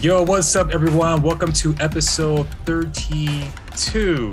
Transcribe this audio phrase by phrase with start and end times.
[0.00, 1.22] Yo, what's up, everyone?
[1.22, 4.30] Welcome to episode 32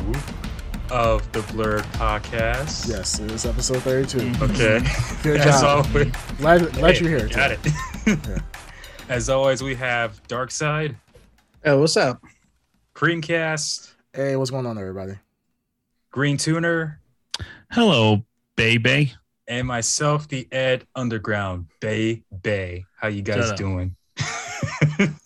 [0.91, 2.87] of the Blurred Podcast.
[2.89, 4.17] Yes, it is episode 32.
[4.17, 4.43] Mm-hmm.
[4.43, 4.79] Okay.
[5.23, 5.85] Good As job.
[5.87, 7.27] always, Glad, glad Hey, you're here.
[7.29, 7.71] Got today.
[8.05, 8.19] it.
[8.27, 8.39] Yeah.
[9.09, 10.95] As always, we have Dark Side,
[11.65, 12.21] Oh, what's up?
[12.93, 15.13] Creamcast, Hey, what's going on, everybody?
[16.11, 16.99] Green Tuner,
[17.71, 18.23] Hello,
[18.55, 19.13] baby.
[19.47, 22.85] and myself, the Ed Underground Bay Bay.
[22.97, 23.95] How you guys Shut doing?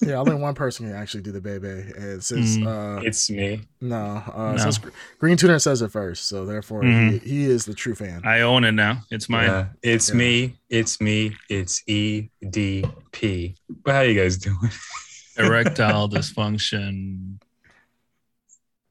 [0.07, 1.68] Yeah, only one person can actually do the baby.
[1.97, 2.65] And since Mm.
[3.00, 3.61] uh, it's me.
[3.82, 4.57] no, uh, No.
[4.57, 4.79] since
[5.19, 7.21] Green Tuner says it first, so therefore Mhm.
[7.21, 8.21] he, he is the true fan.
[8.23, 9.04] I own it now.
[9.11, 9.47] It's mine.
[9.49, 10.15] Yeah, it's Yeah.
[10.15, 10.55] me.
[10.69, 11.35] It's me.
[11.49, 13.55] It's E D P.
[13.83, 14.57] But how you guys doing?
[15.37, 17.39] Erectile dysfunction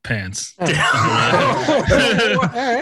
[0.07, 0.55] pants.
[0.59, 2.77] All right.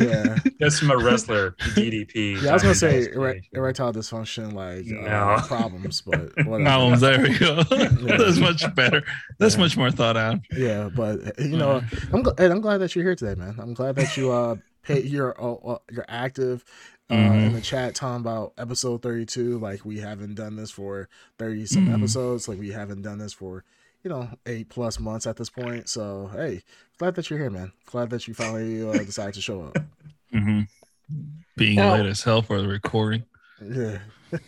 [0.00, 2.42] yeah, That's from a wrestler, DDP.
[2.42, 2.50] yeah.
[2.50, 5.00] I was gonna say Diamond erectile dysfunction, like No.
[5.08, 6.64] uh, problems, but whatever.
[6.64, 7.00] Problems.
[7.00, 7.62] There we go.
[8.16, 9.02] That's much better.
[9.38, 9.60] That's Yeah.
[9.60, 10.38] much more thought out.
[10.52, 13.56] Yeah, but you know, I'm gl- Ed, I'm glad that you're here today, man.
[13.58, 16.64] I'm glad that you uh pay, you're uh, uh, you're active
[17.10, 17.54] uh, in Mhm.
[17.54, 19.58] the chat talking about episode 32.
[19.58, 21.94] Like we haven't done this for 30 some Mhm.
[21.98, 22.48] episodes.
[22.48, 23.64] Like we haven't done this for
[24.06, 25.88] you know eight plus months at this point.
[25.88, 26.62] So hey,
[26.96, 27.72] glad that you're here, man.
[27.86, 29.78] Glad that you finally uh, decided to show up.
[30.32, 30.60] hmm
[31.56, 33.24] Being Now- late as hell for the recording.
[33.60, 33.98] Yeah,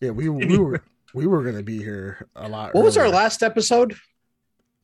[0.00, 0.10] yeah.
[0.10, 0.82] We we were
[1.14, 2.74] we were gonna be here a lot.
[2.74, 3.94] What was our last episode?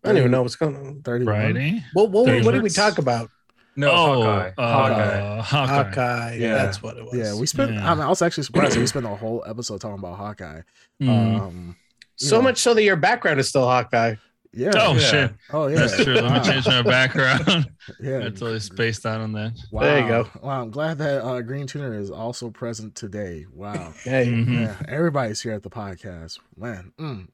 [0.05, 1.03] I don't even know what's going on.
[1.03, 1.25] 31?
[1.35, 1.85] Friday.
[1.93, 3.31] What, what, Thirty what did we talk about?
[3.77, 4.53] No, oh, Hawkeye.
[4.57, 5.41] uh, Hawkeye.
[5.43, 5.67] Hawkeye.
[5.67, 6.37] Hawkeye.
[6.37, 6.55] Yeah.
[6.55, 7.15] That's what it was.
[7.15, 7.73] Yeah, we spent.
[7.73, 7.91] Yeah.
[7.91, 8.79] I, mean, I was actually surprised.
[8.79, 10.63] we spent a whole episode talking about Hawkeye.
[11.03, 11.41] Mm.
[11.41, 11.77] Um,
[12.21, 12.43] so yeah.
[12.43, 14.15] much so that your background is still Hawkeye.
[14.53, 14.73] Yeah.
[14.75, 14.99] oh yeah.
[14.99, 15.33] shit.
[15.53, 15.77] Oh yeah.
[15.79, 16.15] That's true.
[16.15, 17.71] Let me change my background.
[18.01, 18.19] Yeah.
[18.19, 19.57] I totally spaced out on that.
[19.71, 19.83] Wow.
[19.83, 20.29] There you go.
[20.43, 20.63] Wow.
[20.63, 23.47] I'm glad that uh, Green Tuner is also present today.
[23.55, 23.95] Wow.
[24.03, 24.53] Hey, Mhm.
[24.61, 24.77] yeah.
[24.89, 26.41] Everybody's here at the podcast.
[26.57, 26.93] Man.
[26.99, 27.29] Mm,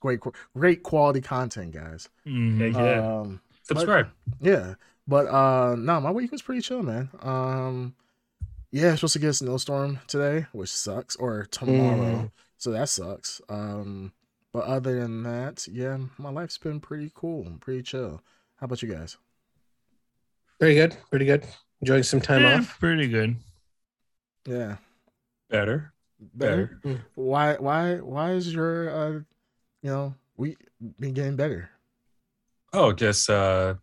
[0.00, 0.20] great,
[0.54, 2.08] great quality content, guys.
[2.26, 2.74] Mhm.
[2.74, 3.18] Yeah, yeah.
[3.20, 4.08] Um, Subscribe.
[4.40, 4.74] yeah.
[5.06, 7.08] But uh, no, my week was pretty chill, man.
[7.22, 7.94] Um,
[8.70, 11.96] yeah, supposed to get a snowstorm today, which sucks, or tomorrow.
[12.24, 12.30] Mm.
[12.58, 13.40] So that sucks.
[13.48, 14.12] Um,
[14.58, 18.20] but other than that, yeah, my life's been pretty cool, pretty chill.
[18.56, 19.16] How about you guys?
[20.58, 20.96] pretty good.
[21.10, 21.46] Pretty good.
[21.80, 22.76] Enjoying some time Yeah, off.
[22.80, 23.36] Pretty good.
[24.44, 24.78] Yeah.
[25.48, 25.92] Better.
[26.34, 26.80] Better.
[26.82, 27.04] Better.
[27.14, 29.10] Why why why is your uh
[29.82, 30.56] you know, we
[30.98, 31.70] been getting better?
[32.72, 33.74] Oh, just uh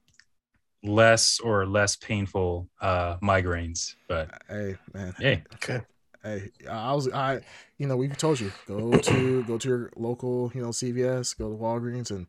[0.83, 3.95] less or less painful uh migraines.
[4.09, 5.15] But Hey man.
[5.17, 5.79] hey, Okay.
[6.25, 7.41] Hey, I was I
[7.77, 11.49] you know, we've told you, go to go to your local, you know, CVS, go
[11.51, 12.25] to Walgreens and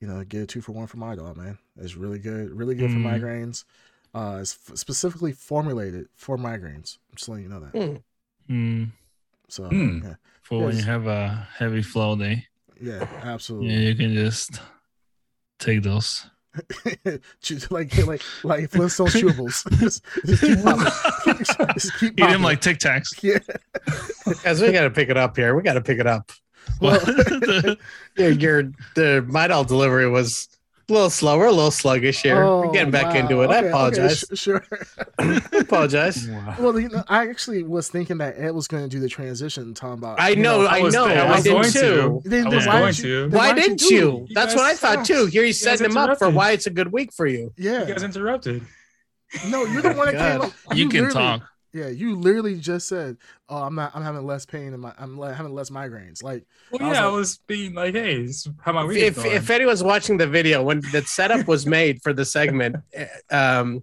[0.00, 1.58] you know, get a two for one for my dog, man.
[1.76, 2.94] It's really good, really good Mm.
[2.94, 3.64] for migraines.
[4.14, 6.98] Uh it's f- specifically formulated for migraines.
[7.10, 7.72] I'm just letting you know that.
[7.72, 8.02] Mm.
[8.48, 8.90] Mm.
[9.48, 10.04] So Mm.
[10.04, 10.14] yeah.
[10.42, 12.46] For when you have a heavy flow day,
[12.80, 13.72] Yeah, absolutely.
[13.74, 14.60] yeah, you can just
[15.58, 16.26] take those.
[17.40, 19.68] Chew- like like like Flintstone chewables.
[19.80, 21.44] just, just keep popping.
[21.74, 23.22] just keep Eat them like Tic Tacs.
[23.22, 23.38] yeah.
[24.42, 25.54] Guys, we got to pick it up here.
[25.54, 26.30] We got to pick it up.
[26.80, 27.00] Well,
[28.16, 28.62] Your, your
[28.94, 30.48] the Midol delivery was
[30.92, 32.42] a little slower, a little sluggish here.
[32.44, 33.20] Oh, We're getting back wow.
[33.20, 33.46] into it.
[33.46, 34.24] Okay, I okay, apologize.
[34.32, 34.64] sh- sure.
[35.18, 36.28] I apologize.
[36.58, 39.74] well, you know, I actually was thinking that Ed was going to do the transition
[39.74, 40.00] Tom.
[40.00, 40.20] talking about.
[40.20, 41.08] I you know, I I was know.
[41.08, 41.22] there.
[41.22, 42.20] I I, was did going too.
[42.24, 42.28] to.
[42.28, 43.28] Then, I then was why going did you, to.
[43.28, 44.26] then Why why'd didn't you?
[44.28, 45.26] You That's guys what I thought too.
[45.26, 47.52] Here he's You guys setting him up for why it's a good week for you.
[47.56, 47.72] Yeah.
[47.72, 47.86] You Yeah.
[47.92, 48.62] guys interrupted.
[49.48, 50.52] No, you're the oh one that came God.
[50.68, 50.76] up.
[50.76, 51.42] you can talk.
[51.74, 53.16] Yeah, you literally just said,
[53.48, 53.92] "Oh, I'm not.
[53.94, 54.92] I'm having less pain and my.
[54.98, 58.28] I'm le- having less migraines." Like, Well, I was yeah, I was being like, hey,
[58.60, 59.36] how my week If is going.
[59.36, 62.76] if anyone's watching the video when the setup was made for the segment,
[63.30, 63.82] um,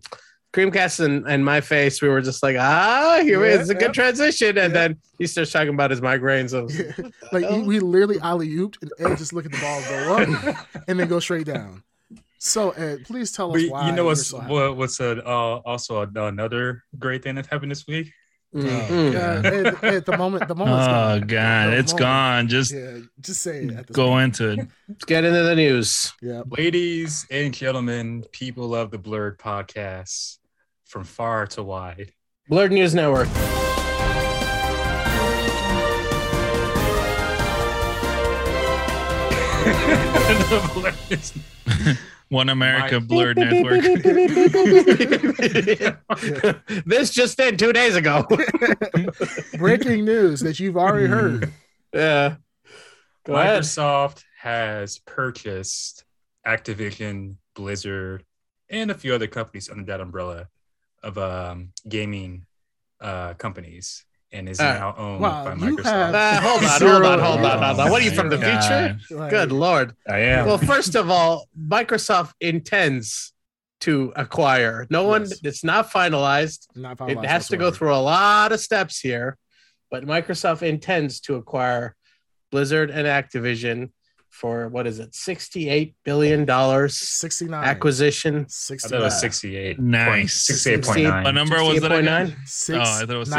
[0.53, 3.79] Creamcast and, and my face, we were just like, ah, here Yeah, it's a yeah.
[3.79, 4.87] good transition, and Yeah.
[4.87, 6.53] then he starts talking about his migraines.
[6.53, 7.09] Of Yeah.
[7.31, 10.57] like you- we literally alley ooped and Ed just look at the ball go up
[10.87, 11.83] and then go straight down.
[12.41, 13.89] So Ed, please tell us But why.
[13.89, 17.71] you know what's so what, what's a, uh, also a, another great thing that happened
[17.71, 18.11] this week?
[18.55, 19.13] Mhm.
[19.13, 20.79] Yeah, Ed, Ed, the moment, the moment.
[20.81, 21.27] Oh gone.
[21.27, 21.99] god, The it's moment.
[21.99, 22.47] gone.
[22.47, 24.39] Just Yeah, just say it go point.
[24.39, 24.67] into it.
[24.87, 26.13] Let's get into the news.
[26.21, 30.37] Yeah, Ladies and gentlemen, people of the Blurred podcast,
[30.85, 32.13] from far to wide.
[32.47, 33.27] Blurred News Network.
[40.49, 41.97] The Blurred-
[42.29, 43.81] One America My- Blurred Network.
[46.85, 48.25] this just in two days ago.
[49.57, 51.51] breaking news that you've already heard.
[51.93, 52.35] yeah.
[53.25, 53.63] Go ahead.
[53.63, 56.05] Microsoft has purchased
[56.45, 58.23] Activision, Blizzard,
[58.69, 60.47] and a few other companies under that umbrella
[61.03, 62.45] of um, gaming
[63.01, 64.05] uh, companies.
[64.31, 65.83] And is Uh, now owned wow, by Microsoft.
[65.83, 67.91] have- Uh, hold on, hold on, hold on, hold on.
[67.91, 68.97] What are you from the future?
[69.09, 69.93] Like, Good lord.
[70.07, 70.45] I am.
[70.45, 73.33] Well, first of all, Microsoft intends
[73.81, 74.85] to acquire.
[74.89, 75.39] No one, Yes.
[75.43, 76.67] it's not finalized.
[76.75, 77.09] Not finalized.
[77.11, 79.37] It finalized has to go through a lot of steps here,
[79.89, 81.95] but Microsoft intends to acquire
[82.51, 83.91] Blizzard and Activision
[84.29, 87.63] for what is it, sixty-eight billion dollars 69.
[87.63, 88.41] acquisition.
[88.41, 88.89] I 69.
[88.91, 89.79] thought it was 68.
[89.79, 90.33] Nice.
[90.33, 91.35] Sixty-eight point What nine.
[91.35, 91.91] number was it?
[91.91, 92.35] again?
[92.45, 92.77] 68.9?
[92.77, 93.29] Oh, I thought it was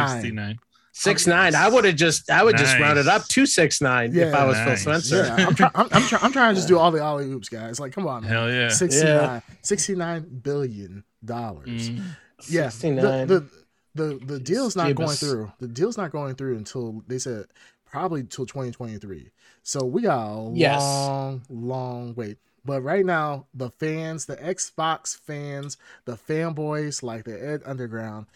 [1.06, 1.16] Nine.
[1.16, 1.16] 69.
[1.16, 1.54] Six nine.
[1.54, 2.80] I would have just, I would just Nice.
[2.82, 4.84] round it up to six nine if I was Nice.
[4.84, 5.16] Phil Spencer.
[5.38, 7.48] Yeah, I'm, try- I'm, I'm, try- I'm trying to just do all the alley oops,
[7.48, 7.80] guys.
[7.80, 8.30] Like, come on, man.
[8.30, 8.68] Hell yeah.
[8.68, 11.90] 69, 69 billion dollars.
[11.90, 12.02] Mm.
[12.48, 13.26] Yeah, the, 69.
[13.28, 13.46] the
[13.94, 15.50] the the deal's not going through.
[15.58, 17.46] The deal's not going through until they said
[17.86, 19.30] probably till 2023.
[19.62, 20.80] So we got a Yes.
[20.80, 22.38] long, long wait.
[22.64, 28.26] But right now, the fans, the Xbox fans, the fanboys like the Ed Underground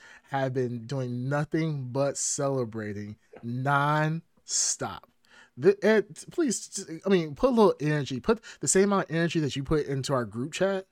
[0.40, 5.08] have been doing nothing but celebrating non-stop.
[5.56, 8.18] The, Ed, please, I mean, put a little energy.
[8.20, 10.86] Put the same amount of energy that you put into our group chat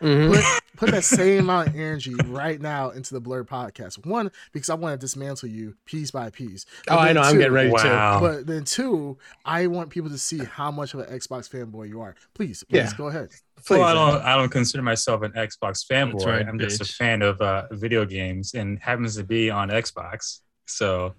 [0.00, 0.32] Mhm.
[0.32, 0.44] put
[0.76, 4.06] put that same amount of energy right now into the Blur podcast.
[4.06, 6.66] One, because I want to dismantle you piece by piece.
[6.88, 7.22] Oh, I then know.
[7.22, 7.74] I'm getting ready to.
[7.74, 8.20] Wow.
[8.20, 12.00] But then two, I want people to see how much of an Xbox fanboy you
[12.00, 12.14] are.
[12.34, 12.92] Please, please Yeah.
[12.96, 13.30] go ahead.
[13.66, 13.78] Please.
[13.78, 14.22] well, I don't.
[14.24, 16.24] I don't consider myself an Xbox fanboy.
[16.26, 20.40] Right, I'm just a fan of uh, video games, and happens to be on Xbox.
[20.66, 21.14] So,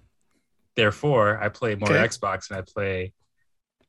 [0.76, 1.98] therefore, I play more Okay.
[2.06, 3.12] Xbox than I play.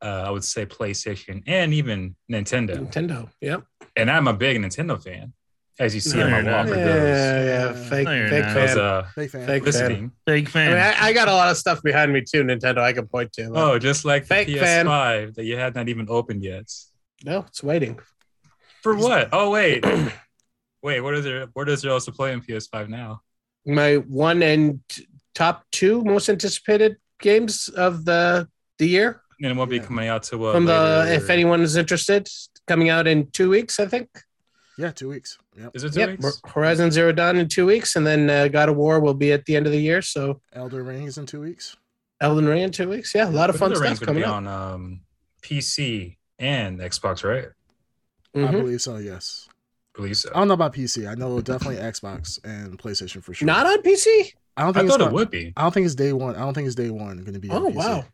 [0.03, 2.77] Uh, I would say PlayStation and even Nintendo.
[2.87, 3.29] Nintendo.
[3.39, 3.63] Yep.
[3.95, 5.31] And I'm a big Nintendo fan,
[5.79, 7.45] as you see No, on my you're wall for Yeah, those,
[7.77, 7.89] yeah.
[7.89, 8.53] Fake, No, fake not.
[8.55, 8.79] those fan.
[8.79, 9.45] uh, Fake fan.
[9.45, 9.65] Fake fan.
[9.65, 10.11] listening.
[10.25, 10.67] Big I, fan.
[10.71, 12.79] mean, I, I got a lot of stuff behind me too, Nintendo.
[12.79, 13.51] I can point to.
[13.53, 14.87] Oh, just like Fake fan.
[14.87, 16.67] PS5 that you had not even opened yet.
[17.23, 17.99] no, it's waiting.
[18.81, 19.29] For what?
[19.31, 19.83] Oh wait,
[20.83, 21.01] wait.
[21.01, 21.47] What is there?
[21.53, 23.21] What is there also to play on PS5 now?
[23.65, 24.79] My one and
[25.35, 28.47] top two most anticipated games of the
[28.79, 29.83] the year And it won't be Yeah.
[29.85, 30.73] coming out to uh, from the.
[31.05, 32.27] later- If anyone is interested,
[32.67, 34.09] coming out in two weeks, I think.
[34.77, 35.37] Yeah, two weeks.
[35.57, 35.71] Yep.
[35.75, 36.09] Is it two Yep.
[36.09, 36.41] weeks?
[36.47, 39.45] Horizon Zero Dawn in two weeks, and then uh, God of War will be at
[39.45, 40.01] the end of the year.
[40.01, 41.75] So Elder Ring is in two weeks.
[42.19, 43.13] Elden Ring in two weeks.
[43.13, 44.53] Yeah, a lot of fun Elden Ring's stuff gonna coming be out.
[44.53, 45.01] on um,
[45.43, 47.49] PC and Xbox, right?
[48.35, 48.51] I Mhm.
[48.51, 48.97] believe so.
[48.97, 49.47] Yes.
[49.93, 50.29] believe so.
[50.33, 51.05] I don't know about PC.
[51.05, 53.45] I know definitely Xbox and PlayStation for sure.
[53.45, 54.33] Not on PC.
[54.55, 55.51] I don't I think it's thought it gonna- would be.
[55.57, 56.35] I don't think it's day one.
[56.37, 57.49] I don't think it's day one going to be.
[57.49, 57.75] on Oh PC.
[57.75, 58.05] wow.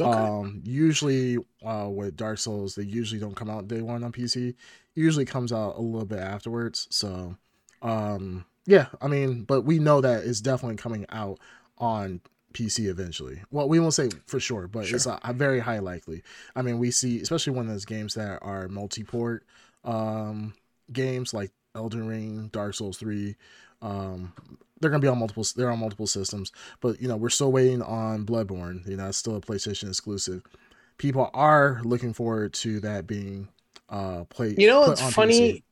[0.00, 0.10] Okay.
[0.10, 4.48] Um, usually, uh, with Dark Souls, they usually don't come out day one on PC.
[4.50, 4.56] It
[4.94, 6.88] usually comes out a little bit afterwards.
[6.90, 7.36] So,
[7.80, 11.38] um, yeah, I mean, but we know that it's definitely coming out
[11.78, 12.20] on
[12.52, 13.40] PC eventually.
[13.50, 16.22] Well, we won't say for sure, but it's a, a very high likely.
[16.54, 19.44] I mean, we see, especially one of those games that are multi-port
[19.84, 20.54] um,
[20.92, 23.36] games like Elden Ring, Dark Souls Three.
[23.82, 24.32] Um,
[24.80, 25.44] they're gonna be on multiple.
[25.56, 28.86] They're on multiple systems, but you know we're still waiting on Bloodborne.
[28.88, 30.42] You know, it's still a PlayStation exclusive.
[30.98, 33.48] People are looking forward to that being
[33.88, 34.54] uh play.
[34.56, 35.52] You know, it's funny.
[35.52, 35.62] PC.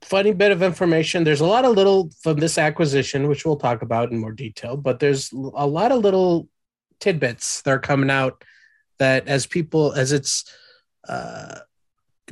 [0.00, 1.24] Funny bit of information.
[1.24, 4.78] There's a lot of little from this acquisition, which we'll talk about in more detail.
[4.78, 6.48] But there's a lot of little
[7.00, 8.42] tidbits that are coming out
[8.98, 10.50] that, as people, as it's
[11.06, 11.58] uh,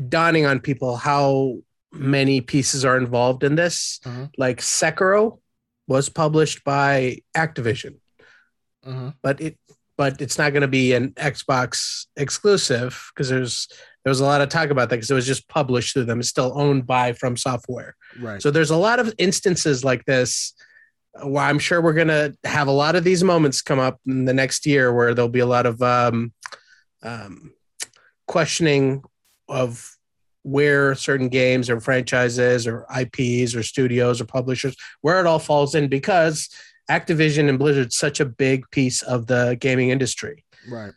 [0.09, 1.59] dawning on people how
[1.93, 4.01] many pieces are involved in this.
[4.05, 4.31] Mhm.
[4.39, 5.39] Like Sekiro
[5.87, 7.97] was published by Activision.
[8.87, 9.15] Mhm.
[9.23, 9.57] but it
[9.97, 13.69] but it's not going to be an Xbox exclusive because there's
[14.03, 16.19] there was a lot of talk about that because it was just published through them.
[16.19, 17.95] It's still owned by From Software.
[18.19, 18.43] Right.
[18.43, 20.55] So there's a lot of instances like this
[21.23, 24.25] where I'm sure we're going to have a lot of these moments come up in
[24.25, 26.33] the next year where there'll be a lot of um,
[27.05, 27.53] um,
[28.27, 29.03] questioning
[29.53, 29.97] of
[30.43, 35.75] where certain games or franchises or IPs or studios or publishers where it all falls
[35.75, 36.49] in because
[36.91, 40.93] Activision and Blizzard's such a big piece of the gaming industry right.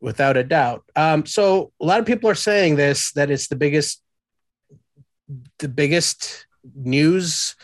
[0.00, 0.84] without a doubt.
[0.96, 4.02] Um, so a lot of people are saying this that it's the biggest,
[5.58, 7.56] the biggest news,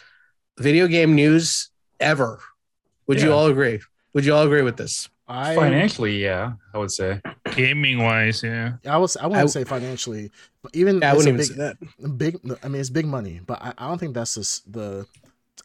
[0.58, 2.40] video game news ever.
[3.06, 3.80] Would you all agree?
[4.12, 5.08] Would you all agree with this?
[5.26, 7.20] I Financially, yeah, I would say.
[7.56, 8.74] Gaming wise, yeah.
[8.86, 10.30] I was I wouldn't I- say financially,
[10.62, 12.18] but even Yeah, I a wouldn't even big, say that.
[12.18, 15.06] big i mean it's big money but i, I don't think that's just the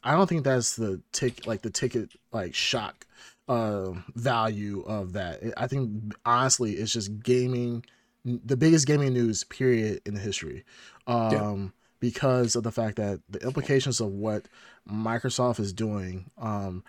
[0.04, 3.06] i don't think that's the tick like the ticket like shock
[3.48, 7.84] uh value of that i think honestly it's just gaming
[8.26, 10.64] the biggest gaming news period in history
[11.08, 14.48] um because of the fact that the implications of what
[14.90, 16.84] microsoft is doing um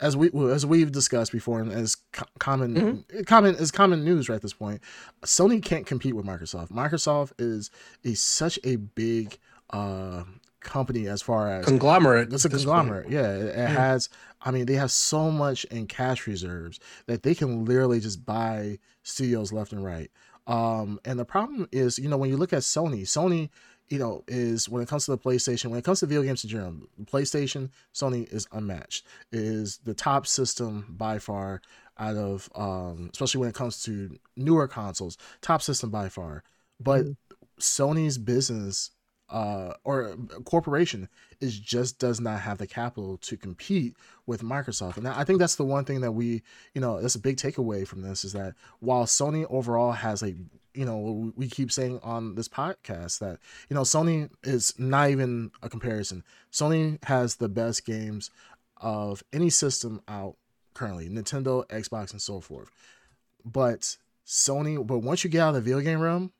[0.00, 4.36] as we as we've discussed before and as co- common common is common news right
[4.36, 4.80] at this point
[5.24, 6.70] Sony can't compete with Microsoft.
[6.70, 7.70] Microsoft is
[8.02, 9.38] is such a big
[9.70, 10.24] uh
[10.60, 12.32] company as far as Conglomerate.
[12.32, 13.08] it's a conglomerate.
[13.08, 13.66] Yeah, it, it Yeah.
[13.68, 14.08] has.
[14.42, 18.78] I mean, they have so much in cash reserves that they can literally just buy
[19.04, 20.10] studios left and right.
[20.48, 23.48] Um, and the problem is, you know, when you look at Sony, Sony,
[23.88, 26.42] you know, is when it comes to the PlayStation, when it comes to video games
[26.44, 26.74] in general,
[27.04, 29.06] PlayStation, Sony is unmatched.
[29.30, 31.62] It is the top system by far
[31.98, 36.42] out of, um, especially when it comes to newer consoles, top system by far.
[36.80, 37.06] But
[37.60, 38.90] Sony's business
[39.28, 41.08] uh, or corporation
[41.40, 44.96] is just does not have the capital to compete with Microsoft.
[44.96, 46.42] And I think that's the one thing that we,
[46.74, 50.34] you know, that's a big takeaway from this is that while Sony overall has a,
[50.76, 55.50] you know, we keep saying on this podcast that, you know, Sony is not even
[55.62, 56.22] a comparison.
[56.52, 58.30] Sony has the best games
[58.76, 60.36] of any system out
[60.74, 62.70] currently, Nintendo, Xbox, and so forth.
[63.44, 66.32] But Sony, but once you get out of the video game realm,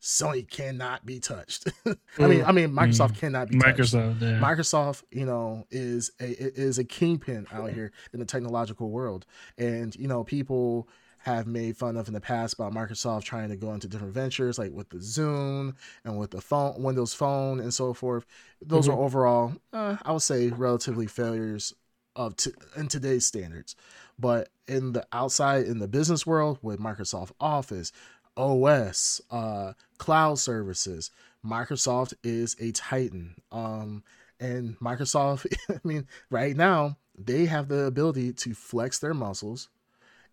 [0.00, 1.68] Sony cannot be touched.
[2.18, 2.78] I mean, I mean, mm-hmm.
[2.78, 3.78] Microsoft cannot be touched.
[3.78, 4.20] Microsoft.
[4.20, 4.40] Yeah.
[4.40, 9.26] Microsoft, you know, is a is a kingpin out here in the technological world,
[9.58, 10.88] and you know, people
[11.26, 14.60] have made fun of in the past about Microsoft trying to go into different ventures,
[14.60, 18.24] like with the Zune and with the phone, Windows Phone, and so forth.
[18.62, 21.74] Those are overall, uh, I would say, relatively failures
[22.14, 23.74] of t- in today's standards.
[24.16, 27.90] But in the outside, in the business world, with Microsoft Office,
[28.36, 31.10] OS, uh, cloud services,
[31.44, 33.34] Microsoft is a titan.
[33.50, 34.04] Um,
[34.38, 39.68] and Microsoft, I mean, right now they have the ability to flex their muscles.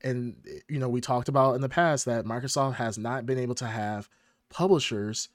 [0.04, 0.36] And
[0.68, 3.66] you know, we talked about in the past that Microsoft has not been able to
[3.68, 4.10] have
[4.50, 5.30] publishers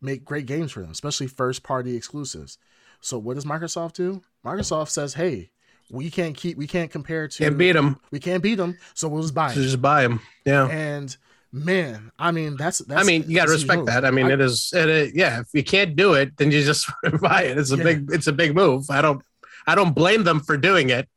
[0.00, 2.58] make great games for them, especially first party exclusives.
[3.00, 4.22] So what does Microsoft do?
[4.44, 5.50] Microsoft says, "Hey,
[5.90, 8.00] we can't keep, we can't compare to, Can't beat them.
[8.10, 10.20] we can't beat them, so we'll just buy So just buy them.
[10.46, 10.66] Yeah.
[10.68, 11.14] And
[11.52, 13.00] man, I mean, that's that's.
[13.00, 14.04] I mean, you got to that's a huge respect that.
[14.04, 15.40] I mean, it is, it, is- yeah.
[15.40, 16.90] If you can't do it, then you just
[17.20, 17.58] buy it.
[17.58, 17.82] It's a Yeah.
[17.84, 18.88] big, it's a big move.
[18.90, 19.22] I don't,
[19.66, 21.08] I don't blame them for doing it,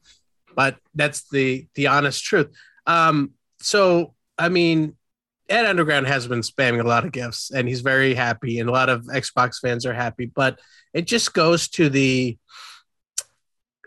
[0.55, 2.47] but that's the the honest truth.
[2.87, 4.95] Um, so I mean,
[5.49, 8.71] Ed Underground has been spamming a lot of gifts, and he's very happy, and a
[8.71, 10.25] lot of Xbox fans are happy.
[10.25, 10.59] But
[10.93, 12.37] it just goes to the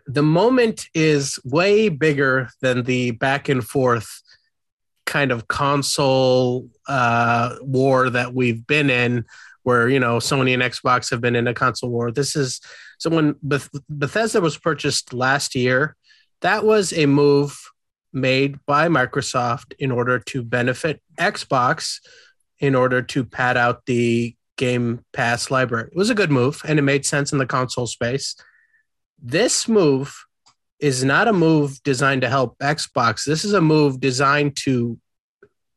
[0.07, 4.23] the moment is way bigger than the back and forth
[5.07, 9.25] kind of console uh, war that we've been in,
[9.63, 12.11] where you know Sony and Xbox have been in a console war.
[12.11, 12.61] This is
[12.99, 15.97] so when Beth- Bethesda was purchased last year,
[16.41, 17.59] that was a move
[18.13, 21.99] made by Microsoft in order to benefit Xbox,
[22.59, 25.89] in order to pad out the Game Pass library.
[25.91, 28.37] It was a good move, and it made sense in the console space.
[29.23, 30.15] This move
[30.79, 33.25] is not a move designed to help Xbox.
[33.25, 34.99] This is a move designed to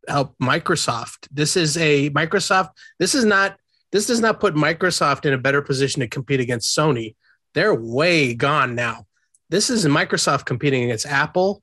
[0.08, 1.28] help Microsoft.
[1.32, 2.72] This is a Microsoft.
[3.00, 3.58] This is not.
[3.94, 7.16] This does not put Microsoft in a better position to compete against Sony.
[7.54, 9.06] They're way gone now.
[9.50, 11.63] This is Microsoft competing against Apple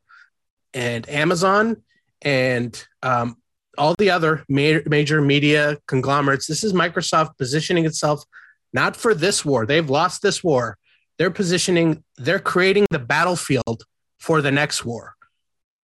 [0.74, 1.82] and Amazon
[2.22, 3.36] and um,
[3.78, 6.46] all the other ma- major media conglomerates.
[6.46, 8.24] This is Microsoft positioning itself
[8.72, 9.66] not for this war.
[9.66, 10.78] They've lost this war.
[11.18, 12.04] They're positioning.
[12.16, 13.84] They're creating the battlefield
[14.18, 15.14] for the next war.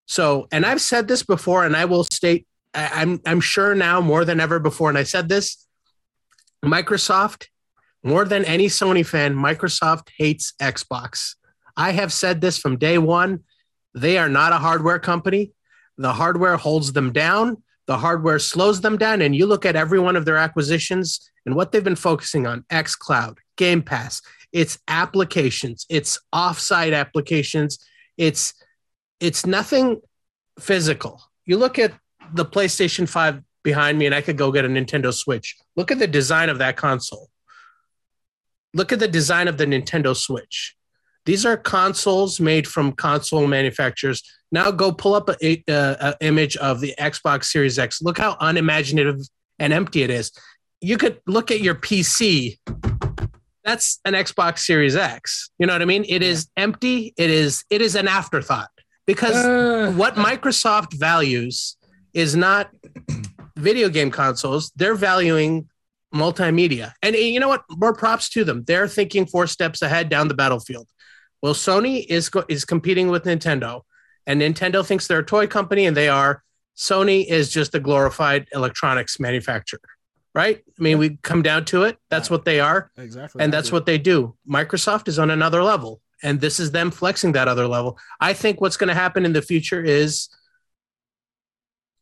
[0.07, 4.01] So, and I've said this before, and I will state, I, I'm I'm sure now
[4.01, 5.67] more than ever before, and I said this.
[6.65, 7.47] Microsoft,
[8.03, 11.35] more than any Sony fan, Microsoft hates Xbox.
[11.77, 13.41] I have said this from day one.
[13.97, 15.53] They are not a hardware company.
[15.97, 17.63] The hardware holds them down.
[17.87, 19.23] The hardware slows them down.
[19.23, 22.65] And you look at every one of their acquisitions and what they've been focusing on:
[22.71, 24.21] XCloud, Game Pass.
[24.53, 25.87] It's applications.
[25.89, 27.79] It's offsite applications.
[28.19, 28.55] It's
[29.19, 30.03] it's nothing
[30.61, 31.23] physical.
[31.47, 31.93] You look at
[32.35, 35.57] the PlayStation 5 behind me, and I could go get a Nintendo Switch.
[35.75, 37.31] Look at the design of that console.
[38.75, 40.76] Look at the design of the Nintendo Switch.
[41.27, 44.23] These are consoles made from console manufacturers.
[44.53, 48.01] Now go pull up a, a, a image of the Xbox Series X.
[48.01, 49.21] Look how unimaginative
[49.59, 50.31] and empty it is.
[50.81, 52.59] You could look at your PC.
[53.65, 55.51] That's an Xbox Series X.
[55.59, 56.05] You know what I mean?
[56.09, 57.13] It is empty.
[57.17, 58.71] It is it is an afterthought
[59.07, 61.77] because Uh, what Microsoft values
[62.15, 62.71] is not
[63.57, 64.71] video game consoles.
[64.77, 65.69] They're valuing
[66.15, 66.93] multimedia.
[67.03, 67.65] And you know what?
[67.71, 68.63] More props to them.
[68.65, 70.87] They're thinking four steps ahead down the battlefield.
[71.43, 73.83] Well, Sony is go- is competing with Nintendo,
[74.27, 76.43] and Nintendo thinks they're a toy company, and they are.
[76.77, 79.81] Sony is just a glorified electronics manufacturer,
[80.35, 80.63] right?
[80.79, 81.97] I mean, we come down to it.
[82.11, 84.35] That's what they are exactly, and that's what they do.
[84.49, 87.99] Microsoft is on another level, and this is them flexing that other level.
[88.21, 90.29] I think what's going to happen in the future is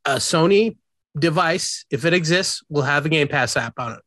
[0.05, 0.76] a Sony
[1.19, 4.00] device, if it exists, will have a Game Pass app on it.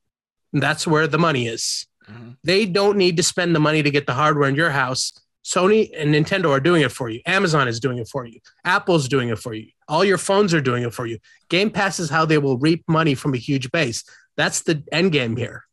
[0.54, 1.88] And that's where the money is.
[2.10, 2.38] Mhm.
[2.44, 5.14] They don't need to spend the money to get the hardware in your house.
[5.44, 7.22] Sony and Nintendo are doing it for you.
[7.26, 8.40] Amazon is doing it for you.
[8.66, 9.68] Apple's doing it for you.
[9.88, 11.20] All your phones are doing it for you.
[11.50, 14.04] Game Pass is how they will reap money from a huge base.
[14.36, 15.64] That's the end game here.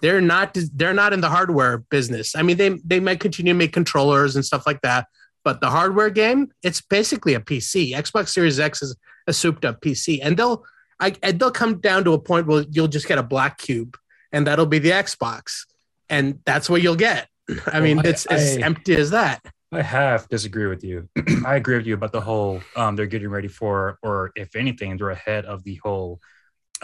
[0.00, 2.34] They're not they're not in the hardware business.
[2.36, 5.06] I mean, they they might continue to make controllers and stuff like that,
[5.44, 7.92] but the hardware game, it's basically a PC.
[7.94, 8.96] Xbox Series X is
[9.26, 10.64] a souped up PC, and they'll
[11.00, 13.96] I and they'll come down to a point where you'll just get a black cube,
[14.32, 15.64] and that'll be the Xbox,
[16.12, 17.28] and that's what you'll get.
[17.66, 19.40] I mean, Well, I- it's as empty as that.
[19.74, 21.08] I have disagree with you.
[21.46, 24.96] I agree with you about the whole um they're getting ready for, or if anything,
[24.98, 26.20] they're ahead of the whole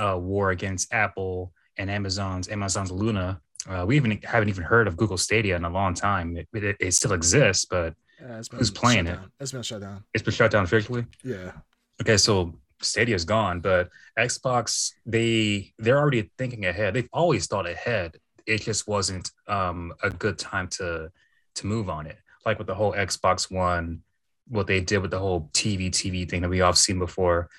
[0.05, 3.41] uh war against Apple and Amazon's Amazon's Luna.
[3.69, 6.37] Uh, we even haven't even heard of Google Stadia in a long time.
[6.39, 9.19] It, it, it still exists, but Yeah, Who's playing it?
[9.41, 10.05] It's been shut down.
[10.15, 11.05] it's been shut down officially.
[11.23, 11.53] Yeah.
[12.01, 16.95] Okay, so Stadia's gone, but Xbox they they're already thinking ahead.
[16.95, 18.17] They've always thought ahead.
[18.49, 21.13] It just wasn't um, a good time to
[21.57, 22.17] to move on it.
[22.47, 24.03] Like with the whole Xbox One,
[24.49, 27.51] what they did with the whole TV TV thing that we all seen before.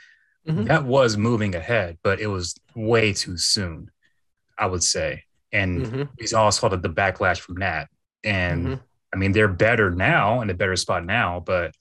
[0.47, 0.65] Mhm.
[0.67, 3.91] That was moving ahead, but it was way too soon,
[4.57, 5.25] I would say.
[5.51, 6.09] And Mhm.
[6.19, 7.89] we all saw the, the backlash from that.
[8.23, 8.79] And Mhm.
[9.13, 11.75] I mean, they're better now in a better spot now, but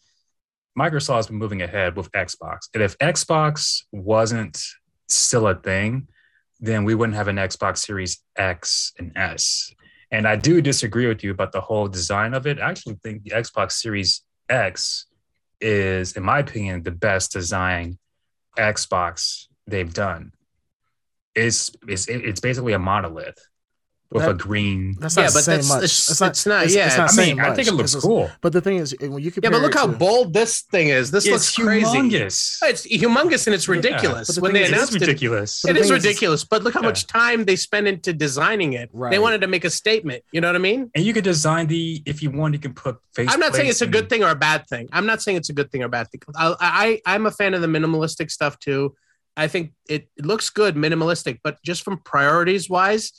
[0.79, 2.69] Microsoft's been moving ahead with Xbox.
[2.75, 4.63] And if Xbox wasn't
[5.09, 6.09] still a thing,
[6.61, 9.73] then we wouldn't have an Xbox Series X and S.
[10.11, 12.59] And I do disagree with you about the whole design of it.
[12.59, 15.07] I actually think the Xbox Series X
[15.61, 17.99] is, in my opinion, the best design
[18.59, 20.33] Xbox they've done.
[21.35, 23.39] It's, it's, it's basically a monolith
[24.11, 24.97] with a That- green.
[24.99, 25.77] That's Yeah, not but saying that's- much.
[25.85, 28.31] it's- it's not- yeah, I saying mean, I think it looks It's just- cool.
[28.41, 30.89] But the thing is, when you Yeah, but look it how to- bold this thing
[30.89, 31.11] is.
[31.11, 31.85] This It's looks crazy.
[31.85, 32.59] humongous.
[32.63, 34.29] It's humongous and it's ridiculous.
[34.29, 35.61] but the when they is, announced it, ridiculous.
[35.63, 36.43] But it the is ridiculous.
[36.45, 36.87] But look how Yeah.
[36.89, 38.89] much time they spent into designing it.
[38.95, 39.11] Right.
[39.11, 40.23] They wanted to make a statement.
[40.33, 40.91] You know what I mean?
[40.95, 43.29] And you could design the if you want, you can put face.
[43.31, 44.89] I'm not saying it's a good thing or a bad thing.
[44.93, 46.23] I'm not saying it's a good thing or a bad thing.
[46.35, 48.95] I, I I'm a fan of the minimalistic stuff too.
[49.37, 53.13] I think it, it looks good, minimalistic, but just from priorities wise,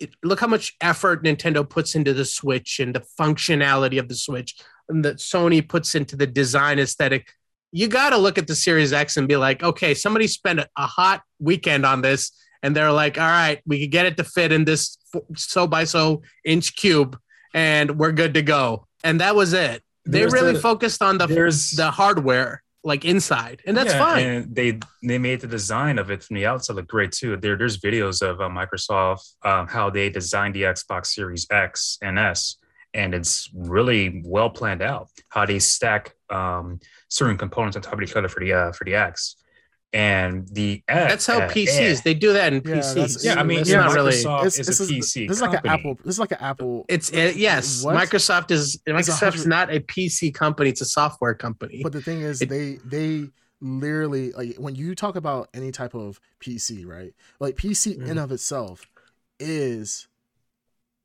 [0.00, 4.14] it, look how much effort Nintendo puts into the Switch and the functionality of the
[4.14, 4.56] Switch,
[4.88, 7.28] and that Sony puts into the design aesthetic.
[7.72, 10.68] You got to look at the Series X and be like, okay, somebody spent a,
[10.76, 12.32] hot weekend on this,
[12.62, 14.98] and they're like, all right, we could get it to fit in this
[15.36, 17.18] so by so inch cube,
[17.54, 18.86] and we're good to go.
[19.04, 19.82] And that was it.
[20.04, 24.26] They There's really the- focused on the the hardware, like inside, and that's Yeah, fine.
[24.26, 27.36] And they they made the design of it from the outside look great too.
[27.36, 32.18] There there's videos of uh, Microsoft um, how they designed the Xbox Series X and
[32.18, 32.56] S,
[32.94, 35.08] and it's really well planned out.
[35.28, 38.84] How they stack um, certain components on top of each other for the uh, for
[38.84, 39.36] the X,
[39.92, 41.10] and the X.
[41.10, 42.94] That's how PCs they do that in Yeah, PCs.
[42.94, 44.12] that's- Yeah, I mean, it's yeah, not really.
[44.12, 45.28] Microsoft It's, is it's a a- PC.
[45.28, 45.66] This is like an.
[45.70, 45.94] Apple.
[46.04, 46.84] This is like an Apple.
[46.88, 47.96] It's it, yes, What?
[47.96, 51.80] Microsoft is a Microsoft's not a PC company; it's a software company.
[51.82, 53.28] But the thing is, It- they they
[53.60, 57.12] literally like when you talk about any type of PC, right?
[57.40, 58.22] Like PC in Mhm.
[58.24, 58.86] of itself
[59.40, 60.06] is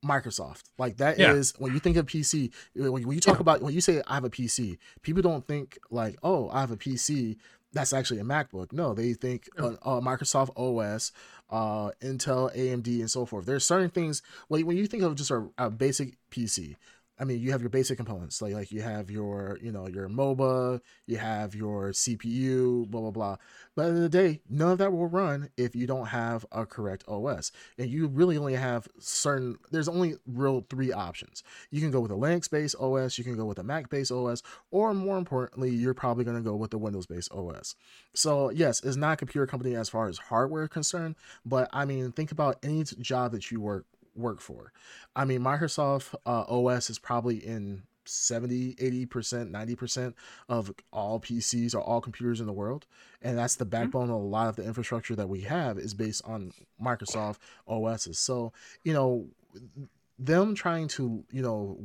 [0.05, 0.63] Microsoft.
[0.77, 1.63] Like that is Yeah.
[1.63, 2.51] when you think of PC.
[2.75, 5.77] When, when you talk about when you say I have a PC, people don't think
[5.89, 7.37] like, oh, I have a PC.
[7.73, 8.71] That's actually a MacBook.
[8.71, 11.11] No, they think uh, uh, Microsoft OS,
[11.49, 13.45] uh, Intel, AMD, and so forth.
[13.45, 14.21] There's certain things.
[14.49, 16.75] Like when you think of just a, a basic PC,
[17.19, 20.09] I mean, you have your basic components, like like you have your, you know, your
[20.09, 23.37] mobo, you have your CPU, blah blah blah.
[23.75, 26.07] But at the end of the day, none of that will run if you don't
[26.07, 27.51] have a correct OS.
[27.77, 29.57] And you really only have certain.
[29.69, 31.43] There's only real three options.
[31.69, 34.93] You can go with a Linux-based OS, you can go with a Mac-based OS, or
[34.93, 37.75] more importantly, you're probably going to go with the Windows-based OS.
[38.15, 42.11] So yes, it's not a computer company as far as hardware concerned, but I mean,
[42.11, 44.71] think about any job that you work work for.
[45.15, 49.07] I mean, Microsoft uh, OS is probably in 70, 80%,
[49.51, 50.13] 90%
[50.49, 52.85] of all PCs or all computers in the world.
[53.21, 56.21] And that's the backbone of a lot of the infrastructure that we have is based
[56.25, 58.19] on Microsoft OSs.
[58.19, 58.51] So,
[58.83, 59.27] you know,
[60.19, 61.79] them trying to, you know,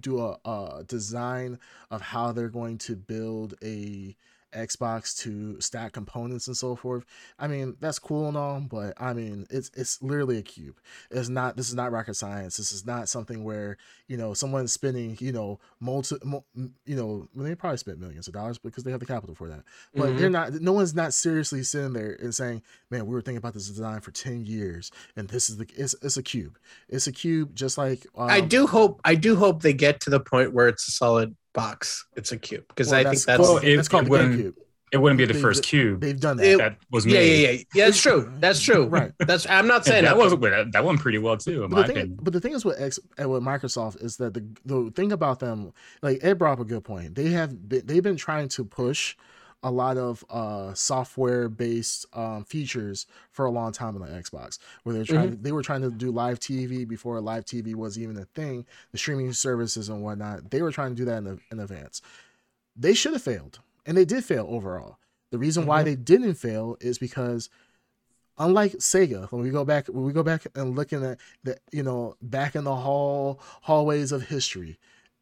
[0.00, 1.58] do a, a design
[1.90, 4.16] of how they're going to build a
[4.54, 7.04] Xbox to stack components and so forth.
[7.38, 10.76] I mean, that's cool and all, but I mean, it's it's literally a cube.
[11.10, 11.56] It's not.
[11.56, 12.56] This is not rocket science.
[12.56, 13.76] This is not something where
[14.08, 18.34] you know someone's spending you know multi, mul- you know they probably spent millions of
[18.34, 19.64] dollars because they have the capital for that.
[19.94, 20.18] But Mhm.
[20.18, 20.52] they're not.
[20.54, 24.00] No one's not seriously sitting there and saying, "Man, we were thinking about this design
[24.00, 26.58] for ten years, and this is the it's, it's a cube.
[26.88, 30.10] It's a cube, just like um, I do hope I do hope they get to
[30.10, 32.04] the point where it's a solid box.
[32.16, 34.10] It's a cube because well, I think that's Well, that's, it- that's called it the
[34.10, 34.54] wouldn't- GameCube.
[34.92, 36.46] it wouldn't be the They- first cube They've done that.
[36.46, 37.42] It- that was Yeah, made.
[37.42, 37.58] yeah, yeah.
[37.74, 38.32] Yeah, that's true.
[38.40, 38.84] That's true.
[38.98, 39.12] Right.
[39.18, 41.76] That's I'm not saying that that was that, that went pretty well too, in But
[41.76, 42.18] my the, thing, opinion.
[42.22, 45.40] but the thing is with X and with Microsoft is that the the thing about
[45.40, 47.14] them, like Ed brought up a good point.
[47.14, 49.16] They have been, they've been trying to push
[49.64, 54.58] a lot of uh, software based um, features for a long time on the Xbox.
[54.82, 58.16] Where they're trying, they were trying to do live TV before live TV was even
[58.18, 58.66] a thing.
[58.92, 62.02] The streaming services and whatnot, they were trying to do that in, in advance.
[62.76, 64.98] They should have failed, and they did fail overall.
[65.30, 65.84] The reason why Mhm.
[65.86, 67.48] they didn't fail is because
[68.36, 71.82] unlike Sega, when we go back when we go back and looking at the you
[71.82, 74.78] know back in the hall hallways of history,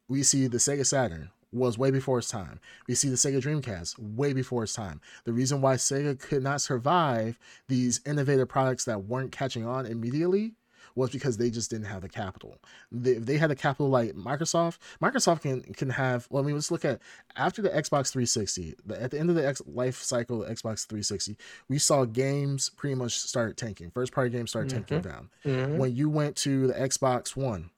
[0.09, 2.59] we see the Sega Saturn was way before its time.
[2.87, 4.99] We see the Sega Dreamcast way before its time.
[5.23, 7.37] The reason why Sega could not survive
[7.67, 10.53] these innovative products that weren't catching on immediately
[10.95, 12.59] was because they just didn't have the capital.
[12.91, 16.27] They, if they had the capital like Microsoft, Microsoft can can have.
[16.29, 17.01] Well, I mean, let's look at
[17.35, 18.75] after the Xbox 360.
[18.85, 21.35] The, at the end of the X, life cycle of Xbox 360,
[21.67, 23.89] we saw games pretty much start tanking.
[23.89, 25.29] First party games started tanking down.
[25.43, 25.77] Mhm.
[25.77, 27.71] When you went to the Xbox One,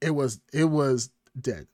[0.00, 1.66] it was it was dead.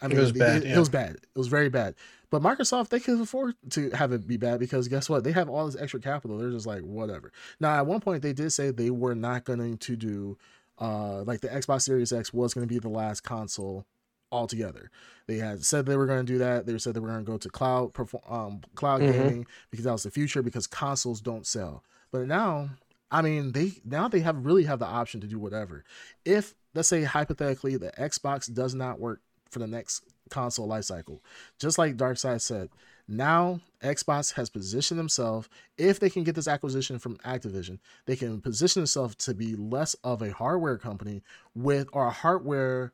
[0.00, 0.78] I It was it, bad, it yeah.
[0.78, 1.16] was bad.
[1.16, 1.94] It was very bad.
[2.30, 5.24] But Microsoft, they could afford to have it be bad because guess what?
[5.24, 6.36] They have all this extra capital.
[6.38, 7.32] They're just like whatever.
[7.58, 10.36] Now, at one point, they did say they were not going to do,
[10.78, 13.86] uh, like the Xbox Series X was going to be the last console
[14.30, 14.90] altogether.
[15.26, 16.66] They had said they were going to do that.
[16.66, 19.12] They said they were going to go to cloud perform, um, cloud Mhm.
[19.12, 21.82] gaming because that was the future because consoles don't sell.
[22.10, 22.70] But now,
[23.10, 25.82] I mean, they now they have really have the option to do whatever.
[26.26, 31.22] If let's say hypothetically the Xbox does not work for the next console life cycle,
[31.58, 32.68] just like Dark Side said,
[33.06, 35.48] now Xbox has positioned themselves.
[35.78, 39.94] If they can get this acquisition from Activision, they can position themselves to be less
[40.04, 41.22] of a hardware company
[41.54, 42.92] with or a hardware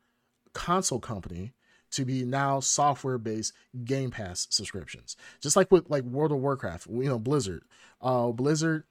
[0.53, 1.53] console company
[1.90, 3.53] to be now software based
[3.85, 5.17] game pass subscriptions.
[5.40, 7.62] Just like with like world of warcraft you know blizzard.
[8.01, 8.85] Uh blizzard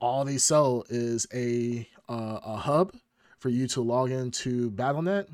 [0.00, 2.94] all they sell is a uh, a hub
[3.38, 5.28] for you to log into battlenet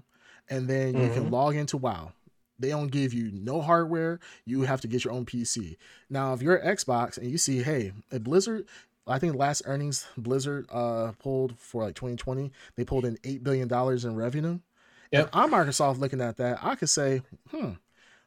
[0.48, 2.12] and then you can log into wow
[2.58, 5.76] they don't give you no hardware you have to get your own pc
[6.08, 8.66] now if you're xbox and you see hey at blizzard
[9.06, 13.68] I think last earnings Blizzard uh pulled for like 2020, they pulled in eight billion
[13.68, 14.58] dollars in revenue.
[15.12, 15.26] Yep.
[15.26, 17.72] If I'm Microsoft looking at that, I could say, hmm,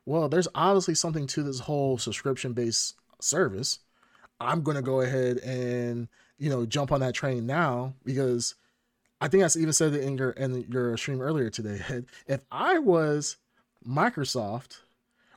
[0.06, 3.80] well, there's obviously something to this whole subscription based service.
[4.40, 8.56] I'm gonna go ahead and you know jump on that train now because
[9.22, 11.82] I think I even said it in your in your stream earlier today.
[12.28, 13.38] If I was
[13.86, 14.80] Microsoft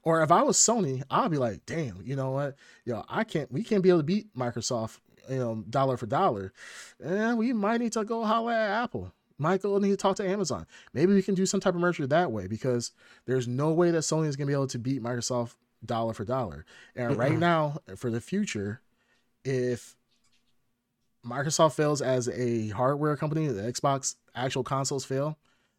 [0.04, 2.56] or if I was Sony, I'd be like, damn, you know what?
[2.84, 6.52] Yo, I can't we can't be able to beat Microsoft, you know, dollar for dollar.
[7.02, 9.12] And we might need to go holler at Apple.
[9.38, 10.66] Might go need to talk to Amazon.
[10.92, 12.92] Maybe we can do some type of merger that way because
[13.26, 16.64] there's no way that Sony is gonna be able to beat Microsoft dollar for dollar.
[16.94, 18.80] And right now, for the future,
[19.44, 19.96] if
[21.26, 25.38] Microsoft fails as a hardware company, the Xbox actual consoles fail,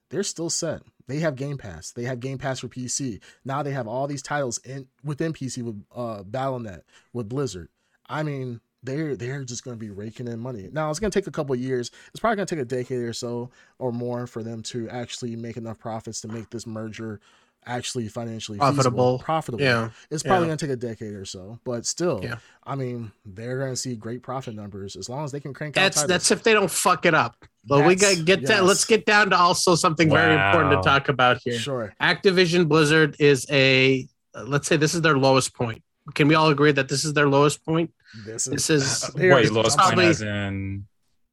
[0.09, 0.81] they're still set.
[1.07, 1.91] They have Game Pass.
[1.91, 3.19] They have Game Pass for PC.
[3.43, 7.69] Now they have all these titles in within PC with uh BattleNet, with Blizzard.
[8.07, 10.69] I mean, they're they're just going to be raking in money.
[10.71, 11.91] Now it's going to take a couple years.
[12.09, 15.35] It's probably going to take a decade or so or more for them to actually
[15.35, 17.19] make enough profits to make this merger
[17.65, 19.19] actually financially feasible, Profitable.
[19.19, 19.61] profitable.
[19.63, 19.89] Yeah.
[20.11, 20.49] It's probably Yeah.
[20.49, 22.35] going to take a decade or so, but still, Yeah.
[22.63, 25.77] I mean, they're going to see great profit numbers as long as they can crank
[25.77, 26.09] out That's titles.
[26.09, 27.35] that's if they don't fuck it up.
[27.65, 28.57] But we gotta get down.
[28.57, 28.67] yes.
[28.67, 31.57] Let's get down to also something very important to talk about here.
[31.57, 31.93] sure.
[32.01, 35.81] Activision Blizzard is a uh, let's say this is their lowest point.
[36.13, 37.93] Can we all agree that this is their lowest point?
[38.25, 40.85] This is This is They are Wait, lowest point probably- as in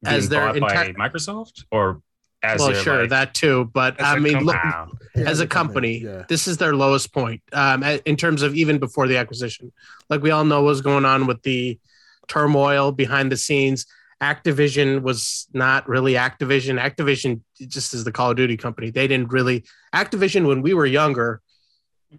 [0.05, 2.01] as their bought entire- by Microsoft or
[2.43, 3.69] as well, their, sure like, that too.
[3.73, 4.45] But I mean, company.
[4.45, 6.23] look, yeah, as a company, Yeah.
[6.27, 9.71] this is their lowest point um, in terms of even before the acquisition.
[10.09, 11.79] Like we all know what's going on with the
[12.27, 13.85] turmoil behind the scenes.
[14.21, 16.79] Activision was not really Activision.
[16.79, 18.91] Activision just is the Call of Duty company.
[18.91, 21.41] They didn't really Activision when we were younger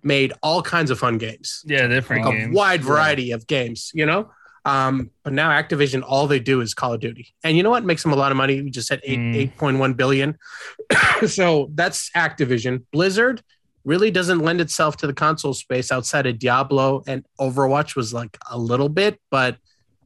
[0.02, 2.54] made all kinds of fun games, Yeah, different a games.
[2.56, 3.90] wide variety of games.
[3.94, 4.30] You know.
[4.64, 7.84] Um, but now Activision, all they do is Call of Duty, and you know what
[7.84, 8.62] makes them a lot of money?
[8.62, 9.36] We just said eight Mm.
[9.36, 10.38] eight point one billion.
[11.26, 12.84] so that's Activision.
[12.92, 13.42] Blizzard
[13.84, 18.38] really doesn't lend itself to the console space outside of Diablo and Overwatch was like
[18.48, 19.56] a little bit, but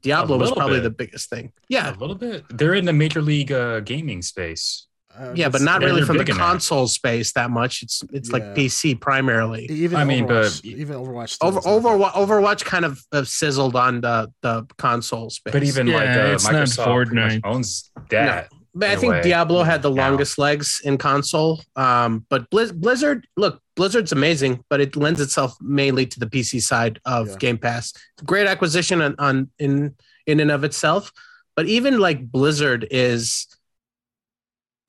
[0.00, 0.84] Diablo was probably bit.
[0.84, 1.52] the biggest thing.
[1.68, 2.44] Yeah, a little bit.
[2.48, 4.85] They're in the major league uh, gaming space.
[5.18, 6.42] Uh, yeah, but not really from the big in that.
[6.42, 7.82] console space that much.
[7.82, 9.66] It's it's like PC primarily.
[9.70, 11.30] Even I mean, but- even Overwatch.
[11.30, 15.52] still Over Overwatch, Overwatch kind of uh, sizzled on the the console space.
[15.52, 17.40] But even like uh, it's Microsoft pretty much Fortnite.
[17.44, 18.48] owns that.
[18.78, 20.10] But I think way, Diablo had the now.
[20.10, 21.62] longest legs in console.
[21.76, 26.60] Um, but Blizz- Blizzard, look, Blizzard's amazing, but it lends itself mainly to the PC
[26.60, 27.36] side of Yeah.
[27.38, 27.94] Game Pass.
[28.26, 29.94] Great acquisition on, on in
[30.26, 31.10] in and of itself,
[31.54, 33.46] but even like Blizzard is,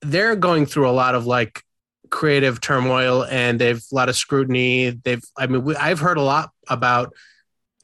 [0.02, 1.62] they're going through a lot of like
[2.10, 4.90] creative turmoil and they've a lot of scrutiny.
[4.90, 7.14] They've, I mean, we, I've heard a lot about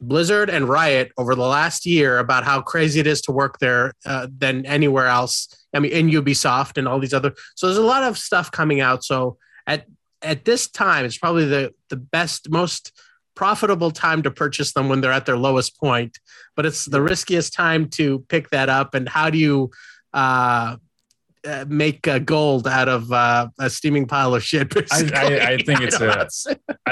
[0.00, 3.92] Blizzard and Riot over the last year about how crazy it is to work there
[4.06, 5.48] uh, than anywhere else.
[5.72, 7.34] I mean, in Ubisoft and all these other.
[7.56, 9.04] So there's a lot of stuff coming out.
[9.04, 9.86] So at
[10.22, 12.92] at this time, it's probably the the best, most
[13.34, 16.18] profitable time to purchase them when they're at their lowest point.
[16.54, 18.94] But it's the riskiest time to pick that up.
[18.94, 19.70] And how do you
[20.12, 20.76] uh,
[21.46, 24.68] uh, make uh, gold out of uh, a steaming pile of shit?
[24.74, 25.14] Basically?
[25.14, 26.14] I- I think it's don't a-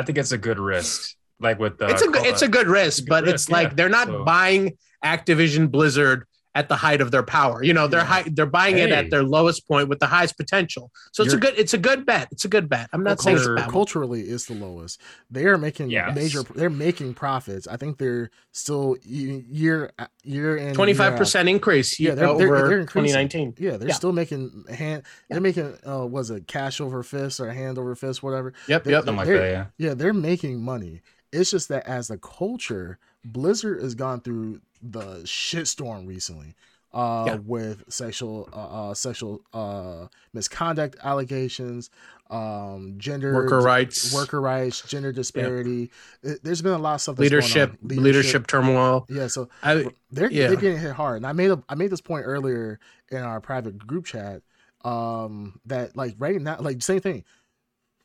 [0.05, 1.15] think it's a good risk.
[1.41, 3.69] Like with the it's a good, it's a good risk, good but risk, it's like
[3.71, 3.75] yeah.
[3.75, 7.63] they're not So- buying Activision Blizzard at the height of their power.
[7.63, 10.91] You know, they're high, they're buying it at their lowest point with the highest potential.
[11.13, 12.29] So it's a You're- good it's a good bet.
[12.31, 12.91] It's a good bet.
[12.93, 15.01] I'm not saying it's a culture- culturally is the lowest.
[15.31, 16.15] They are making Yes.
[16.15, 16.43] major.
[16.43, 17.67] They're making profits.
[17.67, 19.91] I think they're still y- year
[20.25, 21.19] year in Twenty five year out.
[21.19, 23.13] percent increase Yeah, yeah, they're- over they're- they're increasing.
[23.29, 23.55] 2019.
[23.59, 23.95] Yeah, they're Yeah.
[23.95, 25.05] still making hand.
[25.31, 28.53] They're making uh, was it cash over fist or hand over fist, whatever.
[28.69, 28.99] Yep, They- yep.
[29.01, 29.51] something like They're- that.
[29.79, 29.89] Yeah.
[29.89, 31.01] Yeah, they're making money.
[31.33, 36.55] It's just that as a culture, Blizzard has gone through the shitstorm recently.
[36.95, 37.35] Uh, Yeah.
[37.37, 41.89] with sexual, uh, uh, sexual, uh, misconduct allegations,
[42.29, 45.91] um, gender Worker rights, worker rights, gender disparity.
[46.23, 47.17] It- There's been a lot of stuff.
[47.17, 47.89] That's leadership, on.
[47.89, 49.07] leadership, turmoil.
[49.09, 50.49] Yeah, so I, they're Yeah.
[50.49, 51.17] they're getting hit hard.
[51.17, 52.79] And I made a I made this point earlier
[53.11, 54.43] in our private group chat.
[54.85, 57.25] Um, that like right now, like same thing.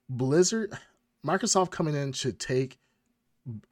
[0.09, 0.77] Blizzard,
[1.25, 2.77] Microsoft coming in to take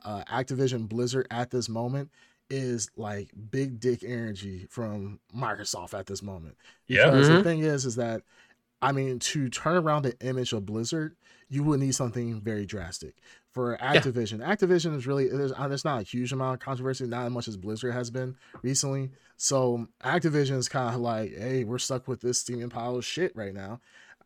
[0.03, 2.11] uh, Activision Blizzard at this moment
[2.49, 6.55] is like big dick energy from Microsoft at this moment.
[6.87, 7.05] Yeah.
[7.09, 7.37] Because Mhm.
[7.37, 8.21] the thing is, is that
[8.81, 11.15] I mean, to turn around the image of Blizzard,
[11.49, 13.15] you would need something very drastic.
[13.51, 17.25] For Activision, Activision is really there's uh, there's not a huge amount of controversy, not
[17.25, 19.11] as much as Blizzard has been recently.
[19.37, 23.35] So Activision is kind of like, hey, we're stuck with this steaming pile of shit
[23.35, 23.79] right now.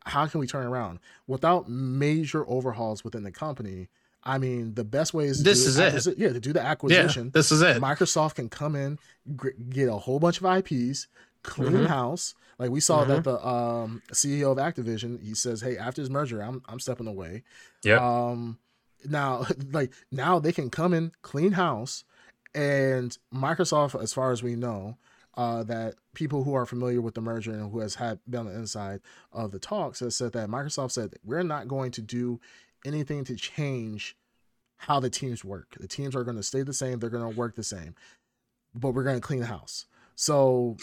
[0.05, 3.87] How can we turn around without major overhauls within the company?
[4.29, 5.93] I mean, the best way is to This do is it.
[5.93, 7.31] acquisi- Yeah, to do the yeah, acquisition.
[7.33, 7.81] this is it.
[7.81, 8.99] Microsoft can come in,
[9.35, 11.07] gr- get a whole bunch of IPs,
[11.43, 11.87] clean Mhm.
[11.87, 12.35] house.
[12.57, 13.11] Like we saw Mm-hmm.
[13.11, 17.07] that the um, CEO of Activision, he says, "Hey, after this merger, I'm I'm stepping
[17.07, 17.43] away."
[17.83, 18.01] Yep.
[18.01, 18.59] Um,
[19.05, 22.03] now, like now they can come in, clean house,
[22.53, 24.97] and Microsoft, as far as we know,
[25.37, 28.45] uh, that people who are familiar with the merger and who has had been on
[28.47, 28.99] the inside
[29.31, 32.39] of the talks has said that Microsoft said we're not going to do
[32.85, 34.17] anything to change
[34.79, 35.75] how the teams work.
[35.79, 36.99] The teams are going to stay the same.
[36.99, 37.95] They're going to work the same,
[38.73, 39.85] but we're going to clean the house.
[40.15, 40.75] So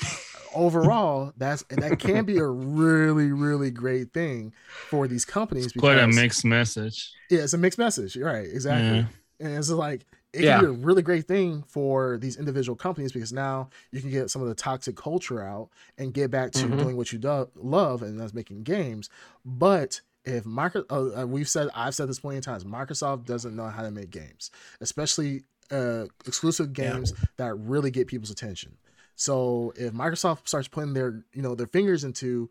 [0.54, 4.52] overall, that's that can be a really, really great thing
[4.88, 5.66] for these companies.
[5.72, 7.12] Because, Quite a mixed message.
[7.30, 8.16] Yeah, it's a mixed message.
[8.16, 8.98] You're right, exactly.
[8.98, 9.06] Yeah.
[9.40, 10.60] And it's like it Yeah.
[10.60, 14.30] can be a really great thing for these individual companies because now you can get
[14.30, 16.78] some of the toxic culture out and get back to Mhm.
[16.78, 19.10] doing what you do- love, and that's making games.
[19.44, 23.54] But if Microsoft, uh, uh, we've said, I've said this plenty of times, Microsoft doesn't
[23.56, 26.92] know how to make games, especially uh, exclusive Yeah.
[26.92, 28.76] games that really get people's attention.
[29.14, 32.50] So if Microsoft starts putting their, you know, their fingers into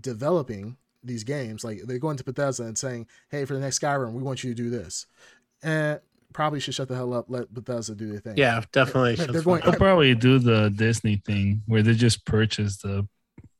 [0.00, 4.12] developing these games, like they're going to Bethesda and saying, "Hey, for the next Skyrim,
[4.12, 5.06] we want you to do this,"
[5.62, 6.00] and
[6.32, 8.36] probably should shut the hell up, let Bethesda do their thing.
[8.38, 9.16] Yeah, definitely.
[9.16, 13.06] They're should fuck going- They'll probably do the Disney thing where they just purchase the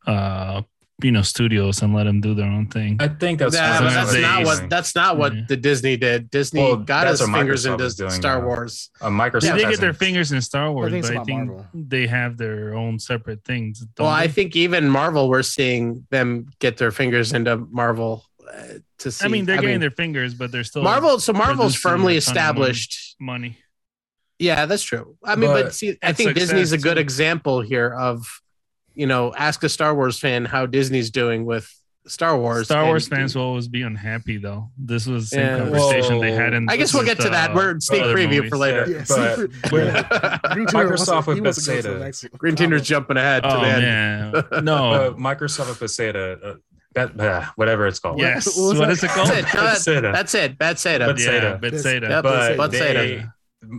[0.06, 0.62] uh
[1.02, 2.96] you know studios and let them do their own thing.
[3.00, 5.42] I think that's Yeah, what that's not what that's not what Yeah.
[5.48, 6.30] the Disney did.
[6.30, 8.46] Disney Well, got that's his fingers Microsoft into Star now.
[8.46, 8.90] Wars.
[9.00, 9.42] uh, Microsoft.
[9.44, 11.66] Yeah, they get their fingers in Star Wars, think it's but I think Marvel.
[11.74, 13.80] they have their own separate things.
[13.80, 18.62] don't Well, I think even Marvel, we're seeing them get their fingers into Marvel uh,
[18.98, 19.24] to see.
[19.24, 21.18] I mean they're getting mean, their fingers, but they're still Marvel.
[21.18, 22.16] So Marvel's firmly a money.
[22.18, 23.16] established.
[23.18, 23.58] money.
[24.38, 25.16] Yeah, that's true.
[25.24, 27.00] I mean, but, But see, I think Disney's a good too.
[27.00, 28.26] example here of,
[28.94, 31.68] you know, ask a Star Wars fan how Disney's doing with
[32.06, 32.66] Star Wars.
[32.66, 34.70] Star Wars and- fans will always be unhappy though.
[34.76, 35.58] This was the same Yeah.
[35.58, 36.68] conversation they had in.
[36.68, 37.52] I guess we'll get to that.
[37.52, 38.50] uh, We're in sneak other preview movies.
[38.50, 38.86] for later.
[38.90, 42.28] Yeah, But secret- with Green Team Microsoft with he wants to go to the Bethesda.
[42.38, 43.82] Green Tuner's jumping ahead to Oh the end.
[43.82, 45.14] man, uh, no.
[45.18, 46.54] Microsoft with Bethesda, uh,
[46.94, 48.18] that, uh, whatever it's called.
[48.18, 48.92] yes, What was what that?
[48.92, 49.28] is it called?
[49.28, 50.00] That's it.
[50.02, 50.12] No.
[50.12, 50.58] That's it.
[50.58, 50.98] That's it.
[50.98, 52.00] But- Yeah, Bethesda.
[52.00, 52.22] Bethesda.
[52.56, 52.94] But Bethesda.
[52.98, 53.26] they,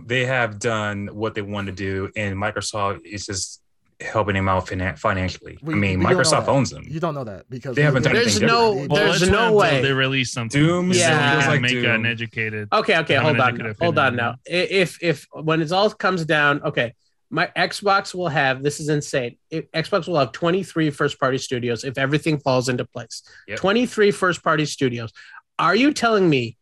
[0.06, 3.60] they have done what they want to do, and Microsoft is just
[4.00, 5.58] helping them out finan- financially.
[5.62, 6.84] We- I mean, we don't know Microsoft owns them.
[6.88, 8.90] You don't know that because They haven't done There's anything no- different.
[8.92, 9.82] Well, There's let's no way.
[9.82, 10.60] they release something.
[10.60, 11.40] Doom Yeah.
[11.40, 11.86] yeah, like make Doom.
[11.86, 12.68] an educated.
[12.72, 14.36] Okay, okay, hold on, educated hold on now.
[14.44, 16.92] If if when it all comes down, okay,
[17.30, 19.36] my Xbox will have this is insane.
[19.50, 23.22] If, Xbox will have 23 first party studios if everything falls into place.
[23.48, 23.58] Yep.
[23.58, 25.10] 23 first party studios.
[25.58, 26.56] Are you telling me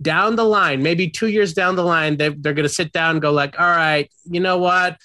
[0.00, 3.12] down the line, maybe two years down the line, they, they're going to sit down
[3.12, 4.96] and go like, all right, you know what?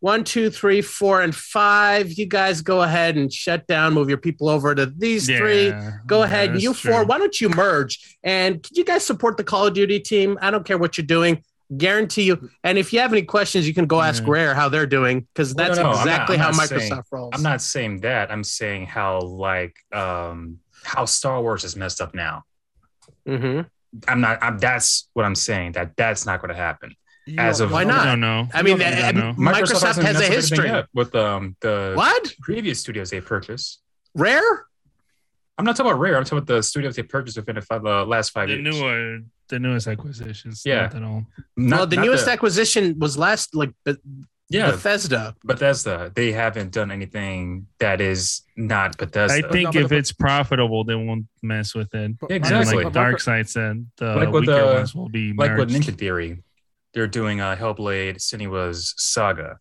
[0.00, 2.10] One, two, three, four, and five.
[2.12, 3.92] You guys go ahead and shut down.
[3.92, 5.68] Move your people over to these three.
[5.68, 6.60] Yeah, Go ahead.
[6.62, 7.04] You four.
[7.04, 8.16] Why don't you merge?
[8.24, 10.38] And could you guys support the Call of Duty team?
[10.40, 11.42] I don't care what you're doing.
[11.76, 12.50] Guarantee you.
[12.64, 14.30] And if you have any questions, you can go ask Yeah.
[14.30, 17.02] Rare how they're doing because that's no, no, I'm not- exactly I'm how Microsoft saying-
[17.12, 17.30] rolls.
[17.34, 18.32] I'm not saying that.
[18.32, 22.42] I'm saying how like um how Star Wars is messed up now.
[23.28, 23.66] Mhm.
[24.08, 24.38] I'm not.
[24.42, 25.72] I'm, that's what I'm saying.
[25.72, 26.94] That that's not going to happen.
[27.30, 28.04] You As of- Why not?
[28.04, 29.34] don't- I don't mean, You don't know.
[29.52, 30.82] Microsoft, hasn't a messed up anything history.
[30.94, 32.34] with um the What?
[32.40, 33.80] previous studios they purchased.
[34.14, 34.66] Rare?
[35.58, 36.16] I'm not talking about Rare.
[36.16, 38.80] I'm talking about the studios they purchased within the, five, uh, last five The years.
[38.80, 40.62] newer, the newest acquisitions.
[40.64, 40.82] Yeah.
[40.82, 41.26] Not at all.
[41.56, 43.96] Not- well, the not newest acquisition was last like Be-
[44.48, 45.36] yeah, Bethesda.
[45.44, 46.10] Bethesda.
[46.14, 49.46] They haven't done anything that is not Bethesda.
[49.46, 52.18] I think No, if it's profitable, they won't mess with it.
[52.18, 52.82] but- Exactly.
[52.84, 55.88] Like Dark Side said, the Like with weaker the- ones will be like with merged.
[55.88, 56.42] Ninja Theory,
[56.92, 59.58] they're doing a Hellblade Senua's Saga,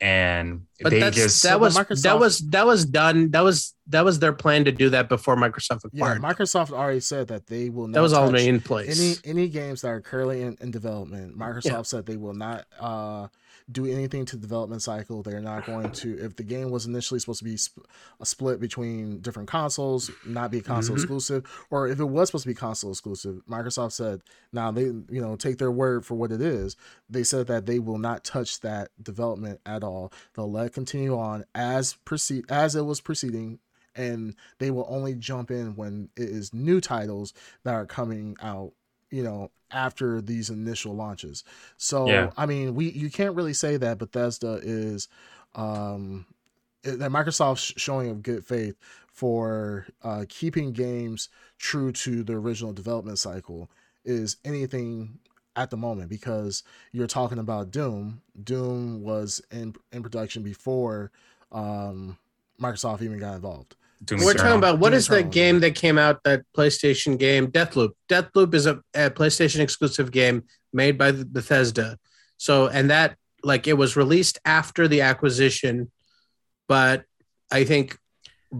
[0.00, 3.30] and But they that's just that was Microsoft- that was that was done.
[3.30, 6.16] That was that was their plan to do that before Microsoft Yeah.
[6.18, 7.94] Microsoft already said that they will not.
[7.94, 9.22] that was touch already in place.
[9.24, 11.38] any any games that are currently in, in development.
[11.38, 11.82] Microsoft Yeah.
[11.82, 13.28] said they will not uh,
[13.72, 15.22] do anything to the development cycle.
[15.22, 16.18] They're not going to.
[16.22, 17.86] If the game was initially supposed to be sp-
[18.20, 20.98] a split between different consoles, not be console Mhm.
[20.98, 24.20] exclusive, or if it was supposed to be console exclusive, Microsoft said,
[24.52, 26.76] "Now they you know take their word for what it is."
[27.08, 30.12] They said that they will not touch that development at all.
[30.34, 33.60] They'll let it continue on as proceed as it was proceeding
[33.96, 38.72] and they will only jump in when it is new titles that are coming out
[39.14, 41.44] you know after these initial launches.
[41.76, 42.30] So Yeah.
[42.36, 45.08] i mean we you can't really say that bethesda is
[45.54, 46.26] um
[46.82, 48.76] that microsoft's showing of good faith
[49.08, 53.70] for uh keeping games true to the original development cycle
[54.04, 55.18] is anything
[55.56, 58.20] at the moment because you're talking about doom.
[58.42, 61.10] Doom was in in production before
[61.52, 62.18] um
[62.60, 64.44] microsoft even got involved Doom We're Eternal.
[64.44, 67.90] talking about what Doom is the Eternal, game that came out that PlayStation game Deathloop.
[68.08, 71.98] Deathloop is a, a PlayStation exclusive game made by Bethesda.
[72.36, 75.90] So and that like it was released after the acquisition,
[76.68, 77.04] but
[77.50, 77.98] I think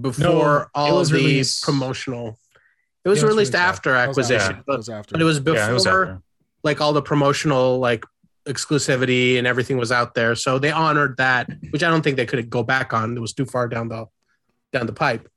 [0.01, 2.39] before it all of the released- promotional.
[3.05, 4.55] It was it was released released after That acquisition, after.
[4.55, 5.13] That but, was after.
[5.13, 6.19] but it was before yeah, it was
[6.63, 8.03] like all the promotional like
[8.49, 10.35] exclusivity and everything was out there.
[10.35, 13.17] So they honored that, which I don't think they could go back on.
[13.17, 14.07] It was too far down the
[14.73, 15.29] down the pipe.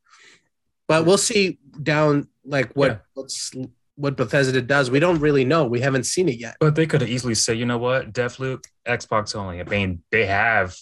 [0.87, 2.97] But we'll see down like what Yeah.
[3.13, 3.51] what's
[3.95, 4.91] what Bethesda does.
[4.91, 5.65] We don't really know.
[5.65, 6.57] We haven't seen it yet.
[6.59, 9.59] But they could have easily said, you know what, Deathloop, Xbox only.
[9.59, 10.75] I mean, they have,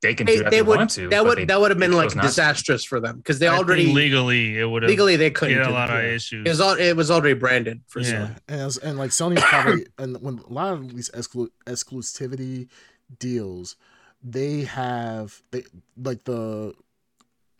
[0.00, 1.08] they can do They, that they they would want to.
[1.10, 2.28] that would they- that would have been like chose not to.
[2.28, 5.66] disastrous for them because they I already legally it would have legally they couldn't get
[5.66, 5.96] a lot it.
[5.96, 6.10] of yeah.
[6.16, 6.46] issues.
[6.46, 8.08] It was all it was already branded for Yeah.
[8.08, 8.36] sure.
[8.48, 12.68] and, was- and like Sony's probably and when a lot of these exclu- exclusivity
[13.18, 13.76] deals,
[14.24, 15.64] they have they
[15.96, 16.72] like the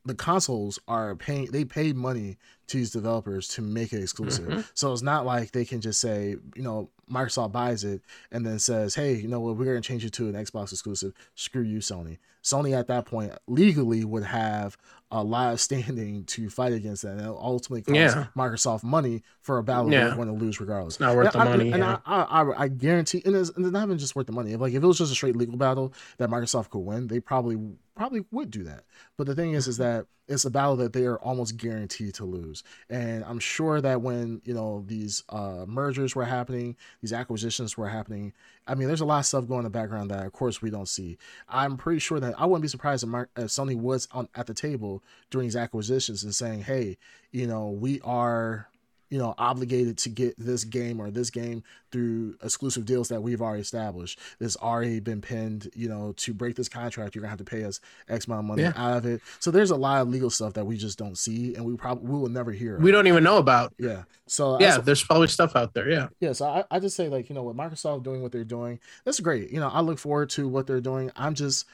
[0.04, 2.36] the consoles are paying they pay money
[2.68, 4.46] to these developers to make it exclusive.
[4.48, 4.64] Mhm.
[4.74, 8.58] So it's not like they can just say, you know, Microsoft buys it and then
[8.58, 9.56] says, "Hey, you know what?
[9.56, 11.12] We're going to change it to an Xbox exclusive.
[11.34, 14.76] Screw you, Sony." Sony at that point legally would have
[15.12, 18.26] a lot of standing to fight against that, and ultimately cost Yeah.
[18.34, 20.06] Microsoft money for a battle Yeah.
[20.06, 20.94] they're going to lose regardless.
[20.94, 21.70] It's not worth And the I- money.
[21.72, 21.98] and yeah.
[22.06, 24.52] I, I, I, guarantee, and it's, and it's not even just worth the money.
[24.54, 27.20] If like if it was just a straight legal battle that Microsoft could win, they
[27.20, 27.56] probably
[27.94, 28.84] probably would do that.
[29.16, 32.24] But the thing is, is that it's a battle that they are almost guaranteed to
[32.24, 32.62] lose.
[32.88, 37.88] And I'm sure that when you know these uh, mergers were happening, these acquisitions were
[37.88, 38.32] happening.
[38.66, 40.70] I mean, there's a lot of stuff going in the background that, of course, we
[40.70, 41.18] don't see.
[41.48, 44.46] I'm pretty sure that I wouldn't be surprised if, Mar- if Sony was on at
[44.46, 46.98] the table during these acquisitions and saying, "Hey,
[47.30, 48.68] you know, we are."
[49.12, 53.42] You know obligated to get this game or this game through exclusive deals that we've
[53.42, 57.38] already established this already been pinned you know to break this contract you're gonna have
[57.38, 58.72] to pay us x amount of money Yeah.
[58.74, 61.54] out of it so there's a lot of legal stuff that we just don't see
[61.54, 63.74] and we probably we will never hear we don't even know about.
[63.78, 65.90] yeah so Yeah, that's- there's probably stuff out there.
[65.90, 66.08] Yeah.
[66.20, 68.80] yeah, so I, I just say like you know with Microsoft doing what they're doing,
[69.04, 69.50] that's great.
[69.50, 71.10] You know, I look forward to what they're doing.
[71.16, 71.66] I'm just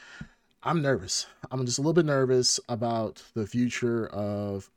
[0.65, 1.27] I'm nervous.
[1.53, 4.69] I'm just a little bit nervous about the future of.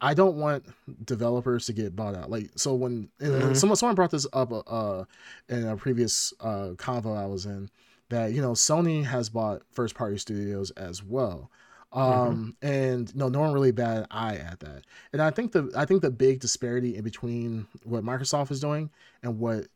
[0.00, 0.64] I don't want
[1.06, 2.30] developers to get bought out.
[2.30, 3.56] Like so when Mhm.
[3.56, 5.04] someone someone brought this up uh
[5.48, 7.70] in a previous uh convo I was in
[8.10, 11.50] that you know Sony has bought first party studios as well.
[11.92, 14.84] Um and no no one really bad eye at that.
[15.12, 18.90] And I think the I think the big disparity in between what Microsoft is doing
[19.22, 19.66] and what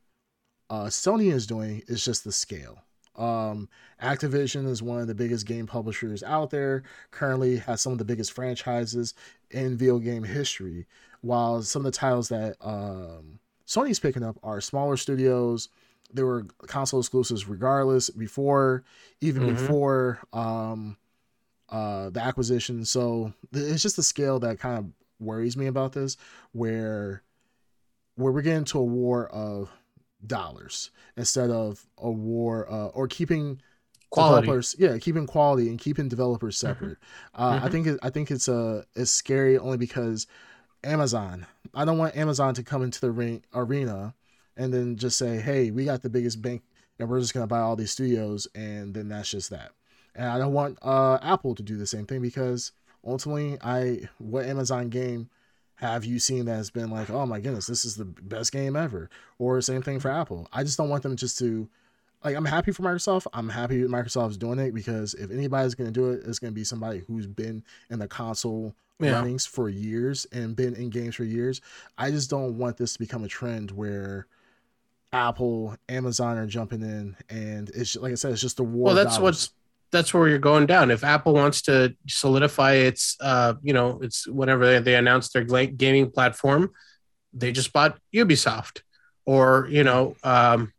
[0.70, 2.78] uh, Sony is doing is just the scale.
[3.16, 3.68] Um,
[4.02, 6.82] Activision is one of the biggest game publishers out there.
[7.10, 9.14] Currently, has some of the biggest franchises
[9.50, 10.86] in video game history.
[11.20, 15.68] While some of the titles that um, Sony's picking up are smaller studios.
[16.12, 18.84] They were console exclusives regardless before,
[19.20, 19.48] even Mhm.
[19.48, 20.96] before um,
[21.70, 22.84] uh, the acquisition.
[22.84, 24.86] So it's just the scale that kind of
[25.24, 26.16] worries me about this,
[26.52, 27.22] where
[28.16, 29.70] where we're getting to a war of
[30.26, 33.60] dollars instead of a war uh, or keeping
[34.10, 34.46] Quality.
[34.46, 36.98] developers yeah keeping quality and keeping developers separate
[37.34, 37.70] uh, i Mhm.
[37.70, 40.26] think it, i think it's uh it's scary only because
[40.84, 44.14] amazon i don't want amazon to come into the ring, arena
[44.56, 46.62] and then just say hey we got the biggest bank
[46.98, 49.70] and we're just going to buy all these studios and then that's just that
[50.14, 52.72] and i don't want uh apple to do the same thing because
[53.06, 55.28] ultimately i what amazon game
[55.82, 58.76] have you seen that has been like oh my goodness this is the best game
[58.76, 61.68] ever or same thing for apple i just don't want them just to
[62.24, 63.26] like I'm happy for Microsoft.
[63.32, 66.54] I'm happy Microsoft's doing it because if anybody's going to do it, it's going to
[66.54, 69.14] be somebody who's been in the console Yeah.
[69.14, 71.60] runnings for years and been in games for years.
[71.98, 74.28] I just don't want this to become a trend where
[75.12, 78.86] Apple, Amazon are jumping in, and it's like I said, it's just a war.
[78.86, 79.50] Well, that's what's
[79.92, 80.90] that's where you're going down.
[80.90, 85.44] If Apple wants to solidify its, uh, you know, it's whenever they, they announce their
[85.44, 86.72] gaming platform,
[87.34, 88.80] they just bought Ubisoft,
[89.26, 90.72] or you know, um,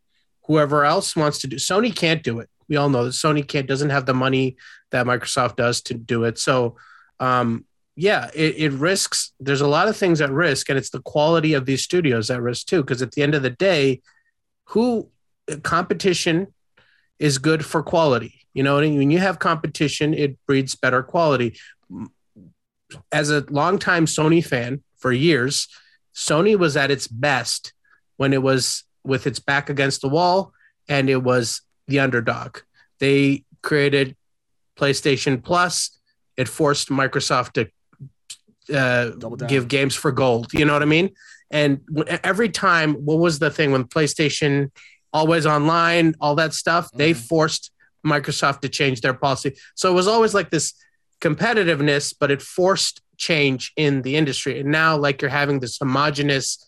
[0.46, 1.56] whoever else wants to do.
[1.58, 2.50] Sony can't do it.
[2.68, 4.58] We all know that Sony can't doesn't have the money
[4.92, 6.38] that Microsoft does to do it.
[6.40, 6.78] So,
[7.20, 9.34] um, yeah, it, it risks.
[9.40, 12.42] There's a lot of things at risk, and it's the quality of these studios at
[12.42, 12.82] risk too.
[12.82, 14.02] Because at the end of the day,
[14.66, 15.10] who
[15.62, 16.54] competition
[17.24, 18.34] is good for quality.
[18.54, 18.98] You know, what I mean?
[18.98, 21.58] when you have competition, it breeds better quality.
[23.14, 25.70] As a longtime Sony fan for years,
[26.14, 27.72] Sony was at its best
[28.18, 30.52] when it was with its back against the wall
[30.90, 32.58] and it was the underdog.
[33.00, 34.18] They created
[34.78, 35.98] PlayStation Plus.
[36.36, 39.12] It forced Microsoft to uh,
[39.48, 40.54] give games for gold.
[40.54, 41.12] You know what I mean?
[41.52, 41.82] And
[42.22, 44.72] every time, what was the thing when PlayStation
[45.14, 46.90] always online, all that stuff?
[46.94, 47.28] They Mhm.
[47.28, 47.72] forced
[48.06, 49.56] Microsoft to change their policy.
[49.76, 50.74] So it was always like this
[51.22, 54.60] competitiveness, but it forced change in the industry.
[54.60, 56.66] And now, like you're having this homogenous,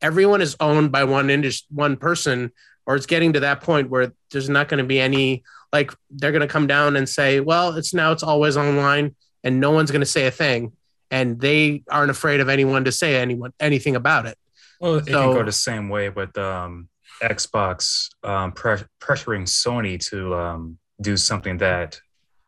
[0.00, 2.52] everyone is owned by one industry, one person,
[2.86, 5.42] or it's getting to that point where there's not going to be any
[5.72, 9.58] like they're going to come down and say, well, it's now it's always online, and
[9.60, 10.72] no one's going to say a thing,
[11.10, 14.38] and they aren't afraid of anyone to say anyone anything about it.
[14.80, 16.88] Well, it So- can go the same way with um,
[17.22, 22.00] Xbox um, pre- pressuring Sony to um, do something that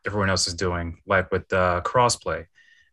[0.07, 2.47] everyone else is doing, like with uh, crossplay.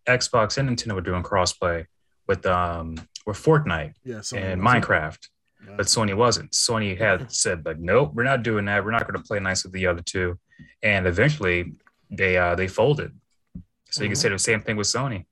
[0.07, 1.85] Xbox and Nintendo were doing crossplay
[2.27, 2.95] with um,
[3.25, 4.61] with Fortnite yeah, and.
[4.61, 5.27] Minecraft,
[5.65, 5.75] Yeah.
[5.77, 6.51] but Sony wasn't.
[6.51, 8.83] Sony had said like, nope, we're not doing that.
[8.85, 10.37] We're not going to play nice with the other two,
[10.83, 11.73] and eventually
[12.09, 13.11] they uh, they folded.
[13.89, 15.25] So you can say the same thing with Sony.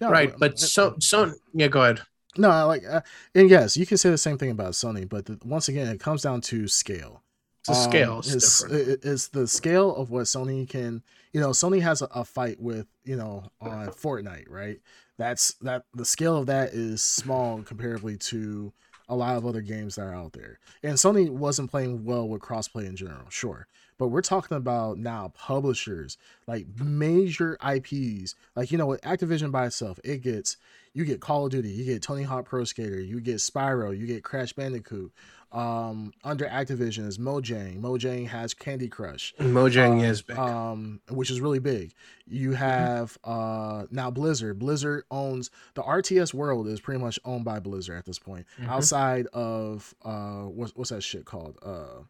[0.00, 0.32] Yeah, right.
[0.38, 2.00] But so, so, yeah, go ahead.
[2.36, 3.00] No, I like, uh,
[3.34, 5.98] and yes, you can say the same thing about Sony, but the, once again, it
[6.00, 7.22] comes down to scale.
[7.66, 8.88] The scale is is different.
[8.88, 11.02] it- it's the scale of what Sony can.
[11.32, 14.80] You know, Sony has a, a fight with you know on Fortnite, right?
[15.18, 18.72] That's that the scale of that is small comparatively to
[19.08, 20.58] a lot of other games that are out there.
[20.84, 23.66] And Sony wasn't playing well with crossplay in general, sure.
[24.00, 28.34] But we're talking about now publishers, like major IPs.
[28.56, 30.56] Like, you know, with Activision by itself, it gets
[30.94, 34.06] you get Call of Duty, you get Tony Hawk Pro Skater, you get Spyro, you
[34.06, 35.12] get Crash Bandicoot.
[35.52, 37.80] Um, under Activision is Mojang.
[37.80, 40.38] Mojang has Candy Crush Mojang um, is big.
[40.38, 41.92] um, which is really big.
[42.26, 44.58] You have uh now Blizzard.
[44.60, 48.46] Blizzard owns the RTS world is pretty much owned by Blizzard at this point.
[48.62, 48.68] Mhm.
[48.68, 51.58] Outside of uh what's what's that shit called?
[51.62, 52.04] Uh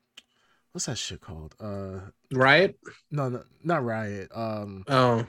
[0.73, 1.55] what's that shit called?
[1.61, 2.01] Uh
[2.33, 2.79] Riot.
[3.11, 4.31] no, no not Riot.
[4.35, 5.25] Um Oh,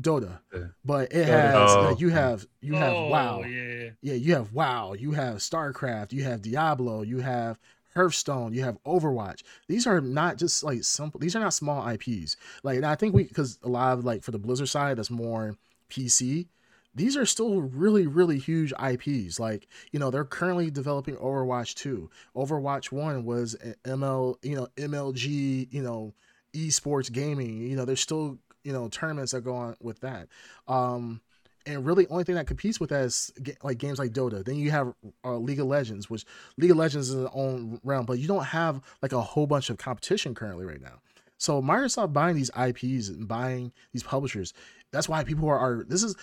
[0.00, 0.38] Dota.
[0.54, 0.60] Yeah.
[0.84, 1.50] But it Dota.
[1.50, 1.80] has Oh.
[1.90, 3.42] like, you have you have Oh, WoW.
[3.42, 3.90] Yeah.
[4.00, 7.58] Yeah, you have WoW, you have StarCraft, you have Diablo, you have
[7.94, 9.42] Hearthstone, you have Overwatch.
[9.66, 11.18] These are not just like simple.
[11.18, 12.36] These are not small IPs.
[12.62, 15.10] Like, and I think we because a lot of like for the Blizzard side, that's
[15.10, 15.56] more
[15.90, 16.46] PC.
[16.94, 19.38] These are still really, really huge IPs.
[19.38, 22.10] Like, you know, they're currently developing Overwatch 2.
[22.34, 26.14] Overwatch 1 was ML, you know, MLG, you know,
[26.54, 27.58] esports gaming.
[27.58, 30.28] You know, there's still, you know, tournaments that go on with that.
[30.66, 31.20] Um,
[31.68, 33.30] and really only thing that competes with that is
[33.62, 34.44] like games like Dota.
[34.44, 36.24] Then you have uh, League of Legends, which
[36.56, 39.68] League of Legends is its own realm, but you don't have like a whole bunch
[39.68, 41.00] of competition currently right now.
[41.36, 44.54] So Microsoft buying these IPs and buying these publishers,
[44.90, 46.16] that's why people are, are this is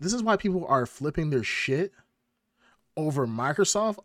[0.00, 1.92] this is why people are flipping their shit
[2.96, 3.98] over Microsoft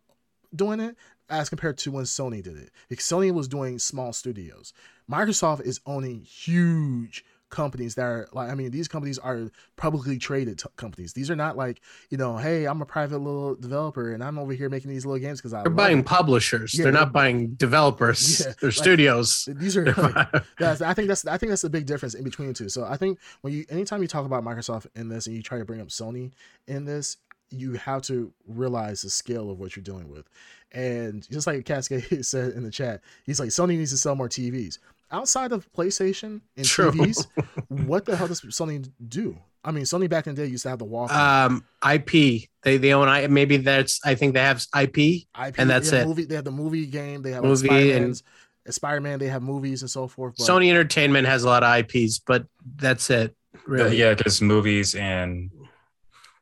[0.55, 0.95] doing it
[1.29, 2.71] as compared to when Sony did it.
[2.89, 4.73] Because Sony was doing small studios.
[5.09, 10.59] Microsoft is owning huge companies that are like I mean these companies are publicly traded
[10.59, 11.13] t- companies.
[11.13, 11.79] These are not like
[12.09, 15.19] you know, hey, I'm a private little developer and I'm over here making these little
[15.21, 16.05] games because I They're buying it.
[16.05, 16.73] publishers.
[16.73, 18.41] Yeah, they're they're- not buying developers.
[18.41, 19.47] Yeah, they're like- studios.
[19.51, 22.49] These are like, that's I think that's I think that's the big difference in between
[22.49, 22.69] the two.
[22.69, 25.59] So I think when you anytime you talk about Microsoft in this and you try
[25.59, 26.31] to bring up Sony
[26.67, 27.17] in this,
[27.51, 30.27] you have to realize the scale of what you're dealing with.
[30.71, 34.27] And just like Cascade said in the chat, he's like Sony needs to sell more
[34.27, 34.79] TVs.
[35.13, 36.91] Outside of PlayStation and True.
[36.91, 37.27] TVs,
[37.87, 39.37] what the hell does Sony do?
[39.63, 41.11] I mean, Sony back in the day used to have the Walkman.
[41.11, 42.49] um, IP.
[42.63, 43.07] They they own.
[43.07, 43.99] I maybe that's.
[44.03, 44.97] I think they have IP.
[44.97, 45.25] IP,
[45.57, 46.05] and that's it.
[46.07, 47.21] Movie, they have the movie game.
[47.21, 48.23] They have Movie like and- Spider-Man's,
[48.69, 49.19] Spider-Man.
[49.19, 50.33] They have movies and so forth.
[50.37, 52.45] But Sony Entertainment has a lot of IPs, but
[52.75, 53.35] that's it.
[53.67, 53.97] Really.
[53.97, 55.49] Yeah, because movies and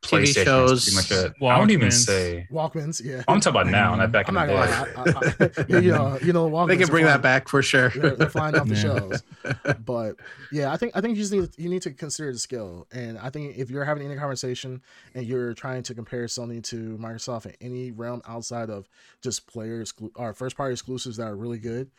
[0.02, 1.34] TV PlayStation shows, pretty much it.
[1.44, 2.48] I don't even say.
[2.52, 3.24] Walkmans, yeah.
[3.28, 5.46] I'm talking about now, not back I'm in not the gonna day.
[5.46, 5.68] lie.
[5.68, 7.62] I, I, I, you know, you know, Walkmans They can bring flying- that back for
[7.62, 7.90] sure.
[7.90, 9.22] They're, they're flying off the shelves.
[9.86, 10.16] But
[10.52, 12.88] yeah, I think I think you just need you need to consider the skill.
[12.92, 14.82] And I think if you're having any conversation
[15.14, 18.90] and you're trying to compare Sony to Microsoft in any realm outside of
[19.22, 21.92] just players or first party exclusives that are really good,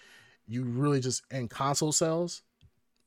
[0.48, 2.42] you really just and console sales.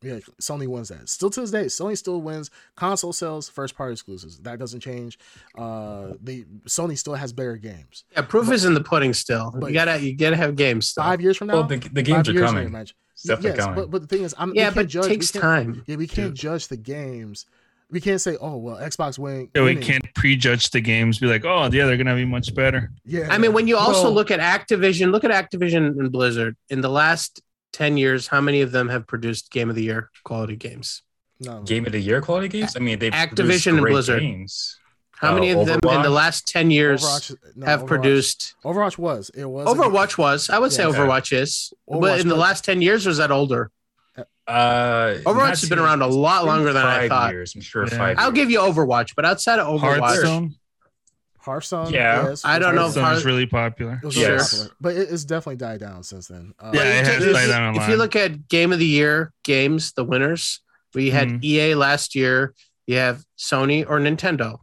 [0.01, 1.09] Yeah, Sony wins that.
[1.09, 4.37] Still to this day, Sony still wins console sales, first party exclusives.
[4.39, 5.17] That doesn't change.
[5.57, 8.03] Uh, they Sony still has better games.
[8.11, 9.13] yeah, proof is in the pudding.
[9.13, 10.89] Still, But- you gotta you gotta have games.
[10.89, 11.03] Still.
[11.03, 12.71] Five years from now, Well, the, the games are coming.
[12.71, 12.93] Match.
[13.13, 13.75] It's definitely yes, coming.
[13.75, 15.83] but but the thing is, I'm yeah, but can't it takes time.
[15.87, 17.45] Yeah, we can't judge the games.
[17.89, 19.49] We can't say, oh well, Xbox win.
[19.55, 21.19] Yeah, we can't prejudge the games.
[21.19, 22.91] Be like, oh, yeah, they're gonna be much better.
[23.05, 26.57] Yeah, I mean, when you also Well- look at Activision, look at Activision and Blizzard.
[26.69, 27.41] In the last
[27.75, 31.01] ten years, how many of them have produced Game of the Year quality games?
[31.41, 32.75] no, Game of the year quality games.
[32.77, 34.21] I mean, they Activision and Blizzard.
[34.21, 34.79] games.
[35.11, 38.55] How Uh, many of them in the last ten years Overwatch no, have Overwatch- produced?
[38.63, 40.49] Overwatch was it was a- Overwatch was.
[40.49, 40.89] I would say Yeah.
[40.93, 43.71] Overwatch is, Overwatch but in the last ten years, was that older?
[44.47, 47.31] Uh, Overwatch has been around a lot longer than I five thought.
[47.33, 47.97] Years, I'm sure Yeah.
[47.97, 48.15] five.
[48.19, 50.55] I'll give you Overwatch, but outside of Overwatch, Hearthstone.
[51.45, 51.91] Hearthstone.
[51.93, 52.29] Yeah.
[52.29, 53.99] yes, I don't know if Hearthstone Hearthstone is really popular.
[54.01, 54.51] it was really Yes.
[54.51, 56.53] popular, but it, it's definitely died down since then.
[56.59, 58.79] Uh, Yeah, it If has you- died down a If you look at Game of
[58.79, 60.61] the Year games, the winners,
[60.93, 61.43] we had Mhm.
[61.43, 62.53] EA last year.
[62.87, 64.59] You have Sony or Nintendo.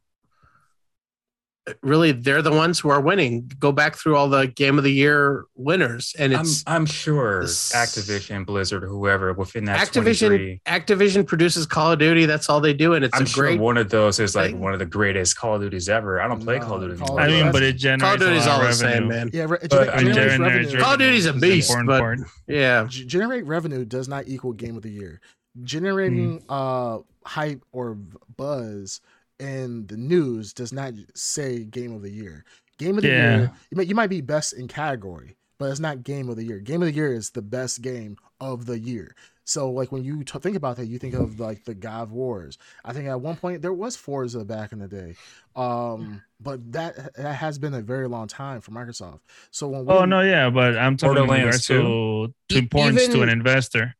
[1.80, 3.48] Really, they're the ones who are winning.
[3.60, 7.42] Go back through all the Game of the Year winners, and I'm, it's I'm sure
[7.42, 10.60] This- Activision, Blizzard, whoever within that Activision.
[10.66, 12.26] Activision produces Call of Duty.
[12.26, 13.60] That's all they do, and it's I'm a sure great.
[13.60, 14.60] one of those is like thing.
[14.60, 16.20] one of the greatest Call of Duties ever.
[16.20, 17.20] I don't play No, Call of Duty Call anymore.
[17.20, 18.68] I Duty- mean, but- but it generates Call of Duty is a lot all of
[18.68, 19.30] the same, man.
[19.32, 20.80] yeah, re- But I mean, generates Generates revenue.
[20.82, 22.18] Call of Duty is a beast, important but- part.
[22.48, 25.20] Yeah, G- generate revenue does not equal game of the year.
[25.62, 26.44] Generating Hmm.
[26.52, 27.96] uh hype or
[28.36, 29.00] buzz
[29.42, 32.44] in the news does not say game of the year.
[32.78, 33.36] Game of the Yeah.
[33.38, 36.44] year, you might, you might be best in category, but it's not game of the
[36.44, 36.58] year.
[36.60, 39.14] Game of the year is the best game of the year.
[39.44, 42.12] So like when you t- think about that, you think of like the God of
[42.12, 42.58] Wars.
[42.84, 45.16] I think at one point there was Forza back in the day,
[45.56, 49.20] um, but that that has been a very long time for Microsoft.
[49.50, 53.28] So when Oh no, yeah, but I'm talking in regards to, to importance to an
[53.28, 53.96] investor.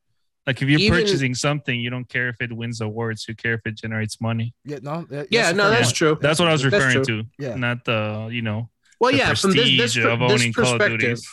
[0.47, 3.26] Like if you're even- purchasing something, you don't care if it wins awards.
[3.28, 4.55] You care if it generates money.
[4.64, 5.97] yeah, no, that- yeah, that's no, that's point.
[5.97, 6.18] true.
[6.20, 7.24] That's what I was referring to.
[7.38, 7.55] Yeah.
[7.55, 8.68] Not the you know
[9.01, 11.01] Well, the yeah, from this this, prestige per- of this owning Call of perspective.
[11.01, 11.28] Duties.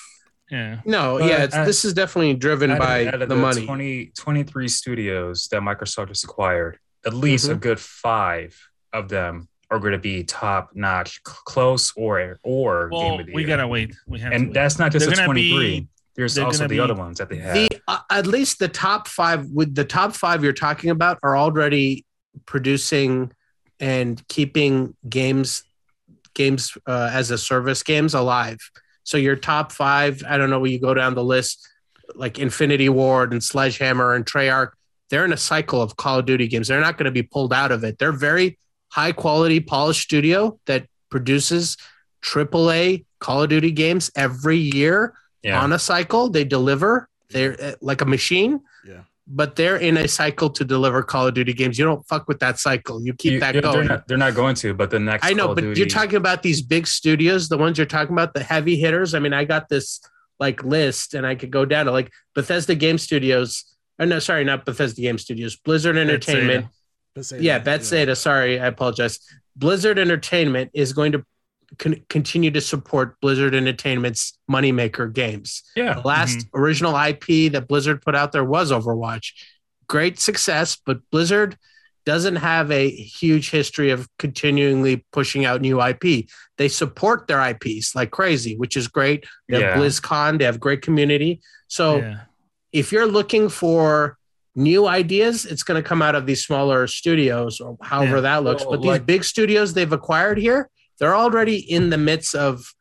[0.52, 0.80] Yeah.
[0.86, 3.66] No, But yeah, it's, out- this is definitely driven Out by out of the money.
[3.66, 7.60] 20, 23 studios that Microsoft has acquired, at least a Mhm.
[7.62, 8.60] good five
[8.92, 13.34] of them are going to be top notch, close or or game Well, of the
[13.34, 13.48] we year.
[13.48, 13.96] gotta wait.
[14.08, 14.54] We have to and wait.
[14.56, 15.88] that's not just They're the gonna be- 23.
[16.20, 17.56] There's they're also the be- other ones that they have.
[17.56, 21.38] the uh, at least the top five with the top five you're talking about are
[21.38, 22.06] already
[22.46, 23.32] producing
[23.80, 25.64] and keeping games
[26.34, 28.60] games uh, as a service games alive.
[29.04, 31.68] So your top five i don't know where you go down the list
[32.16, 34.72] like infinity ward and sledgehammer and treyarch
[35.10, 36.68] they're in a cycle of call of duty games.
[36.68, 37.98] They're not going to be pulled out of it.
[37.98, 38.58] They're very
[38.90, 41.78] high quality polished studio that produces
[42.24, 45.14] AAA call of duty games every year
[45.44, 45.62] yeah.
[45.62, 46.30] on a cycle.
[46.30, 47.08] They deliver.
[47.30, 48.62] They're uh, like a machine.
[48.86, 49.02] Yeah.
[49.28, 51.78] But they're in a cycle to deliver Call of Duty games.
[51.78, 53.04] You don't fuck with that cycle.
[53.06, 53.76] You keep You- that you- going.
[53.76, 55.88] They're not, they're not going to, but the next I know, Call but Duty, you're
[55.88, 59.14] talking about these big studios, the ones you're talking about, the heavy hitters.
[59.14, 60.02] I mean, I got this
[60.40, 63.66] like list, and I could go down to like Bethesda Game Studios.
[64.00, 65.58] Oh no, sorry, not Bethesda Game Studios.
[65.58, 66.66] Blizzard Entertainment.
[67.14, 68.16] Bethesda, Yeah, Bethesda.
[68.16, 69.20] Sorry, I apologize.
[69.56, 71.24] Blizzard Entertainment is going to
[71.78, 75.64] con- continue to support Blizzard Entertainment's moneymaker games.
[75.76, 75.96] yeah.
[75.96, 76.60] The last mm-hmm.
[76.60, 79.34] original IP that Blizzard put out there was Overwatch.
[79.88, 81.58] Great success, but Blizzard
[82.06, 86.28] doesn't have a huge history of continually pushing out new IP.
[86.58, 89.26] They support their IPs like crazy, which is great.
[89.48, 91.42] They have BlizzCon, they have great community.
[91.68, 92.22] So yeah.
[92.72, 94.18] if you're looking for
[94.56, 98.22] new ideas, it's going to come out of these smaller studios or however Yeah.
[98.22, 98.64] that looks.
[98.64, 100.70] Well, but these like- big studios they've acquired here,
[101.00, 102.74] they're already in the midst of.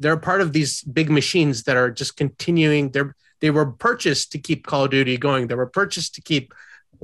[0.00, 2.90] They're part of these big machines that are just continuing.
[2.90, 5.46] They're they were purchased to keep Call of Duty going.
[5.46, 6.52] They were purchased to keep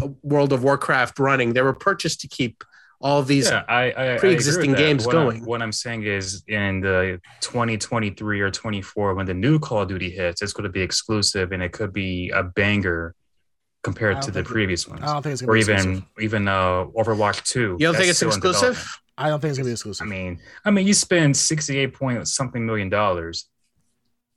[0.03, 1.53] uh, World of Warcraft running.
[1.53, 2.64] They were purchased to keep
[3.01, 3.49] all these.
[3.49, 4.77] yeah, I, I- I agree with pre-existing that.
[4.79, 5.45] games what I'm- going.
[5.45, 10.11] what I'm saying is, in the 2023 or 24, when the new Call of Duty
[10.11, 13.14] hits, it's going to be exclusive, and it could be a banger
[13.83, 15.75] compared to the think it- previous ones, I don't think it's gonna or be even
[15.77, 16.05] exclusive.
[16.21, 17.61] even uh, Overwatch 2.
[17.61, 18.85] You don't think it's exclusive?
[19.21, 19.27] Development.
[19.27, 20.07] I don't think it's gonna be exclusive.
[20.07, 23.47] I mean, I mean, you spend 68 point something million dollars.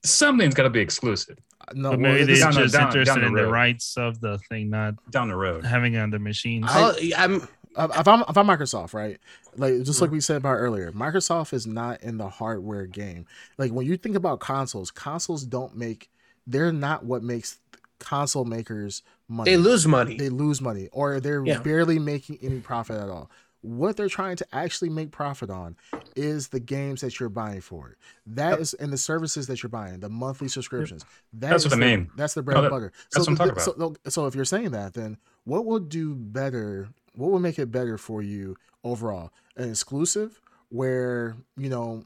[0.05, 2.87] Something's got to be exclusive uh, no, But maybe this- they're down the- just down-
[2.87, 3.51] interested down the in the road.
[3.51, 5.63] rights of the thing, not down the road.
[5.65, 6.65] having it on the machines.
[6.67, 7.35] I- I'm
[7.75, 9.17] if I'm if I'm Microsoft, right?
[9.55, 13.25] Like just like we said about earlier, Microsoft is not in the hardware game.
[13.57, 16.09] Like when you think about consoles, consoles don't make.
[16.45, 17.57] They're not what makes
[17.99, 19.49] console makers money.
[19.51, 20.17] they lose money.
[20.17, 21.59] They lose money, or they're Yeah.
[21.59, 23.31] barely making any profit at all.
[23.63, 25.77] What they're trying to actually make profit on
[26.17, 27.97] is the games that you're buying for it.
[28.27, 31.05] That is, and the services that you're buying, the monthly subscriptions.
[31.33, 32.11] That That's is what I the- mean.
[32.17, 32.91] That's the bread No, and butter.
[33.13, 36.13] that's so, what I'm talking so, so if you're saying that, then what will do
[36.13, 36.89] better?
[37.15, 39.31] What will make it better for you overall?
[39.55, 42.03] An exclusive where you know,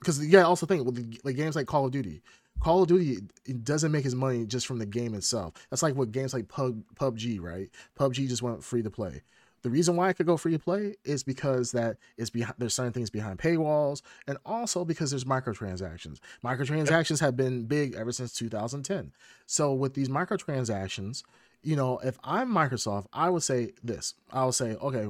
[0.00, 2.22] because yeah, also think with the, like games like Call of Duty.
[2.60, 5.54] Call of Duty it doesn't make his money just from the game itself.
[5.70, 7.70] That's like what games like Pub, PUBG, right?
[7.98, 9.22] PUBG just went free to play.
[9.62, 12.74] The reason why it could go free to play is because that is behind there's
[12.74, 16.18] certain things behind paywalls and also because there's microtransactions.
[16.44, 19.12] Microtransactions have been big ever since 2010.
[19.46, 21.22] So with these microtransactions,
[21.62, 24.14] you know, if I'm Microsoft, I would say this.
[24.32, 25.08] I would say, okay,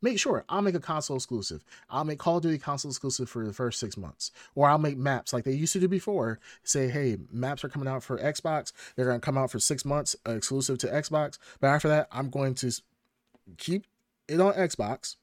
[0.00, 1.64] make sure I'll make a console exclusive.
[1.90, 4.96] I'll make Call of Duty console exclusive for the first six months, or I'll make
[4.96, 6.38] maps like they used to do before.
[6.62, 8.72] Say, hey, maps are coming out for Xbox.
[8.94, 11.38] They're going to come out for six months uh, exclusive to Xbox.
[11.60, 12.72] But after that, I'm going to
[13.58, 13.86] keep
[14.28, 15.16] it on Xbox.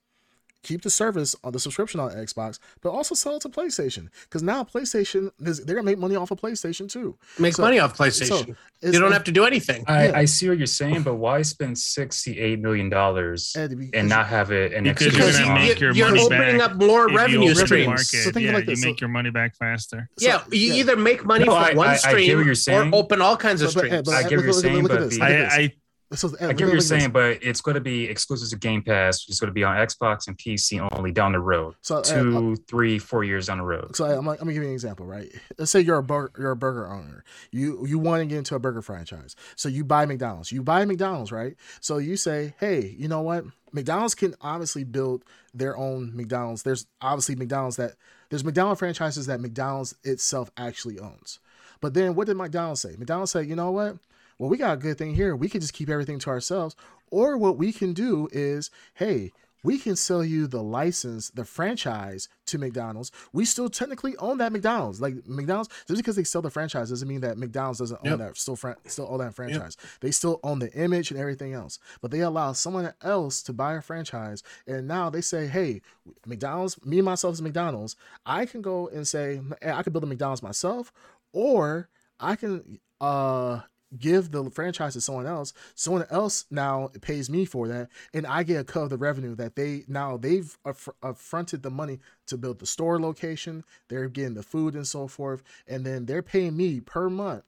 [0.61, 4.43] Keep the service on the subscription on Xbox, but also sell it to PlayStation because
[4.43, 7.17] now PlayStation is- they're gonna make money off of PlayStation too.
[7.39, 8.49] Make so- money off So PlayStation.
[8.81, 9.85] it's- you don't have to do anything.
[9.87, 10.17] I, Yeah.
[10.17, 14.51] I see what you're saying, but why spend 68 million dollars Ed, and not have
[14.51, 17.05] it an Because you're gonna you, on- make your you're money opening back up more
[17.05, 17.87] If you revenue the streams.
[17.87, 20.09] market, So think of it yeah, like this, you so- make your money back faster.
[20.19, 20.73] So- yeah, you yeah.
[20.73, 22.89] either make money No, from I- one I- I get what stream you're or saying.
[22.93, 23.93] open all kinds of But- but, streams.
[23.99, 25.43] Ed, but I get what you're look- look- saying, but this, the- look at I,
[25.45, 25.53] this.
[25.53, 25.73] I
[26.13, 28.81] So, uh, I get what you're saying, but it's going to be exclusive to Game
[28.81, 29.25] Pass.
[29.27, 31.75] It's going to be on Xbox and PC only down the road.
[31.81, 33.95] So, Ed, Two, uh, three, four years down the road.
[33.95, 35.31] So I'm, I'm gonna give you an example, right?
[35.57, 37.23] Let's say you're a burger, you're a burger owner.
[37.51, 40.51] You you want to get into a burger franchise, so you buy McDonald's.
[40.51, 41.55] You buy McDonald's, right?
[41.79, 43.45] So you say, hey, you know what?
[43.71, 46.63] McDonald's can obviously build their own McDonald's.
[46.63, 47.93] There's obviously McDonald's that
[48.29, 51.39] there's McDonald's franchises that McDonald's itself actually owns.
[51.81, 52.95] But then what did McDonald's say?
[52.97, 53.97] McDonald's said, you know what?
[54.39, 55.35] Well, we got a good thing here.
[55.35, 56.75] We can just keep everything to ourselves.
[57.11, 59.31] Or what we can do is, hey,
[59.61, 63.11] we can sell you the license, the franchise to McDonald's.
[63.33, 65.01] We still technically own that McDonald's.
[65.01, 68.37] Like McDonald's, just because they sell the franchise doesn't mean that McDonald's doesn't own that
[68.37, 69.75] still fran- still own that franchise.
[69.99, 71.77] They still own the image and everything else.
[71.99, 75.81] But they allow someone else to buy a franchise, and now they say, "Hey,
[76.25, 80.05] McDonald's, me and myself as McDonald's, I can go and say "Hey, I can build
[80.05, 80.93] a McDonald's myself,
[81.33, 83.61] or I can uh
[83.97, 85.53] give the franchise to someone else.
[85.75, 89.35] Someone else now pays me for that, and I get a cut of the revenue
[89.35, 93.63] that they now they've aff- affronted the money to build the store location.
[93.87, 97.43] They're getting the food and so forth, and then they're paying me per month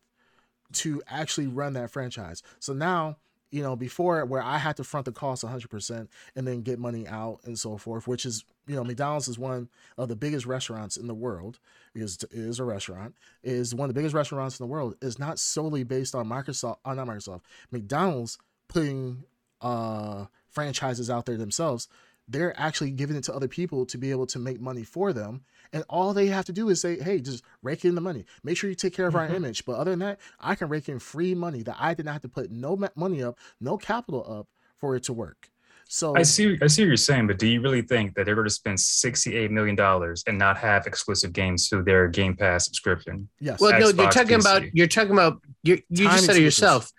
[0.74, 2.42] to actually run that franchise.
[2.60, 3.18] So now,
[3.52, 7.08] you know, before where I had to front the cost 100% and then get money
[7.08, 10.98] out and so forth, which is, you know, McDonald's is one of the biggest restaurants
[10.98, 11.60] in the world,
[11.96, 15.40] is is a restaurant, is one of the biggest restaurants in the world, is not
[15.40, 17.42] solely based on Microsoft, uh, not Microsoft,
[17.72, 18.38] McDonald's
[18.68, 19.24] putting
[19.62, 21.88] uh franchises out there themselves.
[22.28, 25.44] They're actually giving it to other people to be able to make money for them.
[25.74, 28.26] And all they have to do is say, hey, just rake in the money.
[28.44, 29.36] Make sure you take care of our Mhm.
[29.36, 29.66] image.
[29.66, 32.22] But other than that, I can rake in free money that I did not have
[32.22, 34.48] to put no money up, no capital up
[34.78, 35.51] for it to work.
[35.94, 36.58] So I see.
[36.62, 38.80] I see what you're saying, but do you really think that they're going to spend
[38.80, 43.28] 68 million dollars and not have exclusive games to their Game Pass subscription?
[43.42, 45.82] yes, Well, no, you're Xbox, talking about you're talking about you.
[45.90, 46.90] You Time just said it yourself.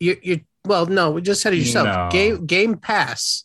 [0.00, 1.86] You you well, no, we just said it yourself.
[1.86, 2.08] No.
[2.10, 3.44] Game Game Pass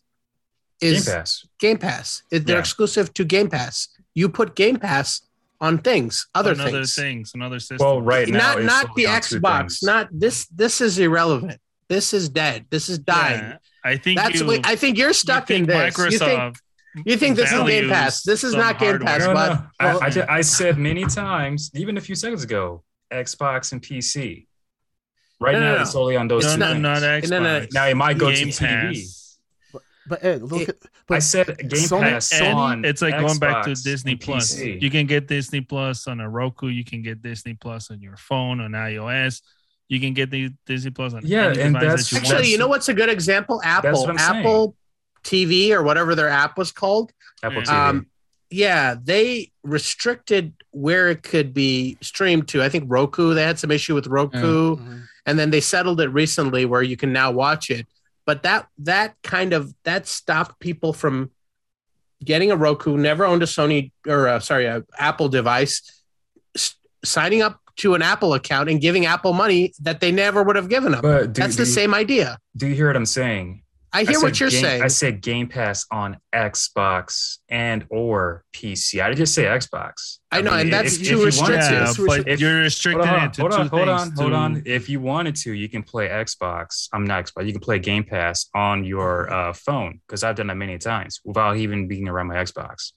[0.81, 1.45] Game is Pass.
[1.59, 2.23] Game Pass.
[2.31, 2.59] It- They're Yeah.
[2.61, 3.87] exclusive to Game Pass.
[4.15, 5.21] You put Game Pass
[5.61, 6.95] on things, other on other things.
[6.95, 7.77] things, another system.
[7.79, 9.83] Well, right now, not it's not the Xbox.
[9.83, 10.47] Not this.
[10.47, 11.61] This is irrelevant.
[11.89, 12.65] This is dead.
[12.71, 13.39] This is dying.
[13.41, 14.97] Yeah, I think That's you, what I think.
[14.97, 15.97] You're stuck you in think this.
[16.11, 16.57] You think Microsoft
[17.05, 18.23] you think this is Game Pass?
[18.23, 19.19] This is not Game hardware.
[19.19, 19.99] Pass, No, no.
[19.99, 24.47] I, I, I said many times, even a few seconds ago, Xbox and PC.
[25.39, 25.81] Right No, no, now, no.
[25.81, 27.29] it's solely on those It's two no, not- no, things.
[27.29, 27.73] not no, no, Xbox.
[27.73, 28.93] Now it might go Game to TV.
[28.93, 29.37] Pass.
[30.07, 30.75] But Ed, look It- at
[31.07, 32.85] but I said Game Sony- Pass And on.
[32.85, 34.57] it's like going back to Disney Plus.
[34.59, 36.67] You can get Disney Plus on a Roku.
[36.67, 39.41] You can get Disney Plus on your phone on iOS.
[39.87, 42.47] You can get the Disney Plus on Yeah, any and that's- that you Actually, want.
[42.47, 43.61] you know what's a good example?
[43.63, 43.91] Apple.
[44.01, 44.39] what I'm saying.
[44.39, 44.75] Apple
[45.23, 47.11] TV or whatever their app was called.
[47.43, 47.69] Apple TV.
[47.73, 48.07] Um,
[48.49, 52.63] yeah, they restricted where it could be streamed to.
[52.63, 53.33] I think Roku.
[53.33, 55.03] They had some issue with Roku, Mhm.
[55.25, 57.85] and then they settled it recently where you can now watch it.
[58.25, 61.29] But that that kind of that stopped people from
[62.23, 65.81] getting a Roku, never owned a Sony or uh, sorry, a Apple device,
[66.55, 70.55] s- signing up to an Apple account and giving Apple money that they never would
[70.55, 71.01] have given them.
[71.01, 72.37] but do, That's do the you- same idea.
[72.55, 73.61] Do you hear what I'm saying?
[73.93, 74.81] I hear said what you're game, saying.
[74.83, 79.01] I said Game Pass on Xbox and or PC.
[79.01, 80.19] I did just say Xbox.
[80.31, 81.71] I know, and that's too you wanted restrictive.
[81.71, 84.11] yeah, to- but If- you're restricted hold on, it to hold two on, hold on,
[84.11, 84.63] hold to- on.
[84.65, 86.89] If you wanted to, you can play Xbox.
[86.91, 87.45] I'm not Xbox.
[87.45, 91.21] You can play Game Pass on your uh, phone because I've done that many times
[91.23, 92.91] without even being around my Xbox.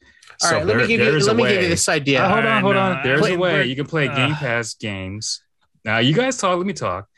[0.44, 2.22] All right, let me give you let me give you this idea.
[2.22, 3.02] Uh, hold on, hold on.
[3.02, 4.14] There's play- a way you can play uh.
[4.14, 5.42] Game Pass games.
[5.84, 6.56] Now you guys talk.
[6.58, 7.08] Let me talk.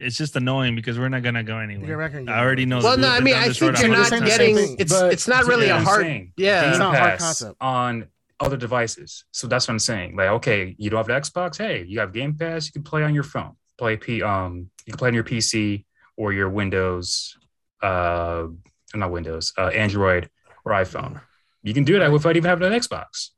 [0.00, 2.24] It's just annoying because we're not gonna go You're anywhere.
[2.28, 2.78] I already know.
[2.80, 4.36] well, no, I mean, I think you're not saying the times.
[4.36, 4.56] same getting.
[4.56, 4.76] thing.
[4.78, 6.02] It's But it's not to really a hard.
[6.02, 6.60] saying, yeah.
[6.62, 7.56] Game It's not a hard concept.
[7.60, 8.06] on
[8.40, 9.24] other devices.
[9.32, 10.14] So that's what I'm saying.
[10.16, 11.58] Like, okay, you don't have the Xbox.
[11.58, 12.66] Hey, you have Game Pass.
[12.66, 13.56] You can play on your phone.
[13.76, 14.22] Play P.
[14.22, 15.84] Um, you can play on your PC
[16.16, 17.36] or your Windows.
[17.82, 18.46] Uh,
[18.94, 19.52] not Windows.
[19.58, 20.30] Uh, Android
[20.64, 21.20] or iPhone.
[21.62, 23.30] You can do that without even having an Xbox.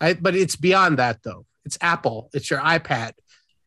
[0.00, 1.46] I, but it's beyond that though.
[1.64, 2.30] It's Apple.
[2.32, 3.12] It's your iPad.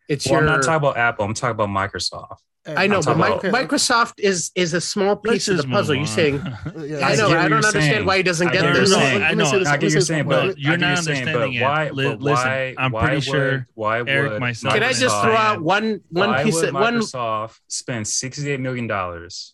[0.08, 0.50] It's Well, your.
[0.50, 1.26] I'm not talking about Apple.
[1.26, 2.38] I'm talking about Microsoft.
[2.68, 5.96] I know, but about- Microsoft is is a small piece of the puzzle.
[5.96, 6.36] You're saying.
[6.78, 7.30] yeah, I I know.
[7.30, 8.06] I don't understand saying.
[8.06, 9.24] why he doesn't I get get what No, saying.
[9.24, 9.60] I me say know.
[9.60, 11.54] this, I let me get say you're saying, but you're not you're saying, but understanding
[11.54, 11.62] it.
[11.64, 11.90] why?
[11.90, 12.76] Li- but listen, why?
[12.78, 16.02] I'm why pretty sure would, why Eric, would myself, Can I just throw out one
[16.10, 17.00] one piece would of one?
[17.00, 19.54] Microsoft spend sixty-eight million dollars?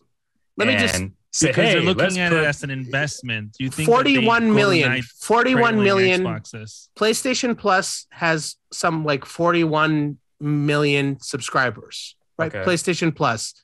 [0.58, 1.02] Let me just-
[1.38, 3.52] say, because hey, they're let's looking at put, it as an investment.
[3.58, 4.88] Do you think that they Forty-one go million.
[4.90, 6.22] tonight Forty-one trailing million.
[6.22, 6.88] Xboxes?
[6.98, 12.54] PlayStation Plus has some like 41 million subscribers, right?
[12.54, 12.64] Okay.
[12.68, 13.54] PlayStation Plus.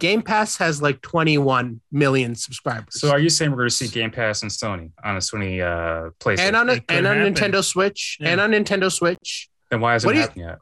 [0.00, 2.98] Game Pass has like 21 million subscribers.
[3.00, 5.60] So are you saying we're going to see Game Pass and Sony on a Sony
[5.62, 6.38] uh, PlayStation?
[6.40, 7.34] and on a, and on happen.
[7.34, 8.30] Nintendo Switch Yeah.
[8.30, 10.58] and on Nintendo Switch, then why hasn't what it do you- happened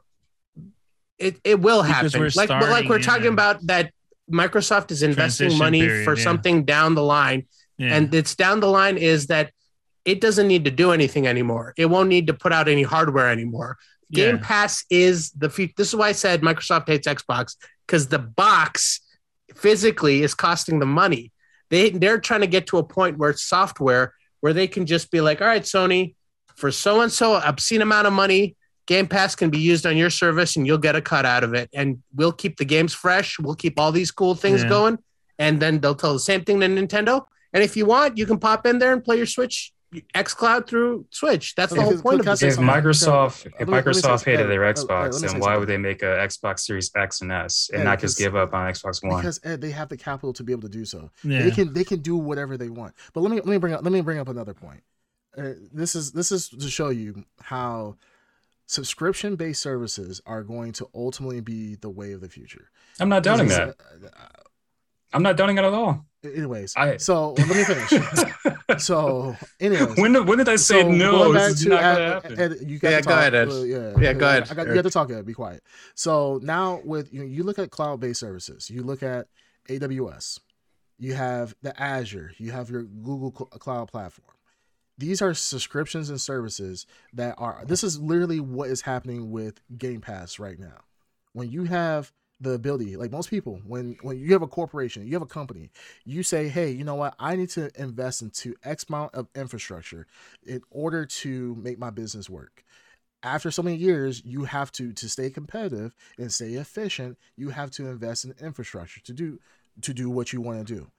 [0.55, 0.67] yet?
[1.17, 2.11] it, it will happen.
[2.35, 3.91] Like but like we're starting talking about that
[4.31, 6.23] Microsoft is investing transition money period, for yeah.
[6.23, 7.95] something down the line Yeah.
[7.95, 9.51] and it's down the line is that
[10.05, 11.73] it doesn't need to do anything anymore.
[11.77, 13.77] It won't need to put out any hardware anymore.
[14.11, 14.41] Game Yeah.
[14.43, 15.73] Pass is the future.
[15.77, 17.55] This is why I said Microsoft hates Xbox
[17.85, 18.99] because the box
[19.55, 21.31] physically is costing them money.
[21.69, 25.11] They they're trying to get to a point where it's software where they can just
[25.11, 26.15] be like, all right, Sony,
[26.55, 28.55] for so and so obscene amount of money,
[28.87, 31.53] Game Pass can be used on your service and you'll get a cut out of
[31.53, 31.69] it.
[31.73, 33.39] And we'll keep the games fresh.
[33.39, 34.69] We'll keep all these cool things Yeah.
[34.69, 34.97] going.
[35.39, 37.25] And then they'll tell the same thing to Nintendo.
[37.53, 39.71] And if you want, you can pop in there and play your Switch
[40.15, 41.53] X Cloud through Switch.
[41.55, 42.41] That's the Okay, whole point of this.
[42.43, 42.57] If.
[42.57, 45.21] Microsoft, if Let me- let me say Microsoft hated Ed, their Ed, Ed, Xbox, let
[45.21, 47.99] me then why would they make a Xbox Series X and S and Ed, not
[47.99, 49.17] just give up on Xbox One?
[49.21, 51.09] because Ed, they have the capital to be able to do so.
[51.23, 51.41] yeah.
[51.43, 52.93] They can they can do whatever they want.
[53.13, 54.81] But let me let me bring up let me bring up another point.
[55.37, 57.95] Uh, this is this is to show you how
[58.71, 62.69] subscription based services are going to ultimately be the way of the future.
[62.99, 63.75] I'm not doubting that.
[63.77, 64.25] uh,
[65.13, 66.05] I'm not doubting it at all.
[66.23, 67.93] anyways, I- so let me finish.
[68.81, 71.11] so, anyways, when, did, when did I say so no?
[71.11, 72.39] going This is to not Ed- going to happen.
[72.39, 73.47] Ed, you got Yeah, to go ahead, Ed.
[73.49, 74.75] Uh, yeah, Yeah, go ahead, I got, you Eric.
[74.75, 75.11] got to talk.
[75.11, 75.25] Ed.
[75.25, 75.63] Be quiet.
[75.95, 78.69] So now with you, know, you look at cloud based services.
[78.69, 79.27] You look at
[79.67, 80.39] AWS.
[80.97, 82.31] You have the Azure.
[82.37, 84.27] You have your Google Cl- Cloud platform.
[84.97, 87.63] These are subscriptions and services that are.
[87.65, 90.83] This is literally what is happening with Game Pass right now.
[91.33, 95.13] When you have the ability, like most people, when when you have a corporation, you
[95.13, 95.69] have a company,
[96.05, 97.15] you say, hey, you know what?
[97.19, 100.07] I need to invest into X amount of infrastructure
[100.45, 102.63] in order to make my business work.
[103.23, 107.17] After so many years, you have to to stay competitive and stay efficient.
[107.37, 109.39] You have to invest in infrastructure to do
[109.81, 110.91] to do what you want to do.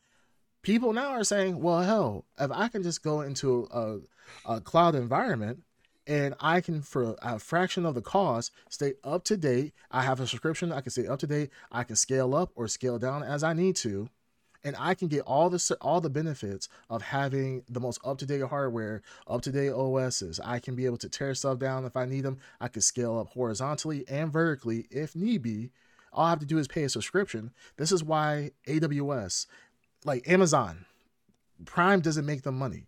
[0.62, 3.98] People now are saying, well, hell, if I can just go into a,
[4.46, 5.62] a cloud environment
[6.06, 9.72] and I can, for a fraction of the cost, stay up to date.
[9.90, 10.72] I have a subscription.
[10.72, 11.50] I can stay up to date.
[11.70, 14.08] I can scale up or scale down as I need to
[14.64, 18.26] and I can get all the all the benefits of having the most up to
[18.26, 20.40] date hardware, up to date OSs.
[20.44, 22.38] I can be able to tear stuff down if I need them.
[22.60, 25.70] I can scale up horizontally and vertically if need be.
[26.12, 27.52] All I have to do is pay a subscription.
[27.78, 29.46] This is why AWS,
[30.04, 30.84] like Amazon,
[31.64, 32.86] Prime doesn't make them money.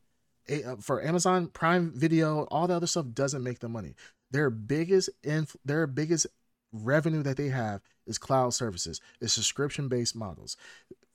[0.49, 3.95] Uh, for Amazon Prime Video, all the other stuff doesn't make them money.
[4.31, 6.27] Their biggest inf- their biggest
[6.73, 10.57] revenue that they have is cloud services, is subscription based models.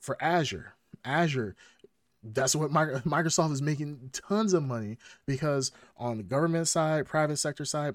[0.00, 0.74] For Azure,
[1.04, 1.54] Azure,
[2.22, 4.96] that's what Microsoft is making tons of money
[5.26, 7.94] because on the government side, private sector side,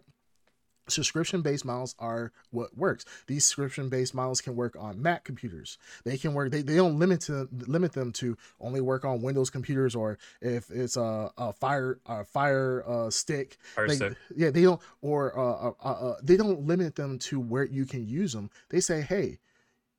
[0.87, 3.05] subscription based models are what works.
[3.27, 5.77] These subscription based models can work on mac computers.
[6.03, 9.49] They can work they, they don't limit to limit them to only work on windows
[9.49, 14.17] computers or if it's a, a fire a fire uh, stick, fire they, stick.
[14.35, 17.85] yeah they don't or uh, uh, uh, uh, they don't limit them to where you
[17.85, 18.49] can use them.
[18.69, 19.39] They say hey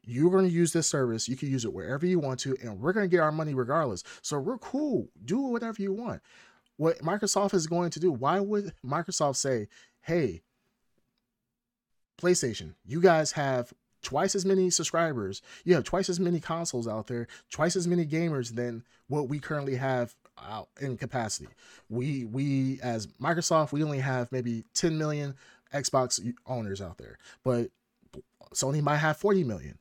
[0.09, 1.29] you're going to use this service.
[1.29, 3.55] You can use it wherever you want to and we're going to get our money
[3.55, 4.05] regardless.
[4.23, 5.09] So we're cool.
[5.25, 6.23] Do whatever you want.
[6.77, 9.69] What microsoft is going to do why would microsoft say
[10.03, 10.43] hey
[12.17, 15.43] PlayStation, you guys have twice as many subscribers.
[15.65, 19.41] You have twice as many consoles out there, twice as many gamers than what we
[19.41, 21.49] currently have out in capacity.
[21.89, 25.35] We we as Microsoft, we only have maybe 10 million
[25.73, 27.71] Xbox owners out there, but
[28.55, 29.79] Sony might have 40 million.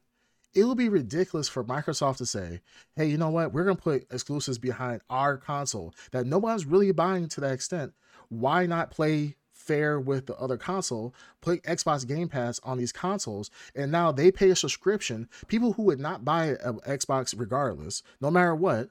[0.55, 2.61] It would be ridiculous for Microsoft to say,
[2.95, 3.53] "Hey, you know what?
[3.53, 7.93] We're going to put exclusives behind our console that nobody's really buying to that extent.
[8.29, 9.35] Why not play
[9.65, 14.31] fair with the other console, put Xbox Game Pass on these consoles, and now they
[14.31, 15.27] pay a subscription.
[15.47, 18.89] People who would not buy an Xbox regardless, no matter what,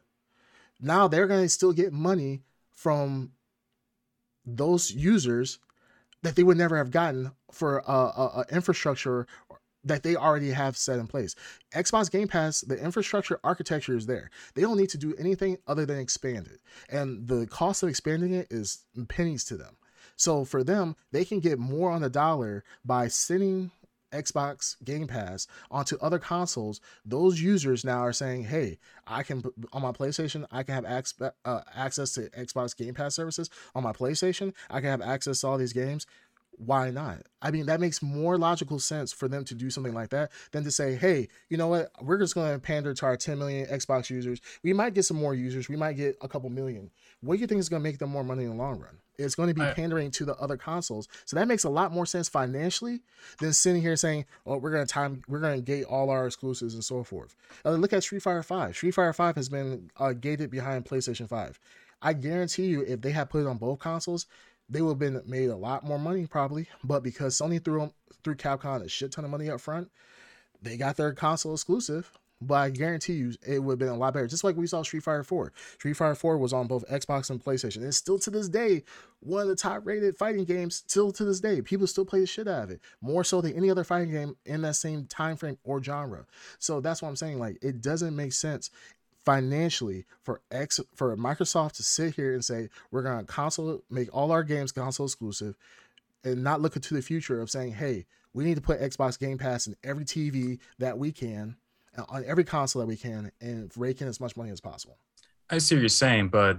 [0.81, 3.33] now they're going to still get money from
[4.45, 5.59] those users
[6.23, 9.27] that they would never have gotten for a, a, a infrastructure
[9.85, 11.35] that they already have set in place.
[11.75, 14.31] Xbox Game Pass, the infrastructure architecture is there.
[14.55, 16.61] They don't need to do anything other than expand it.
[16.89, 19.77] And the cost of expanding it is pennies to them.
[20.17, 23.71] So for them, they can get more on the dollar by sending
[24.15, 26.81] Xbox Game Pass onto other consoles.
[27.05, 29.43] Those users now are saying, "Hey, I can
[29.73, 31.13] on my PlayStation, I can have
[31.45, 34.55] uh, access to Xbox Game Pass services on my PlayStation.
[34.71, 36.07] I can have access to all these games
[36.59, 37.23] why not?
[37.43, 40.65] I mean, that makes more logical sense for them to do something like that than
[40.65, 41.91] to say, hey, you know what?
[42.01, 44.41] We're just going to pander to our 10 million Xbox users.
[44.63, 45.69] We might get some more users.
[45.69, 46.91] We might get a couple million.
[47.21, 48.99] What do you think is going to make them more money in the long run?
[49.19, 51.09] It's going to be I, pandering to the other consoles.
[51.25, 53.01] So that makes a lot more sense financially
[53.39, 56.27] than sitting here saying, oh, we're going to time, we're going to gate all our
[56.27, 57.37] exclusives and so forth.
[57.65, 58.75] Uh, look at Street Fighter 5.
[58.75, 61.61] Street Fighter 5 has been uh, gated behind PlayStation 5.
[62.03, 64.27] I guarantee you, if they had put it on both consoles,
[64.69, 66.69] they would have been made a lot more money probably.
[66.83, 67.93] But because Sony threw them,
[68.23, 69.91] threw Capcom a shit ton of money up front,
[70.63, 72.11] they got their console exclusive.
[72.41, 74.27] But I guarantee you, it would have been a lot better.
[74.27, 75.53] Just like we saw Street Fighter 4.
[75.79, 77.79] Street Fighter 4 was on both Xbox and PlayStation.
[77.79, 78.83] And still to this day,
[79.21, 81.63] one of the top rated fighting games, still to this day.
[81.63, 82.81] People still play the shit out of it.
[83.01, 86.27] More so than any other fighting game in that same time frame or genre.
[86.59, 87.39] So that's what I'm saying.
[87.39, 88.71] Like, it doesn't make sense
[89.25, 94.15] financially for X for Microsoft to sit here and say we're going to console make
[94.15, 95.57] all our games console exclusive
[96.25, 99.39] and not look into the future of saying hey we need to put Xbox Game
[99.39, 101.57] Pass in every TV that we can
[101.97, 104.99] uh, on every console that we can and rake in as much money as possible.
[105.51, 106.59] I see what you're saying, but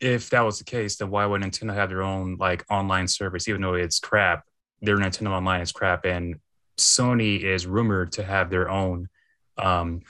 [0.00, 3.48] if that was the case, then why would Nintendo have their own like online service,
[3.48, 4.44] even though it's crap?
[4.82, 6.40] Their Nintendo Online is crap, and
[6.78, 9.08] Sony is rumored to have their own
[9.58, 10.00] um,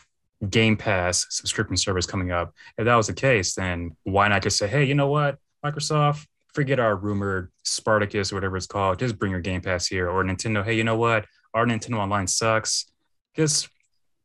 [0.49, 2.55] Game Pass subscription service coming up.
[2.79, 6.27] If that was the case, then why not just say, hey, you know what, Microsoft,
[6.55, 8.99] forget our rumored Spartacus or whatever it's called.
[8.99, 10.09] Just bring your Game Pass here.
[10.09, 12.87] Or Nintendo, hey, you know what, our Nintendo Online sucks.
[13.37, 13.69] Just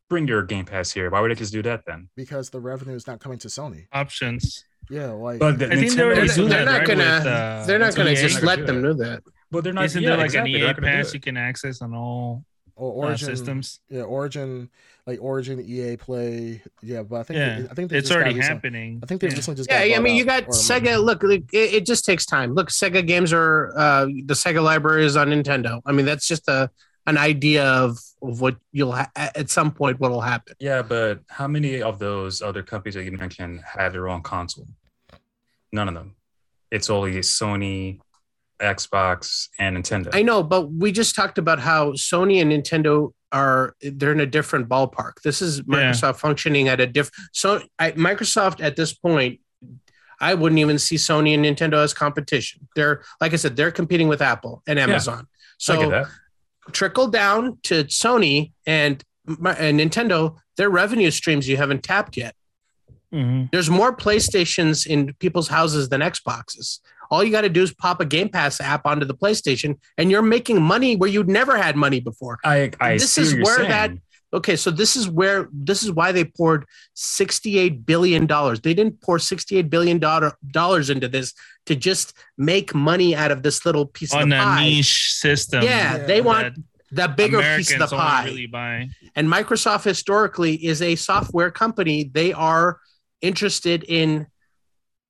[0.09, 1.09] bring your Game Pass here.
[1.09, 2.09] Why would they just do that then?
[2.15, 3.87] Because the revenue is not coming to Sony.
[3.91, 4.63] Options.
[4.89, 7.79] Yeah, like but the, I think they're, they're, they're not right gonna with, uh, they're
[7.79, 9.23] not gonna EA just let them do that.
[9.49, 9.85] But they're not.
[9.85, 12.45] Isn't yeah, there like exactly, an EA pass you can access on all or
[12.75, 13.79] Origin uh, systems.
[13.89, 14.69] Yeah, Origin,
[15.07, 16.61] like Origin, EA Play.
[16.81, 17.59] Yeah, but I think yeah.
[17.61, 18.99] They, I think it's already happening.
[19.01, 19.35] I think they yeah.
[19.35, 19.69] recently just.
[19.69, 21.03] Yeah, I mean, you got Sega.
[21.03, 22.53] Look, it, it, just takes time.
[22.53, 25.81] Look, Sega games are uh, the Sega library is on Nintendo.
[25.85, 26.69] I mean, that's just a
[27.07, 30.55] an idea of, of what you'll ha- at some point what will happen.
[30.59, 34.67] Yeah, but how many of those other companies that you mentioned have their own console?
[35.71, 36.15] None of them.
[36.71, 37.99] It's only Sony,
[38.59, 40.09] Xbox and Nintendo.
[40.13, 44.25] I know, but we just talked about how Sony and Nintendo are they're in a
[44.25, 45.21] different ballpark.
[45.23, 46.11] This is Microsoft yeah.
[46.13, 47.29] functioning at a different.
[47.33, 49.41] So I, Microsoft at this point,
[50.21, 52.67] I wouldn't even see Sony and Nintendo as competition.
[52.75, 55.27] They're like I said, they're competing with Apple and Amazon.
[55.27, 55.27] Yeah,
[55.57, 56.05] so
[56.71, 62.35] trickle down to Sony and, and Nintendo, their revenue streams you haven't tapped yet.
[63.13, 63.45] Mm-hmm.
[63.51, 66.79] There's more PlayStations in people's houses than Xboxes.
[67.11, 70.11] All you got to do is pop a Game Pass app onto the PlayStation, and
[70.11, 72.39] you're making money where you'd never had money before.
[72.43, 73.69] I, I this is where saying.
[73.69, 73.91] that.
[74.33, 78.59] Okay, so this is where this is why they poured sixty-eight billion dollars.
[78.59, 81.33] They didn't pour sixty-eight billion dollars into this
[81.67, 85.63] to just make money out of this little piece on of the a niche system.
[85.63, 86.57] Yeah, they want
[86.91, 88.25] the bigger piece of Americans the pie.
[88.25, 88.91] really.
[89.15, 92.03] And Microsoft historically is a software company.
[92.03, 92.79] They are
[93.21, 94.27] interested in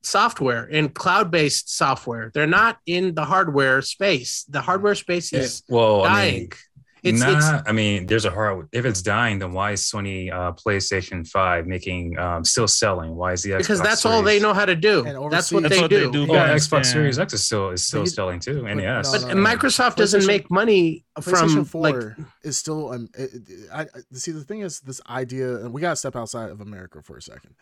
[0.05, 2.31] software, and cloud-based software.
[2.33, 4.45] They're not in the hardware space.
[4.49, 6.33] The hardware space is well, I dying.
[6.41, 6.49] mean,
[7.03, 8.67] it's, nah, it's I mean, there's a hard.
[8.71, 13.15] If it's dying, then why is Sony uh, PlayStation Five making um, still selling?
[13.15, 15.05] Why is the Xbox because that's all they Series- know how to do.
[15.05, 16.05] And That's what overseas- they That's what do.
[16.07, 16.21] they do.
[16.21, 16.93] You got Xbox yeah.
[16.93, 18.63] Series X is still is still But selling too.
[18.63, 19.11] but NES.
[19.11, 19.49] But no, no, no.
[19.49, 23.87] Microsoft doesn't make money PlayStation from Four like is still um, it, it- I, I-
[24.13, 27.21] see the thing is this idea, and we gotta step outside of America for a
[27.21, 27.53] second.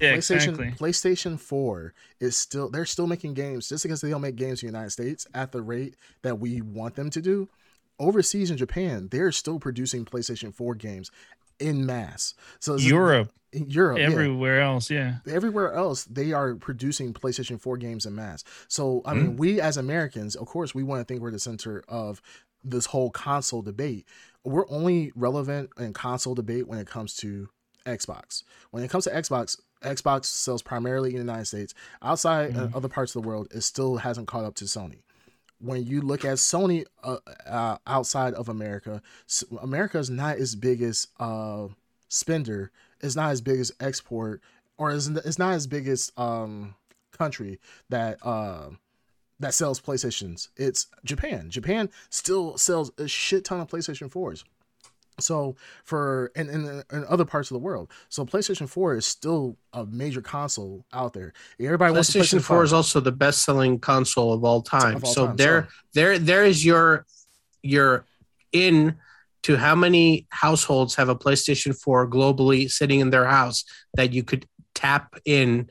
[0.00, 0.70] Yeah, PlayStation exactly.
[0.72, 4.68] PlayStation 4 is still they're still making games just because they don't make games in
[4.68, 7.48] the United States at the rate that we want them to do.
[7.98, 11.10] Overseas in Japan, they're still producing PlayStation 4 games
[11.58, 12.32] in mass.
[12.58, 14.06] So Europe, in Europe, yeah.
[14.06, 15.16] everywhere else, yeah.
[15.30, 18.42] everywhere else they are producing PlayStation 4 games in mass.
[18.68, 19.18] So I Hmm.
[19.18, 22.22] mean, we as Americans, of course, we want to think we're the center of
[22.64, 24.06] this whole console debate.
[24.44, 27.50] We're only relevant in console debate when it comes to
[27.86, 28.42] Xbox.
[28.70, 31.74] When it comes to Xbox, Xbox sells primarily in the United States.
[32.02, 32.74] Outside Mhm.
[32.74, 34.98] other parts of the world, it still hasn't caught up to Sony.
[35.58, 39.02] When you look at Sony uh, uh, outside of America,
[39.60, 41.68] America is not as big as uh,
[42.08, 42.70] spender.
[43.00, 44.40] It's not as big as export,
[44.78, 46.74] or is it's not as big as um,
[47.12, 47.60] country
[47.90, 48.70] that uh,
[49.38, 50.48] that sells PlayStations.
[50.56, 51.50] It's Japan.
[51.50, 54.44] Japan still sells a shit ton of PlayStation 4s.
[55.20, 59.06] So for and in, in uh, other parts of the world, so PlayStation 4 is
[59.06, 61.32] still a major console out there.
[61.60, 64.96] Everybody wants PlayStation 4 is also the best-selling console of all time.
[64.96, 67.06] Of all so time, there, so- there, there is your
[67.62, 68.04] your
[68.52, 68.96] in
[69.42, 73.64] to how many households have a PlayStation 4 globally sitting in their house
[73.94, 75.70] that you could tap in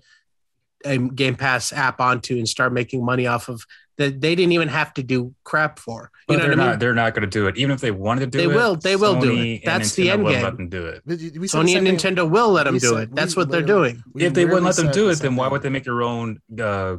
[0.85, 3.65] a Game Pass app onto and start making money off of
[3.99, 6.09] that they didn't even have to do crap for.
[6.25, 6.69] But know they're what I not.
[6.71, 6.79] mean?
[6.79, 7.57] They're not going to do it.
[7.57, 9.61] Even if they wanted to do They it, They will- they will do it.
[9.65, 10.43] That's the end wouldn't game.
[10.43, 11.01] Let them do it.
[11.05, 13.15] We- we Sony same and thing- Nintendo will let them we do said- it.
[13.15, 14.01] That's what they're doing.
[14.15, 15.51] if they wouldn't let them do it, then why thing.
[15.51, 16.39] would they make their own?
[16.59, 16.97] Uh,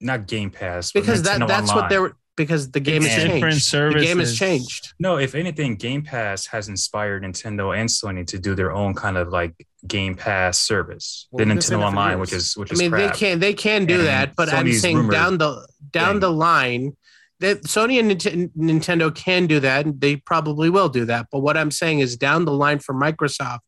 [0.00, 3.24] not Game Pass, Because that Nintendo that's what they were because the game has It's
[3.24, 3.96] different changed.
[3.96, 4.94] The game has changed.
[4.98, 9.18] No, if anything, Game Pass has inspired Nintendo and Sony to do their own kind
[9.18, 9.54] of like
[9.86, 12.20] Game Pass service Well, than we've been saying Nintendo Online, years.
[12.20, 13.12] which is which is I is mean, crap.
[13.12, 16.20] they can they can do And that, but I'm saying down the down thing.
[16.20, 16.96] the line
[17.40, 21.26] that Sony and Nint- Nintendo can do that, and they probably will do that.
[21.30, 23.60] But what I'm saying is down the line for Microsoft,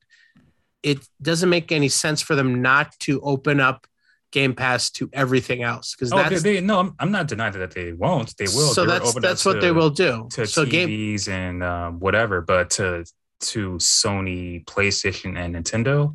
[0.83, 3.87] it doesn't make any sense for them not to open up
[4.33, 7.53] Game Pass to everything else because Oh, they, that's they, no, I'm, I'm not denying
[7.55, 8.37] that they won't.
[8.37, 8.73] They will.
[8.73, 10.29] so They were that's open that's what to- they will do.
[10.33, 13.05] to So game TVs and um, whatever, but to
[13.41, 16.15] to Sony, PlayStation, and Nintendo,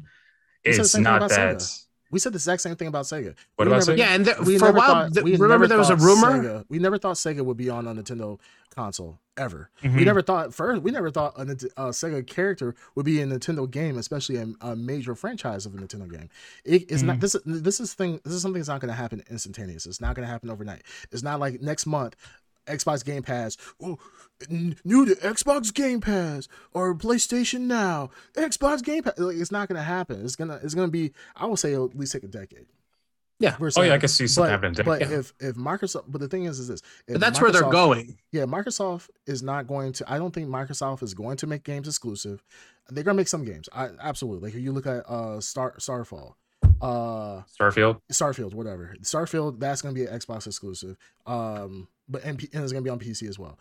[0.66, 1.58] We said the it's not that.
[1.58, 1.85] Sega.
[2.12, 3.36] We said the exact same thing about Sega.
[3.56, 3.98] What We about never- Sega?
[3.98, 5.96] yeah, and there, we for a never while, thought- th- we remember there was a
[5.96, 6.44] rumor.
[6.44, 8.40] Sega- we never thought Sega would be on a Nintendo
[8.74, 9.70] console ever.
[9.84, 10.06] We Mhm.
[10.06, 10.82] never thought first.
[10.82, 14.36] We never thought a, Nint- a Sega character would be in a Nintendo game, especially
[14.38, 16.30] a, a major franchise of a Nintendo game.
[16.64, 17.36] It is not this.
[17.46, 18.20] This is thing.
[18.24, 19.86] This is something that's not going to happen instantaneous.
[19.86, 20.84] It's not going to happen overnight.
[21.12, 22.16] It's not like next month.
[22.66, 23.98] Xbox Game Pass, oh,
[24.50, 29.14] n- new to Xbox Game Pass or PlayStation Now, Xbox Game Pass.
[29.18, 30.24] Like, it's not going to happen.
[30.24, 31.12] It's gonna, it's gonna be.
[31.36, 32.66] I will say at least take a decade.
[33.40, 33.56] Yeah.
[33.60, 34.86] We're Oh yeah, I saying- can see something but, happening.
[34.86, 35.20] but there.
[35.20, 36.82] if if Microsoft, but the thing is, is this?
[37.08, 38.18] if But that's where they're going.
[38.32, 40.12] Yeah, Microsoft is not going to.
[40.12, 42.42] I don't think Microsoft is going to make games exclusive.
[42.90, 43.68] They're gonna make some games.
[43.74, 44.60] I absolutely like.
[44.62, 46.38] You look at uh Star Starfall,
[46.82, 48.00] uh Starfield.
[48.12, 48.96] Starfield, whatever.
[49.02, 50.96] Starfield, that's gonna be an Xbox exclusive.
[51.26, 53.58] Um, but and, and it's gonna be on PC as well.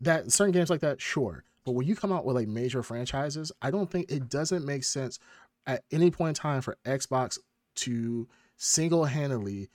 [0.00, 1.44] That certain games like that, sure.
[1.64, 4.84] But when you come out with like major franchises, I don't think it doesn't make
[4.84, 5.18] sense
[5.66, 7.38] at any point in time for Xbox
[7.76, 9.68] to single handedly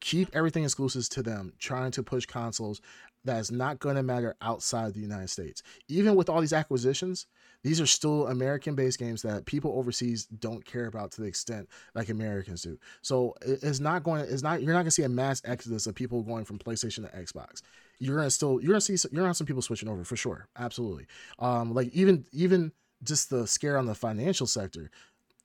[0.00, 2.80] keep everything exclusive to them, trying to push consoles
[3.24, 5.62] that's not going to matter outside the United States.
[5.88, 7.26] Even with all these acquisitions,
[7.62, 11.68] these are still American based games that people overseas don't care about to the extent
[11.94, 12.78] like Americans do.
[13.02, 15.94] So it's not going it's not you're not going to see a mass exodus of
[15.94, 17.62] people going from PlayStation to Xbox.
[17.98, 19.88] You're going to still you're going to see you're going to have some people switching
[19.88, 20.48] over for sure.
[20.58, 21.06] Absolutely.
[21.38, 24.90] Um like even even just the scare on the financial sector.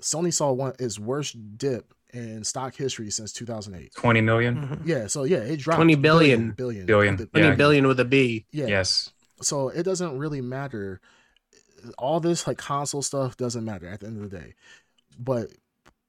[0.02, 3.94] Sony saw one its worst dip in stock history since 2008.
[3.94, 4.56] 20 million?
[4.56, 4.88] Mm-hmm.
[4.90, 6.52] Yeah, so yeah, it dropped 20 billion.
[6.52, 7.56] billion, Billion, The- Twenty Yeah.
[7.56, 8.46] billion with a B.
[8.52, 8.68] yeah.
[8.68, 9.12] Yes.
[9.42, 11.02] So it doesn't really matter.
[11.98, 14.56] All this like console stuff doesn't matter at the end of the day.
[15.18, 15.52] But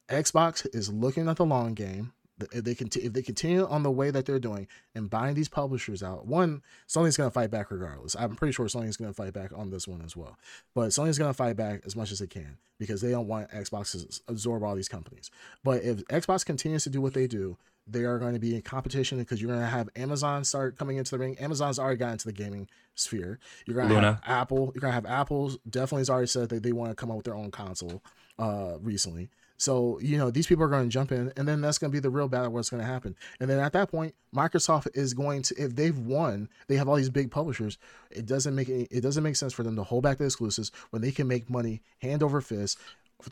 [0.09, 2.13] Xbox is looking at the long game.
[2.53, 5.49] If they conti- if they continue on the way that they're doing and buying these
[5.49, 8.15] publishers out, one Sony's gonna fight back regardless.
[8.15, 10.39] I'm pretty sure Sony's gonna fight back on this one as well.
[10.75, 13.93] But Sony's gonna fight back as much as they can because they don't want Xbox
[13.93, 15.31] to absorb all these companies.
[15.65, 17.57] But if Xbox continues to do what they do,
[17.87, 20.97] they are going to be in competition because you're going to have Amazon start coming
[20.97, 21.39] into the ring.
[21.39, 23.39] Amazon's already got into the gaming sphere.
[23.65, 24.73] You're going to have Apple.
[24.75, 27.19] You're going to have Apple's Definitely has already said that they want to come out
[27.19, 28.03] with their own console
[28.39, 29.31] uh, recently.
[29.59, 31.97] So you know these people are going to jump in, and then that's going to
[31.97, 32.53] be the real battle.
[32.53, 33.17] What's going to happen?
[33.41, 36.97] And then at that point, Microsoft is going to, if they've won, they have all
[36.97, 37.79] these big publishers.
[38.11, 40.73] It doesn't make any, it doesn't make sense for them to hold back the exclusives
[40.91, 42.79] when they can make money hand over fist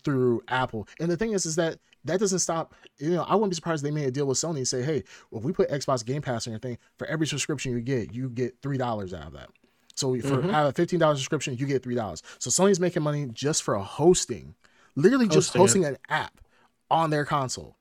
[0.03, 0.89] through Apple.
[0.99, 2.75] And the thing is, is that that doesn't stop.
[2.99, 5.05] You know, I wouldn't be surprised they made a deal with Sony and say, hey,
[5.31, 8.15] well, if we put Xbox Game Pass on your thing, for every subscription you get,
[8.15, 9.51] you get three dollars out of that.
[9.95, 10.53] So for Mhm.
[10.53, 12.23] out of fifteen dollars subscription, you get three dollars.
[12.39, 14.55] So Sony's making money just for a hosting,
[14.97, 16.41] literally just Hosting hosting an app
[16.91, 17.77] on their console.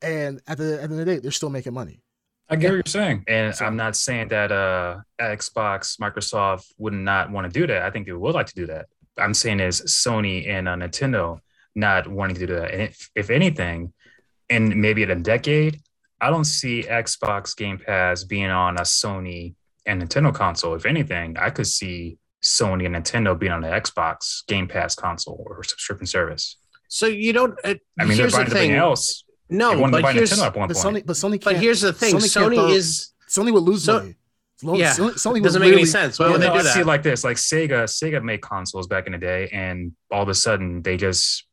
[0.00, 2.02] And at the end of the day, they're still making money.
[2.48, 6.92] I get what you're saying, and So- I'm not saying that uh, Xbox, Microsoft would
[6.92, 7.82] not want to do that.
[7.82, 8.86] I think they would like to do that.
[9.16, 11.38] I'm saying is Sony and uh, Nintendo
[11.74, 12.70] not wanting to do that.
[12.72, 13.92] And if, if anything,
[14.50, 15.80] in maybe in a decade,
[16.20, 19.54] I don't see Xbox Game Pass being on a Sony
[19.86, 20.74] and Nintendo console.
[20.74, 25.44] If anything, I could see Sony and Nintendo being on the Xbox Game Pass console
[25.48, 26.56] or subscription service.
[26.88, 27.58] So you don't.
[27.64, 28.76] Uh, I mean, here's they're buying everything thing.
[28.78, 29.24] else.
[29.48, 30.96] No, wanted to but buy here's Nintendo at one But point.
[30.96, 31.44] Sony, but Sony can't.
[31.44, 32.14] but here's the thing.
[32.16, 34.16] Sony can't Sony throw- is Sony would lose So- money.
[34.62, 34.92] Sony, Yeah.
[34.92, 36.18] Sony, Sony doesn't make any sense.
[36.20, 38.42] Why Yeah, would no, they do I see it like this: like Sega, Sega made
[38.42, 41.44] consoles back in the day, and all of a sudden they just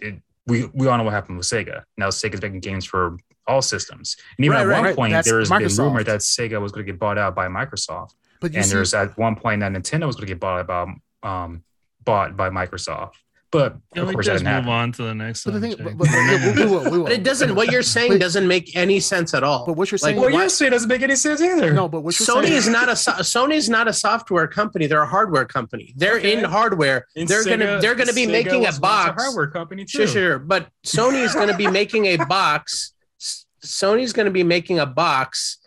[0.00, 0.16] it,
[0.46, 1.84] we we all know what happened with Sega.
[1.96, 3.16] Now Sega's making games for
[3.46, 4.96] all systems, and even Right, at right, one right.
[4.96, 7.48] point That's there has been rumor that Sega was going to get bought out by
[7.48, 10.40] Microsoft, But you and see, there's at one point that Nintendo was going to get
[10.40, 11.62] bought by um
[12.04, 13.12] bought by Microsoft.
[13.52, 14.80] But Can of we course, that just didn't move happen.
[14.80, 17.02] on to the next but the thing, but, but, yeah, we, we will, we will.
[17.04, 17.54] But it doesn't.
[17.54, 19.66] What you're saying But- doesn't make any sense at all.
[19.66, 21.70] But what you're saying, Well, why- you're saying doesn't make any sense either.
[21.74, 24.86] no, but what you're Sony saying is not a Sony is not a software company.
[24.86, 25.92] They're a hardware company.
[25.96, 26.32] They're Okay.
[26.38, 27.06] in hardware.
[27.14, 29.22] And they're gonna they're gonna be Sega making a was once box.
[29.22, 29.98] hardware company too.
[29.98, 30.38] Sure, sure.
[30.38, 32.94] But Sony is gonna be making a box.
[33.20, 35.58] S- Sony's gonna be making a box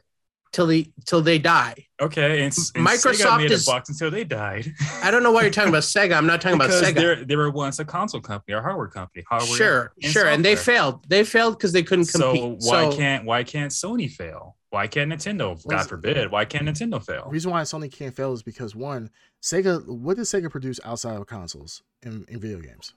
[0.55, 1.85] till they till they die.
[2.01, 4.73] Okay, and, s- and Microsoft Sega made is- a box until they died.
[5.03, 6.15] I don't know why you're talking about Sega.
[6.17, 7.25] I'm not talking about Sega.
[7.27, 9.23] they're- were once a console company or hardware company.
[9.29, 10.25] Hardware Sure, and sure.
[10.27, 11.07] And they failed.
[11.09, 12.41] They failed because they couldn't compete.
[12.41, 14.55] So why So- can't why can't Sony fail?
[14.69, 15.61] Why can't Nintendo?
[15.67, 16.31] God forbid.
[16.31, 17.25] Why can't Nintendo fail?
[17.25, 19.09] The reason why Sony can't fail is because one,
[19.43, 19.85] Sega.
[19.87, 22.93] What did Sega produce outside of consoles in, in video games?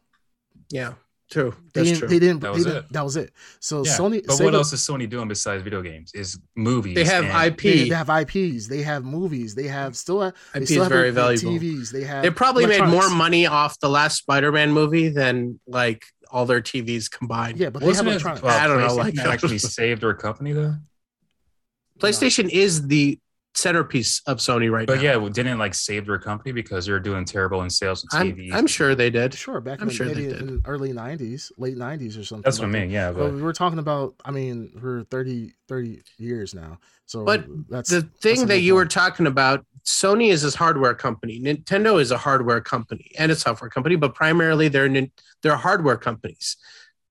[0.71, 0.95] Yeah,
[1.31, 1.55] true.
[1.75, 1.99] They That's didn't.
[1.99, 2.09] true.
[2.09, 2.41] They didn't.
[2.41, 2.93] That they was didn't- it.
[2.93, 3.33] That was it.
[3.61, 4.27] So Yeah, Sony.
[4.27, 6.11] but Sega, what else is Sony doing besides video games?
[6.15, 6.95] Is movies.
[6.95, 7.63] They have and- IP.
[7.63, 8.67] They, they have IPs.
[8.69, 9.55] They have movies.
[9.55, 10.21] They have still.
[10.23, 11.59] Have, they IP still is have very their- their valuable.
[11.67, 11.91] TVs.
[11.93, 12.23] They have.
[12.23, 17.11] They probably made more money off the last Spider-Man movie than like all their TVs
[17.11, 17.59] combined.
[17.59, 18.43] Yeah, but they have Wasn't it?
[18.43, 20.75] Well, I don't know, like- that actually saved their company though.
[21.99, 23.19] PlayStation is the
[23.59, 25.03] centerpiece of Sony right But now.
[25.03, 28.59] yeah, well, didn't like save their company because they're doing terrible in sales and I'm,
[28.59, 29.35] I'm sure they did.
[29.35, 30.41] Sure, back I'm in sure they maybe did.
[30.41, 32.43] in the early '90s, late '90s or something.
[32.43, 32.91] That's what I mean.
[32.91, 34.15] Yeah, But but we were talking about.
[34.25, 36.79] I mean, we're 30, 30 years now.
[37.07, 40.57] So, But that's The thing a that good you were talking about, Sony is a
[40.57, 41.41] hardware company.
[41.41, 45.11] Nintendo is a hardware company and a software company, but primarily they're nin-
[45.43, 46.57] they're hardware companies.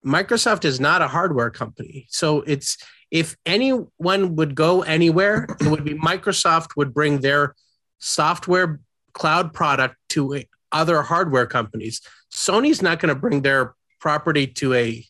[0.06, 2.06] Microsoft is not a hardware company.
[2.10, 2.78] So it's
[3.10, 7.54] if anyone would go anywhere, it would be Microsoft would bring their
[7.98, 8.80] software
[9.12, 12.02] cloud product to a- other hardware companies.
[12.32, 15.04] Sony's not going to bring their property to a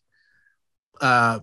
[1.01, 1.41] uh,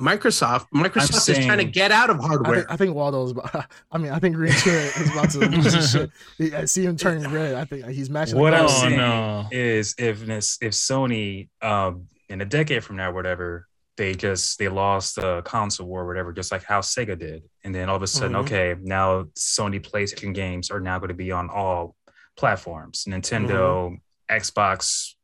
[0.00, 0.66] Microsoft.
[0.74, 2.56] Microsoft is trying to get out of I hardware.
[2.56, 3.34] think, I think Waldo's.
[3.92, 6.54] I mean, I think Green Chair is about to lose his shit.
[6.54, 7.54] I see him turning red.
[7.54, 8.38] I think he's matching.
[8.38, 9.46] What the I'm saying no.
[9.50, 15.16] is if if Sony um in a decade from now, whatever, they just they lost
[15.16, 18.06] the console war, or whatever, just like how Sega did, and then all of a
[18.06, 18.40] sudden, Mhm.
[18.40, 21.96] okay, now Sony PlayStation games are now going to be on all
[22.36, 23.96] platforms, Nintendo,
[24.30, 25.14] Xbox,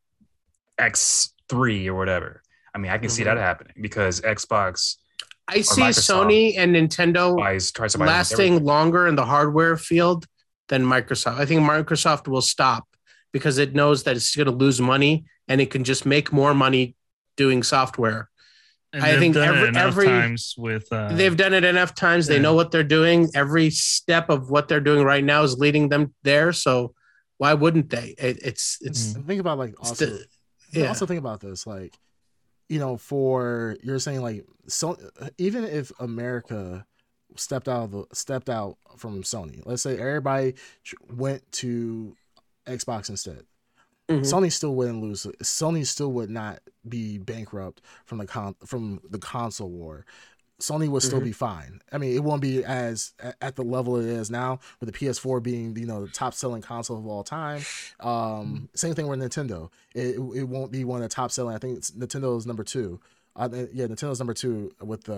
[0.79, 2.43] X3 or whatever.
[2.75, 3.27] I mean, I can see Mhm.
[3.27, 4.97] that happening because Xbox
[5.49, 10.27] I see Microsoft Sony and Nintendo buys buy lasting longer in the hardware field
[10.69, 11.37] than Microsoft.
[11.39, 12.89] I think Microsoft will stop
[13.33, 16.55] because it knows that it's going to lose money and it can just make more
[16.55, 16.95] money
[17.37, 18.31] doing software.
[18.95, 21.95] And I think done it every- enough every- times with uh, They've done it enough
[21.95, 22.27] times.
[22.27, 22.43] They yeah.
[22.43, 23.31] know what they're doing.
[23.35, 26.53] Every step of what they're doing right now is leading them there.
[26.53, 26.95] So
[27.39, 28.15] why wouldn't they?
[28.19, 29.27] It, it's it's Mm.
[29.27, 30.07] Think about like also.
[30.07, 30.27] the-
[30.73, 30.83] Yeah.
[30.83, 30.89] yeah.
[30.89, 31.95] Also think about this, like,
[32.69, 34.97] you know, for you're saying like so
[35.39, 36.85] even if America
[37.37, 40.55] stepped out of the stepped out from Sony, let's say everybody
[41.11, 42.15] went to
[42.67, 43.45] Xbox instead.
[44.09, 44.21] Mhm.
[44.21, 45.27] Sony still wouldn't lose.
[45.43, 50.05] Sony still would not be bankrupt from the con from the console war.
[50.61, 51.25] Sony would still Mhm.
[51.25, 51.81] be fine.
[51.91, 54.93] I mean, it won't be as at, at the level it is now, with the
[54.97, 57.63] PS4 being you know the top selling console of all time.
[58.01, 59.71] Um, same thing with Nintendo.
[59.95, 61.55] It, it won't be one of the top selling.
[61.55, 63.01] I think it's, Nintendo is number two
[63.35, 65.15] Uh, yeah, Nintendo's number two with the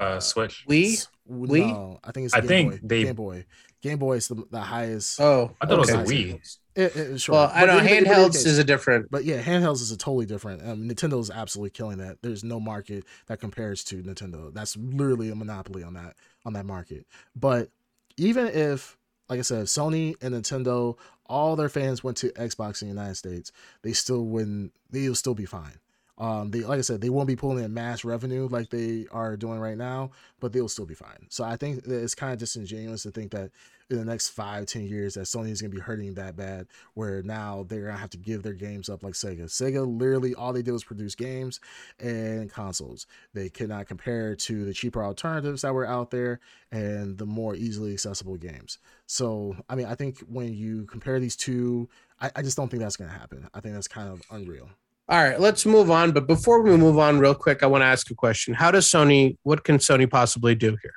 [0.00, 0.64] Uh, Switch.
[0.66, 1.60] We We?
[1.72, 2.80] No, I think it's I Game think Boy.
[2.88, 3.44] they- Game Boy.
[3.80, 5.20] Game Boy is the, the highest.
[5.20, 6.10] oh, I thought it was a okay.
[6.34, 6.58] Wii.
[6.78, 7.32] It, it, sure.
[7.34, 9.10] Well, I But know in- in handhelds case- is a different.
[9.10, 10.62] But yeah, handhelds is a totally different.
[10.62, 12.18] Um, is absolutely killing that.
[12.22, 14.54] There's no market that compares to Nintendo.
[14.54, 16.14] That's literally a monopoly on that
[16.44, 17.04] on that market.
[17.34, 17.70] But
[18.16, 18.96] even if,
[19.28, 20.96] like I said, Sony and Nintendo,
[21.26, 23.50] all their fans went to Xbox in the United States,
[23.82, 24.72] they still wouldn't.
[24.90, 25.80] They'll still be fine.
[26.18, 29.36] Um, they like I said, they won't be pulling in mass revenue like they are
[29.36, 31.26] doing right now, but they'll still be fine.
[31.28, 33.50] So I think that it's kind of disingenuous to think that
[33.90, 37.22] in the next five, ten years that Sony is gonna be hurting that bad, where
[37.22, 39.44] now they're gonna have to give their games up like Sega.
[39.44, 41.60] Sega literally all they did was produce games
[42.00, 43.06] and consoles.
[43.32, 46.40] They cannot compare to the cheaper alternatives that were out there
[46.72, 48.78] and the more easily accessible games.
[49.06, 51.88] So I mean, I think when you compare these two,
[52.20, 53.48] I, I just don't think that's gonna happen.
[53.54, 54.68] I think that's kind of unreal.
[55.10, 56.12] All right, let's move on.
[56.12, 58.52] But before we move on, real quick, I want to ask a question.
[58.54, 59.36] How does Sony?
[59.42, 60.94] What can Sony possibly do here?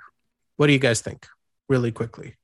[0.57, 1.25] What do you guys think?
[1.69, 2.35] Really quickly.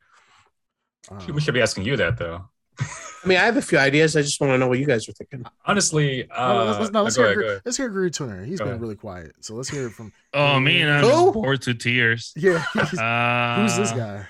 [1.12, 2.46] Um, We should be asking you that though.
[2.80, 4.16] I mean, I have a few ideas.
[4.16, 5.44] I just want to know what you guys are thinking.
[5.66, 7.62] Honestly, uh, no, let's, let's, no, let's, hear, ahead, Gre- go ahead.
[7.66, 8.46] let's hear Green Tuner.
[8.46, 8.82] He's Go been ahead.
[8.82, 9.34] really quiet.
[9.42, 10.14] So let's hear it from.
[10.34, 11.32] Oh man, I'm Who?
[11.34, 12.34] bored to tears.
[12.38, 12.64] Yeah.
[12.76, 14.28] Uh, who's this guy?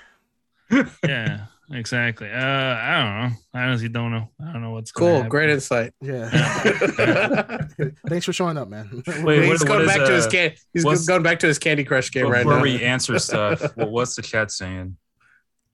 [1.04, 2.30] Yeah, exactly.
[2.32, 3.38] Uh, I don't know.
[3.54, 4.30] I honestly don't know.
[4.42, 5.94] I don't know what's gonna Cool, great insight.
[6.02, 6.30] Yeah.
[8.08, 8.90] Thanks for showing up, man.
[9.24, 10.52] Wait, what- going what is, back to his uh, can.
[10.74, 12.60] He's going back to his Candy Crush game right now.
[12.60, 14.98] Before we answer stuff, well, what's the chat saying?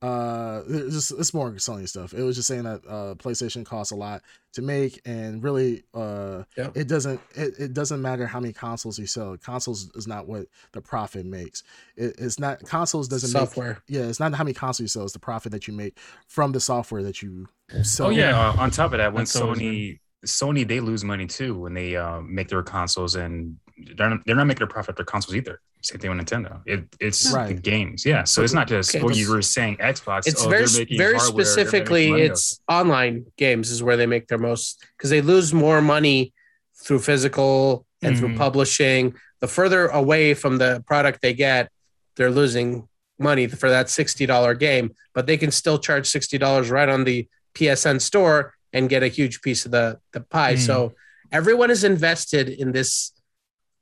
[0.04, 2.14] Uh it's just it's more Sony stuff.
[2.14, 4.22] It was just saying that uh PlayStation costs a lot
[4.54, 6.76] to make and really uh Yep.
[6.76, 9.38] it doesn't it, it doesn't matter how many consoles you sell.
[9.38, 11.64] Consoles is not what the profit makes.
[11.96, 13.82] It, it's not consoles doesn't Software.
[13.88, 15.98] make yeah, it's not how many consoles you sell, it's the profit that you make
[16.28, 17.48] from the software that you
[17.84, 18.08] sell.
[18.08, 18.38] Oh yeah.
[18.38, 21.74] Uh, on top of that, when That's always Sony Sony they lose money too when
[21.74, 23.58] they uh, make their consoles and
[23.96, 25.62] they're not, they're not making a profit off their consoles either.
[25.84, 26.62] Same thing with Nintendo.
[26.66, 28.06] It, it's the games.
[28.06, 28.24] Yeah.
[28.24, 29.78] So it's not just Okay, what you were saying.
[29.78, 30.28] Xbox.
[30.28, 33.98] It's oh, very making very hardware, they're making specifically money it's online games is where
[33.98, 36.34] they make their most because they lose more money
[36.82, 38.38] through physical and through Mhm.
[38.38, 39.14] publishing.
[39.42, 41.70] The further away from the product they get,
[42.16, 42.88] they're losing
[43.20, 48.00] money for that $60 game, but they can still charge $60 right on the PSN
[48.00, 50.56] store and get a huge piece of the, the pie.
[50.56, 50.60] Mm.
[50.66, 50.94] So
[51.32, 53.12] everyone is invested in this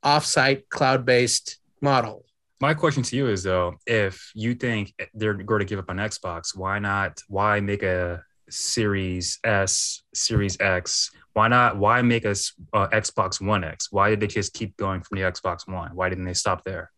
[0.04, 2.26] offsite cloud-based model.
[2.60, 5.98] My question to you is though, if you think they're going to give up on
[5.98, 7.22] Xbox, why not?
[7.28, 11.10] Why make a Series S, Series X?
[11.34, 11.78] Why not?
[11.78, 13.92] Why make a s- uh, Xbox One X?
[13.92, 15.96] Why did they just keep going from the Xbox One?
[15.96, 16.92] Why didn't they stop there?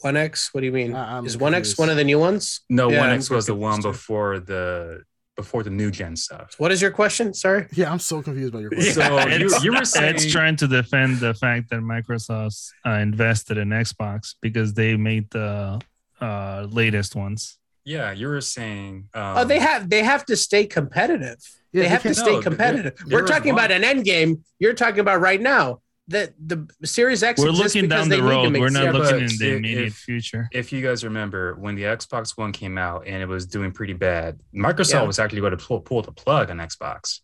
[0.00, 0.94] One X, what do you mean?
[0.94, 2.60] I- I'm is One X one of the new ones?
[2.68, 5.02] No, One I'm X was the one before the
[5.36, 6.54] before the new gen stuff.
[6.58, 7.34] What is your question?
[7.34, 7.66] Sorry.
[7.72, 8.94] Yeah, I'm so confused by your question.
[8.94, 13.58] So you, you were saying it's trying to defend the fact that Microsoft uh, invested
[13.58, 15.80] in Xbox because they made the
[16.20, 17.58] uh, latest ones.
[17.84, 19.08] yeah, you were saying.
[19.14, 21.38] Um, Oh, they have they have to stay competitive.
[21.72, 22.94] Yeah, they they have to stay No, competitive.
[23.06, 24.42] there- We're talking about an end game.
[24.58, 25.80] You're talking about right now.
[26.08, 27.40] The the Series X.
[27.40, 28.56] We're looking down the road.
[28.56, 30.48] We're not yeah, looking in the if- immediate if- future.
[30.52, 33.92] If you guys remember when the Xbox One came out and it was doing pretty
[33.92, 35.02] bad, Microsoft Yeah.
[35.02, 37.20] was actually going to pull, pull the plug on Xbox.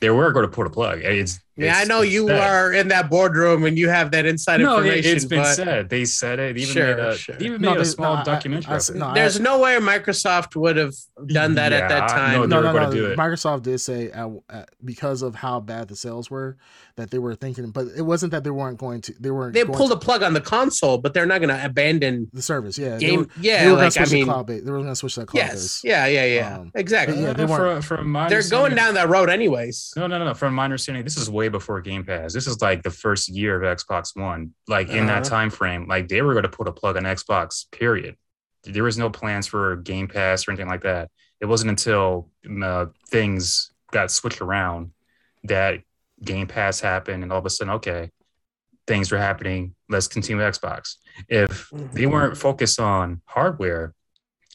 [0.00, 1.00] They were going to pull the plug.
[1.02, 2.38] It's, Yeah, I know you said.
[2.40, 5.16] are in that boardroom and you have that inside No, it, information.
[5.16, 5.88] it's been but said.
[5.88, 6.54] They said it.
[6.54, 7.36] They even Sure, made a, sure.
[7.36, 8.72] they even No, made a small no, documentary.
[8.74, 8.94] I- of it.
[8.96, 10.94] no, there's no way Microsoft would have
[11.26, 12.40] done that at that time.
[12.40, 12.78] know no, no, no.
[12.78, 13.18] gonna do it.
[13.18, 16.58] Microsoft did say at, at, because of how bad the sales were
[16.96, 19.14] that they were thinking, but it wasn't that they weren't going to.
[19.18, 19.54] They weren't.
[19.54, 22.28] They going pulled to the plug on the console, but they're not going to abandon
[22.32, 22.76] the service.
[22.78, 23.20] Yeah, they game.
[23.20, 24.62] were, yeah, they were like I mean, cloud base.
[24.62, 25.80] They were going to switch to that cloud yes, base.
[25.84, 27.22] yeah, yeah, yeah, Um, exactly.
[27.22, 29.92] yeah, they weren't- from, from my They're going down that road anyways.
[29.96, 30.34] No, no, no, no.
[30.34, 32.32] From my understanding, this is way before Game Pass.
[32.32, 34.52] This is like the first year of Xbox One.
[34.68, 35.30] Like in that Uh-huh.
[35.30, 37.70] time frame, like they were going to put a plug on Xbox.
[37.70, 38.16] Period.
[38.64, 41.10] There was no plans for Game Pass or anything like that.
[41.40, 44.92] It wasn't until um, uh, things got switched around
[45.44, 45.80] that
[46.24, 48.10] Game Pass happened, and all of a sudden, okay,
[48.86, 49.74] things were happening.
[49.88, 50.96] Let's continue Xbox.
[51.28, 53.94] If they weren't focused on hardware,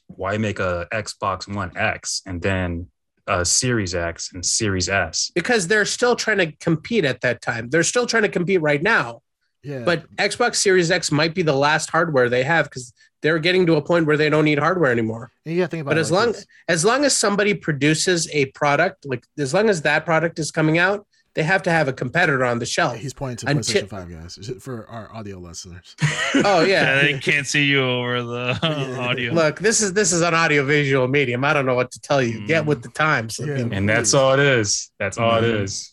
[0.08, 2.88] why make a Xbox One X and then
[3.28, 5.32] a Series X and Series S?
[5.36, 7.70] because they're still trying to compete at that time.
[7.70, 9.22] They're still trying to compete right now.
[9.64, 13.68] Yeah, But Xbox Series X might be the last hardware they have because they're getting
[13.68, 15.32] to a point where they don't need hardware anymore.
[15.46, 15.92] Yeah, you think about.
[15.92, 16.46] But it as like long this.
[16.68, 20.80] as long as somebody produces a product, like as long as that product is coming
[20.80, 22.98] out, they have to have a competitor on the shelf.
[22.98, 25.96] he's pointing to Until- PlayStation Five guys for our audio listeners.
[26.36, 27.02] Oh Yeah, yeah.
[27.02, 28.60] they can't see you over the
[29.00, 29.34] audio.
[29.34, 31.44] Look, this is this is an audio visual medium.
[31.44, 32.46] I don't know what to tell you.
[32.48, 32.68] Get Mm.
[32.68, 33.40] with the times.
[33.40, 33.56] Yeah.
[33.56, 34.92] mean, And that's all it is.
[35.00, 35.64] That's all it Mhm.
[35.64, 35.92] is.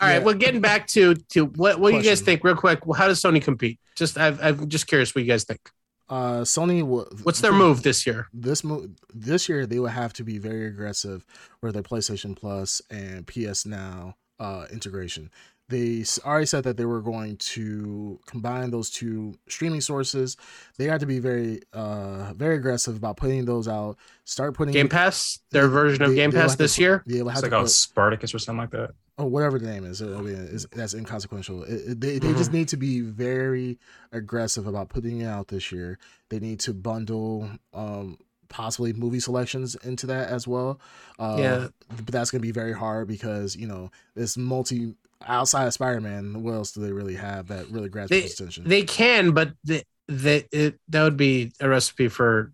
[0.00, 0.14] All right.
[0.14, 0.18] Yeah.
[0.20, 2.80] Well, getting back to to what what do you guys think, real quick?
[2.96, 3.78] How does Sony compete?
[3.96, 5.60] Just I've, I'm just curious what you guys think.
[6.08, 6.82] Uh, Sony.
[6.84, 8.28] wa- What's their move this year?
[8.32, 11.24] This move this year they would have to be very aggressive
[11.62, 15.30] with their PlayStation Plus and PS Now uh, integration.
[15.68, 20.36] They already said that they were going to combine those two streaming sources.
[20.78, 23.96] They had to be very uh very aggressive about putting those out.
[24.24, 27.02] Start putting Game Pass, their They- version of they- Game Pass have to this year.
[27.04, 28.92] Yeah, they'll It's like to oh put, Spartacus or something like that.
[29.18, 30.00] or whatever the name is.
[30.02, 31.64] I mean, is that's inconsequential.
[31.64, 32.38] It, it- they they Mm-hmm.
[32.38, 33.80] just need to be very
[34.12, 35.98] aggressive about putting it out this year.
[36.28, 38.18] They need to bundle um
[38.56, 40.80] possibly movie selections into that as well.
[41.18, 41.68] Uh, Yeah.
[41.94, 44.94] but that's gonna be very hard because you know this multi
[45.26, 46.42] outside of Spider Man.
[46.42, 48.64] What else do they really have that really grabs They- attention?
[48.66, 52.52] They can, but the, the it that would be a recipe for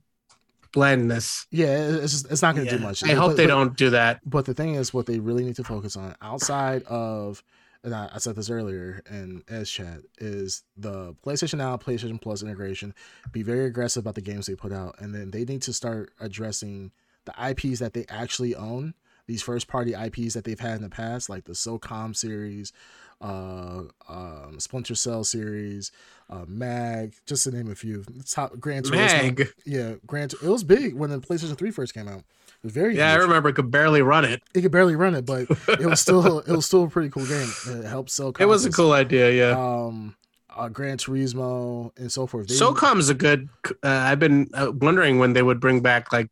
[0.73, 1.47] blandness.
[1.51, 1.66] yeah,
[2.03, 2.79] it's just, it's not gonna Yeah.
[2.79, 3.05] do much.
[3.05, 4.20] I hope But- they but- don't do that.
[4.29, 7.43] But the thing is, what they really need to focus on outside of,
[7.85, 12.43] and I, I said this earlier in S chat, is the PlayStation Now, PlayStation Plus
[12.43, 12.95] integration.
[13.33, 16.13] Be very aggressive about the games they put out, and then they need to start
[16.21, 16.93] addressing
[17.25, 18.95] the IPs that they actually own.
[19.27, 22.73] These first party IPs that they've had in the past, like the SOCOM series,
[23.21, 25.93] uh, um, Splinter Cell series,
[26.29, 28.05] uh, Mag, just to name a few.
[28.29, 29.23] Top Gran Turismo.
[29.23, 29.49] Mag.
[29.65, 30.29] Yeah, Gran.
[30.43, 32.25] It was big when the PlayStation 3 first came out.
[32.64, 34.43] Very Yeah, I remember it could barely run it.
[34.55, 37.26] it could barely run it, but it was still it was still a pretty cool
[37.26, 37.48] game.
[37.66, 38.32] It helped sell.
[38.39, 39.59] It was a cool idea, yeah.
[39.59, 40.14] Um,
[40.55, 42.47] uh, Gran Turismo and so forth.
[42.48, 43.48] They- SOCOM's a good.
[43.82, 46.28] Uh, I've been uh, wondering when they would bring back like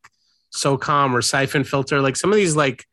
[0.54, 2.00] SOCOM or Siphon Filter.
[2.00, 2.86] Like some of these, like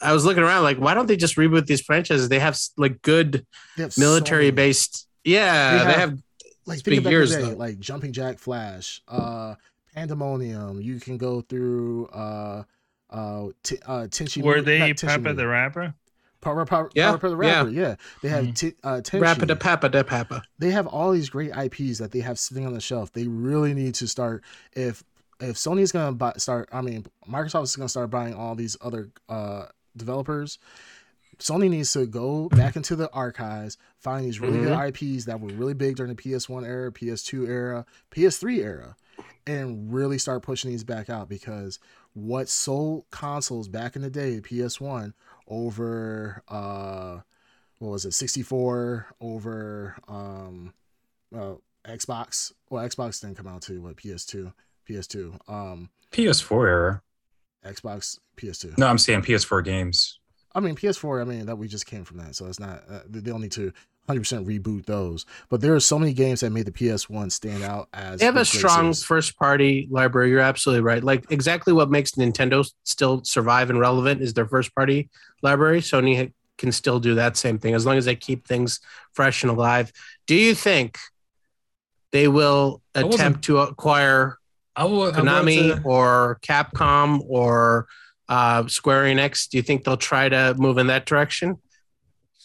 [0.00, 2.28] I was looking around, like why don't they just reboot these franchises?
[2.28, 3.46] They have like good
[3.78, 4.50] have so military many.
[4.52, 5.08] based.
[5.24, 6.18] Yeah, They they have- have.
[6.68, 9.54] Like think about years, day, like Jumping Jack Flash, uh,
[9.94, 10.80] Pandemonium.
[10.80, 12.64] You can go through uh,
[13.10, 14.42] uh, t- uh, Tenchi.
[14.42, 15.94] Were they Tenchi Peppa the Rapper?
[16.40, 17.36] Power, power, Yeah, Power, Power the.
[17.36, 17.70] Rapper?
[17.70, 18.54] Yeah, they have Mhm.
[18.56, 19.20] t- uh, Tenchi.
[19.22, 20.42] Rappa Papa da Papa.
[20.58, 23.12] they have all these great IPs that they have sitting on the shelf.
[23.12, 25.02] They really need to start if
[25.40, 26.68] if Sony's gonna buy, start.
[26.72, 29.66] I mean, Microsoft is gonna start buying all these other uh,
[29.96, 30.58] developers.
[31.38, 35.50] Sony needs to go back into the archives, find these really good IPs that were
[35.52, 38.96] really big during the PS1 era, PS2 era, PS3 era,
[39.46, 41.78] and really start pushing these back out because
[42.16, 45.12] what sold consoles back in the day, PS1
[45.46, 47.20] over uh
[47.78, 50.72] what was it, 64 over um
[51.36, 51.54] uh
[51.86, 52.52] Xbox.
[52.70, 54.50] Well, Xbox didn't come out to what PS2,
[54.88, 57.02] PS2, um PS4 era.
[57.66, 58.78] Xbox, PS2.
[58.78, 60.18] No, I'm saying PS4 games.
[60.54, 61.20] I mean PS4.
[61.20, 62.82] I mean that we just came from that, so it's not.
[62.88, 63.74] Uh, they don't need to
[64.06, 65.26] 100 percent reboot those.
[65.48, 68.36] But there are so many games that made the PS1 stand out as They have
[68.36, 69.04] a strong series.
[69.04, 70.30] first party library.
[70.30, 71.02] You're absolutely right.
[71.04, 75.10] Like exactly what makes Nintendo still survive and relevant is their first party
[75.42, 75.80] library.
[75.80, 78.80] Sony can still do that same thing as long as they keep things
[79.12, 79.92] fresh and alive.
[80.26, 80.98] Do you think
[82.12, 84.38] they will attempt to acquire
[84.74, 87.86] I will, Konami want to- or Capcom or
[88.28, 89.48] uh, Square Enix?
[89.48, 91.58] Do you think they'll try to move in that direction?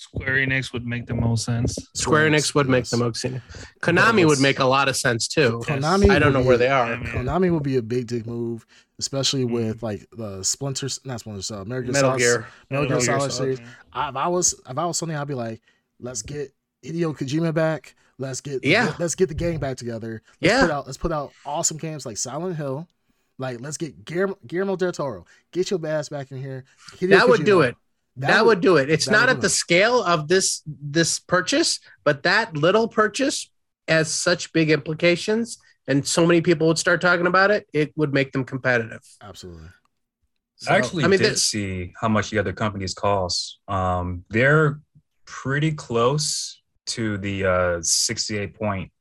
[0.02, 1.78] Square Enix would make the most sense.
[1.94, 3.40] Square Enix would make the most sense.
[3.82, 5.62] Konami would make a lot of sense too.
[5.64, 6.94] Konami I don't would know where they are.
[6.94, 8.66] I mean, Konami would be a big dig move,
[8.98, 9.54] especially Mm-hmm.
[9.54, 12.48] with like the Splinter, not Splinter Cell, American Metal Solid- Gear.
[12.72, 13.56] Metal Gear Metal Gear Solid Solid.
[13.58, 13.60] series.
[13.94, 15.62] I, if I was if I was Sony, I'd be like,
[16.00, 16.52] let's get
[16.84, 17.96] Hideo Kojima back.
[18.18, 18.96] Let's get Yeah.
[18.98, 20.24] Let's get the gang back together.
[20.42, 20.62] Let's Yeah.
[20.62, 22.88] Put out, let's put out awesome games like Silent Hill.
[23.38, 25.26] Like let's get Guillermo, Guillermo del Toro.
[25.52, 26.64] Get your ass back in here.
[26.98, 27.76] Hideo That would do it.
[28.18, 28.90] That, would, do it.
[28.90, 29.52] It's not at the it.
[29.52, 33.50] scale of this this purchase, but that little purchase
[33.88, 35.58] has such big implications,
[35.88, 37.68] and so many people would start talking about it.
[37.74, 39.02] It would make them competitive.
[39.22, 39.70] Absolutely.
[40.58, 43.60] So, I actually I mean, did this, see how much the other companies cost.
[43.68, 44.80] Um, they're
[45.26, 48.92] pretty close to the uh, 68 point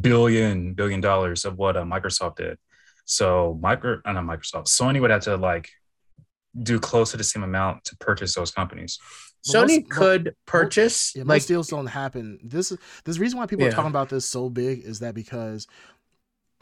[0.00, 2.58] billion billion dollars of what uh, Microsoft did.
[3.04, 5.70] So micro, uh, not Microsoft, Sony would have to like
[6.62, 8.98] do close to the same amount to purchase those companies.
[9.46, 12.38] But Sony most- could purchase Yeah, like most deals don't happen.
[12.42, 13.70] This is this reason why people Yeah.
[13.70, 15.66] are talking about this so big is that because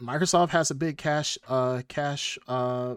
[0.01, 2.95] Microsoft has a big cash uh cash uh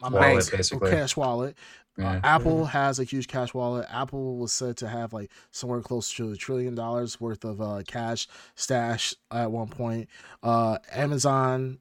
[0.00, 0.90] my Wallet, mind- basically.
[0.90, 1.56] cash wallet.
[1.98, 2.20] Uh, Yeah.
[2.24, 3.86] Apple has a huge cash wallet.
[3.88, 7.82] Apple was said to have like somewhere close to a trillion dollars worth of uh,
[7.86, 8.26] cash
[8.56, 10.08] stash at one point.
[10.42, 11.78] Uh, Amazon,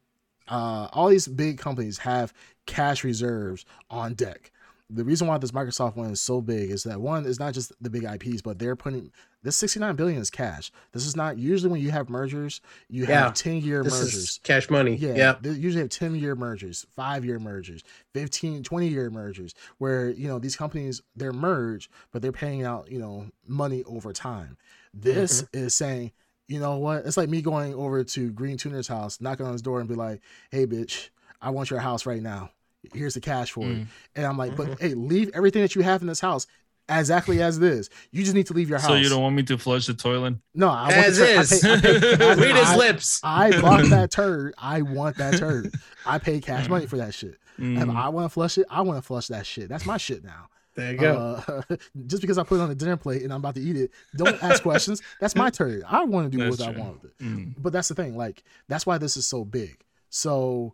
[0.47, 2.33] uh, all these big companies have
[2.65, 4.51] cash reserves on deck.
[4.89, 7.71] The reason why this Microsoft one is so big is that one is not just
[7.81, 9.11] the big IPs, but they're putting
[9.41, 10.71] This 69 billion is cash.
[10.93, 13.23] This is not usually when you have mergers, you Yeah.
[13.25, 14.13] have 10 year mergers.
[14.13, 14.95] is cash money.
[14.95, 15.35] Yeah, Yeah.
[15.41, 17.81] they usually have 10 year mergers, five year mergers,
[18.13, 22.89] 15, 20 year mergers, where, you know, these companies, they're merged, but they're paying out,
[22.89, 24.55] you know, money over time.
[24.93, 25.57] This Mm-hmm.
[25.65, 26.11] is saying,
[26.47, 27.05] you know what?
[27.05, 29.95] It's like me going over to Green Tuner's house, knocking on his door and be
[29.95, 30.21] like,
[30.51, 31.09] hey, bitch,
[31.41, 32.49] I want your house right now.
[32.93, 33.77] Here's the cash for it.
[33.77, 33.87] Mm.
[34.15, 34.71] And I'm like, Mm-hmm.
[34.71, 36.47] but hey, leave everything that you have in this house
[36.89, 37.89] exactly as it is.
[38.11, 38.89] You just need to leave your house.
[38.89, 40.35] So you don't want me to flush the toilet?
[40.53, 41.61] no, I want As the tur- I is.
[41.61, 41.79] pay- I
[42.17, 43.21] pay- I- Read his lips.
[43.23, 44.53] I bought that turd.
[44.57, 45.73] I want that turd.
[46.05, 47.37] I pay cash money for that shit.
[47.57, 47.95] If Mm.
[47.95, 49.69] I want to flush it, I want to flush that shit.
[49.69, 50.47] That's my shit now.
[50.75, 51.41] There you go.
[51.47, 51.75] Uh,
[52.07, 53.91] just because I put it on the dinner plate and I'm about to eat it,
[54.15, 55.01] don't ask questions.
[55.19, 55.83] That's my turd.
[55.87, 57.17] I want to do That's what I want with it.
[57.23, 57.53] Mm.
[57.57, 58.17] But that's the thing.
[58.17, 59.83] Like that's why this is so big.
[60.09, 60.73] So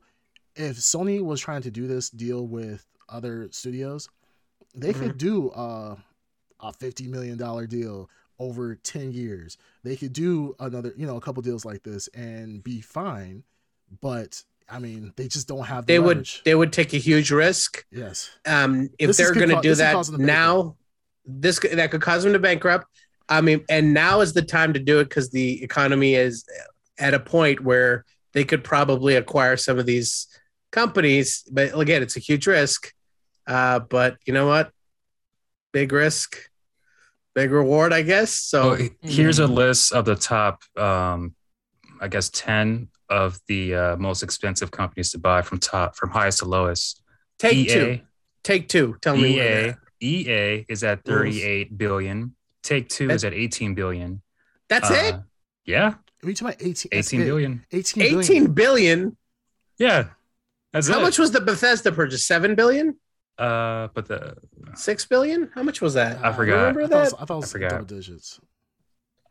[0.56, 4.10] if Sony was trying to do this deal with other studios,
[4.76, 5.00] they Mm-hmm.
[5.02, 5.96] could do uh,
[6.60, 9.58] a fifty million dollar deal over ten years.
[9.84, 13.44] They could do another, you know, a couple deals like this and be fine.
[14.02, 17.32] But I mean, they just don't have the They would they would take a huge
[17.32, 17.84] risk.
[17.92, 18.30] yes.
[18.46, 20.76] Um, if This they're going to do that now,
[21.26, 22.86] this that could cause them to bankrupt.
[23.28, 26.46] I mean, and now is the time to do it because the economy is
[26.98, 30.28] at a point where they could probably acquire some of these
[30.72, 31.44] companies.
[31.52, 32.94] But again, it's a huge risk.
[33.48, 34.72] Uh, but you know what?
[35.72, 36.38] Big risk,
[37.36, 38.32] big reward, I guess.
[38.32, 41.36] So So here's a list of the top, um,
[42.02, 46.40] I guess, ten of the uh, most expensive companies to buy from top from highest
[46.40, 47.02] to lowest.
[47.40, 48.00] take EA, two,
[48.44, 48.96] take two.
[49.02, 52.36] Tell me where EA, EA is at 38 billion.
[52.64, 54.22] Take Two is at 18 billion.
[54.68, 55.14] that's it.
[55.16, 55.20] Uh,
[55.66, 55.88] Yeah,
[56.24, 57.26] Are you talking about 18, that's 18 it.
[57.26, 57.66] billion.
[57.72, 58.20] 18 billion.
[58.20, 59.18] 18 billion.
[59.78, 60.08] Yeah,
[60.74, 61.04] that's How it.
[61.04, 62.26] much was the Bethesda purchase?
[62.28, 62.96] Seven billion?
[63.38, 64.36] Uh, but the
[64.76, 65.50] Six billion?
[65.56, 66.24] How much was that?
[66.24, 66.56] I forgot.
[66.76, 67.02] Remember I thought, it that?
[67.04, 67.70] was, I thought it was forgot.
[67.72, 68.40] double digits.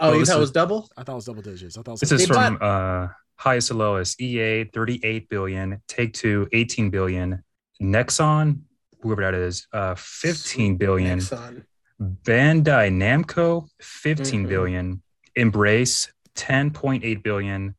[0.00, 0.90] oh, Well, you thought it is- was double?
[0.96, 1.76] I thought it was double digits.
[1.76, 4.20] I thought it was this is They from uh highest to lowest.
[4.20, 5.80] EA 38 billion.
[5.88, 7.42] Take Two 18 billion.
[7.80, 8.60] Nexon,
[9.00, 11.18] whoever that is, uh 15 billion.
[11.20, 11.64] Exxon.
[12.00, 14.48] Bandai Namco, 15 Mhm.
[14.48, 15.02] billion.
[15.36, 17.74] Embrace, 10.8 billion.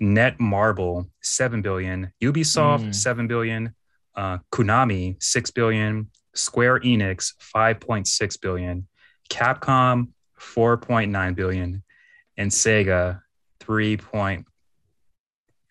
[0.00, 2.12] Netmarble, 7 billion.
[2.20, 2.94] Ubisoft, Mm.
[2.94, 3.74] 7 billion.
[4.16, 6.10] Uh, Konami, 6 billion.
[6.34, 8.86] Square Enix, 5.6 billion.
[9.30, 10.08] Capcom,
[10.38, 11.82] 4.9 billion.
[12.36, 13.22] And Sega,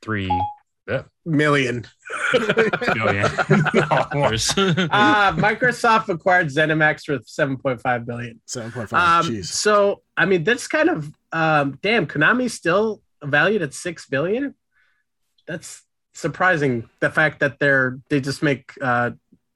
[0.02, 1.86] 3.3 Million.
[2.94, 3.28] billion.
[4.12, 8.42] There's- uh, Microsoft acquired ZeniMax for 7.5 billion.
[8.48, 8.94] 7.5.
[8.94, 9.46] Um, Jeez.
[9.46, 14.56] so, I mean, that's kind of, um, damn, Konami's still valued at 6 billion.
[15.48, 15.84] That's
[16.14, 16.90] surprising.
[17.00, 19.12] The fact that they're, they just make, uh,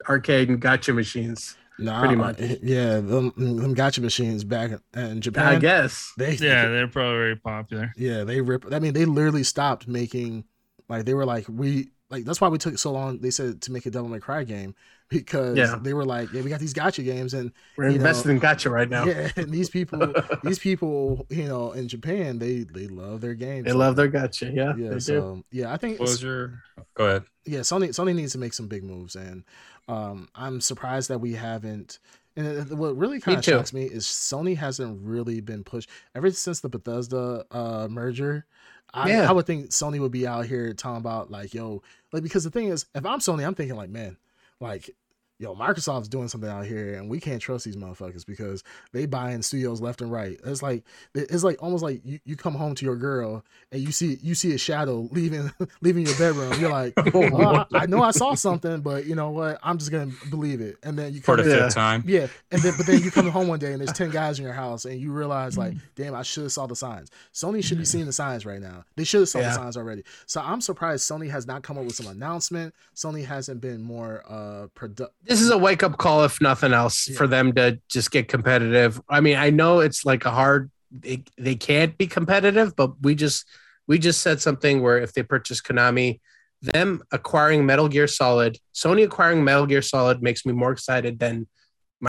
[0.08, 1.56] arcade and gacha machines.
[1.78, 2.38] Nah, pretty uh, much.
[2.62, 5.46] Yeah, them, them gacha machines back in Japan.
[5.46, 6.12] I guess.
[6.16, 7.92] They, yeah, they're probably very popular.
[7.96, 8.72] yeah, they rip.
[8.72, 10.44] I mean, they literally stopped making.
[10.88, 13.18] Like they were like we like that's why we took so long.
[13.18, 14.74] They said to make a Devil May Cry game
[15.08, 15.76] because Yeah.
[15.82, 18.40] they were like, yeah, we got these gacha games and We're You invested know, in
[18.40, 19.04] gacha right now.
[19.04, 20.12] yeah, and these people,
[20.44, 23.64] these people, you know, in Japan, they they love their games.
[23.66, 24.54] They love their gacha.
[24.54, 24.88] Yeah, yeah.
[24.90, 25.00] they do.
[25.00, 26.62] so yeah, I think What was your?
[26.94, 27.24] Go ahead.
[27.44, 29.42] yeah, Sony Sony needs to make some big moves, and
[29.88, 31.98] um, I'm surprised that we haven't.
[32.36, 36.60] And what really kind of shocks me is Sony hasn't really been pushed ever since
[36.60, 38.44] the Bethesda uh, merger.
[38.92, 39.28] I, Yeah.
[39.28, 41.82] I would think Sony would be out here talking about like, yo,
[42.12, 44.18] like because the thing is, if I'm Sony, I'm thinking like, man,
[44.60, 44.90] like,
[45.38, 49.42] yo, Microsoft's doing something out here, and we can't trust these motherfuckers because they buying
[49.42, 50.38] studios left and right.
[50.44, 50.84] It's like
[51.14, 54.34] it's like almost like you, you come home to your girl and you see you
[54.34, 55.50] see a shadow leaving
[55.80, 56.58] leaving your bedroom.
[56.60, 59.58] You're like, well, I, I know I saw something, but you know what?
[59.62, 60.76] I'm just gonna believe it.
[60.82, 61.64] And then you For come the Yeah.
[61.64, 62.04] fifth time.
[62.06, 64.44] yeah, and then but then you come home one day and there's ten guys in
[64.44, 65.80] your house and you realize like, Mm.
[65.96, 67.10] damn, I should have saw the signs.
[67.34, 68.84] Sony should be seeing the signs right now.
[68.96, 69.48] They should have saw Yeah.
[69.48, 70.04] the signs already.
[70.26, 72.74] So I'm surprised Sony has not come up with some announcement.
[72.94, 75.12] Sony hasn't been more uh productive.
[75.26, 77.16] This is a wake up call, if nothing else, Yeah.
[77.18, 79.00] for them to just get competitive.
[79.08, 80.70] I mean, I know it's like a hard.
[80.90, 83.44] They, they can't be competitive, but we just
[83.86, 86.20] we just said something where if they purchase Konami,
[86.62, 91.46] them acquiring Metal Gear Solid, Sony acquiring Metal Gear Solid makes me more excited than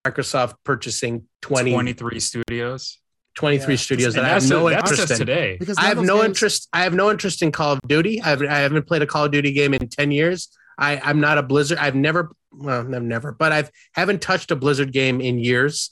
[0.05, 2.99] Microsoft purchasing 20, 23 studios.
[3.35, 3.77] 23 Yeah.
[3.77, 5.17] studios And that I have no that's interest in.
[5.19, 5.57] today.
[5.59, 6.69] Because I have no games- interest.
[6.73, 8.19] I have no interest in Call of Duty.
[8.21, 10.49] I haven't, I haven't played a Call of Duty game in ten years.
[10.79, 11.77] I, I'm not a Blizzard.
[11.77, 15.91] I've never, well, I've never, but I've haven't touched a Blizzard game in years.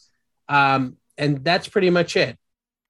[0.49, 2.37] Um, and that's pretty much it.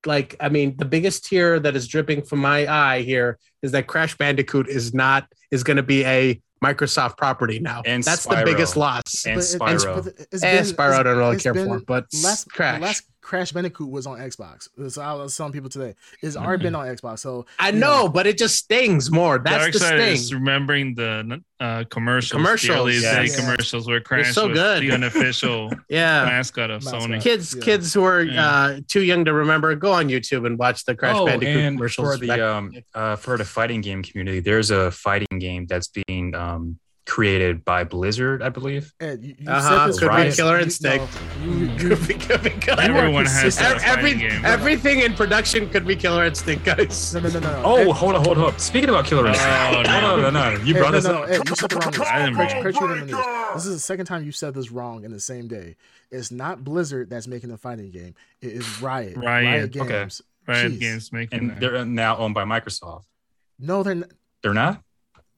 [0.05, 3.87] Like, I mean, the biggest tear that is dripping from my eye here is that
[3.87, 7.81] Crash Bandicoot is not is going to be a Microsoft property now.
[7.85, 8.39] And that's Spyro.
[8.39, 9.25] the biggest loss.
[9.25, 10.03] And Spyro.
[10.05, 12.81] but it's And been- Spyro, I don't really care been for, but last Crash.
[12.81, 14.69] last Crash Bandicoot was on Xbox.
[14.93, 17.19] So I was telling people today, it's already been on Xbox.
[17.19, 19.39] So I you know, but it just stings more.
[19.39, 20.13] That's Dark the side sting.
[20.13, 23.39] is remembering the uh, commercials, Commercials, the early day yes.
[23.39, 24.83] commercials where Crash so was good.
[24.83, 26.25] the unofficial Yeah.
[26.25, 27.01] mascot of Mascot.
[27.09, 27.19] Sony.
[27.19, 27.63] Kids, Yeah.
[27.63, 28.47] kids who are Yeah.
[28.47, 32.19] uh, too young to remember, go on YouTube and watch the Crash oh, Bandicoot commercials.
[32.19, 36.35] for the um uh for the fighting game community, there's a fighting game that's being
[36.35, 38.93] um created by Blizzard, I believe.
[38.99, 39.91] Ed, you, you Uh-huh.
[39.91, 40.33] said Could be right.
[40.33, 41.07] Killer Instinct.
[41.39, 45.85] no, you- you- Could be- could be Killer Everyone has every, everything in production could
[45.85, 47.13] be Killer Instinct, guys.
[47.13, 47.61] no, no, no, no, no.
[47.63, 48.57] Oh, Ed, hold on, hold on.
[48.57, 49.99] Speaking about Killer Oh, Instinct, no.
[49.99, 51.29] hold no, no, you Ed, brought no, this no, up.
[51.29, 52.01] Ed, you said the wrong news.
[52.01, 52.61] I didn't Craig- know.
[52.61, 53.25] Craig tweeted in the news.
[53.55, 55.75] This is the second time you said this wrong in the same day.
[56.11, 58.15] It's not Blizzard that's making the fighting game.
[58.41, 59.17] It is Riot.
[59.17, 59.75] Riot.
[59.75, 59.87] Okay.
[59.87, 60.21] Games.
[60.47, 60.79] Riot Jeez.
[60.79, 61.59] Games making And that.
[61.59, 63.03] they're now owned by Microsoft.
[63.59, 64.05] No, they're n-
[64.43, 64.81] They're not.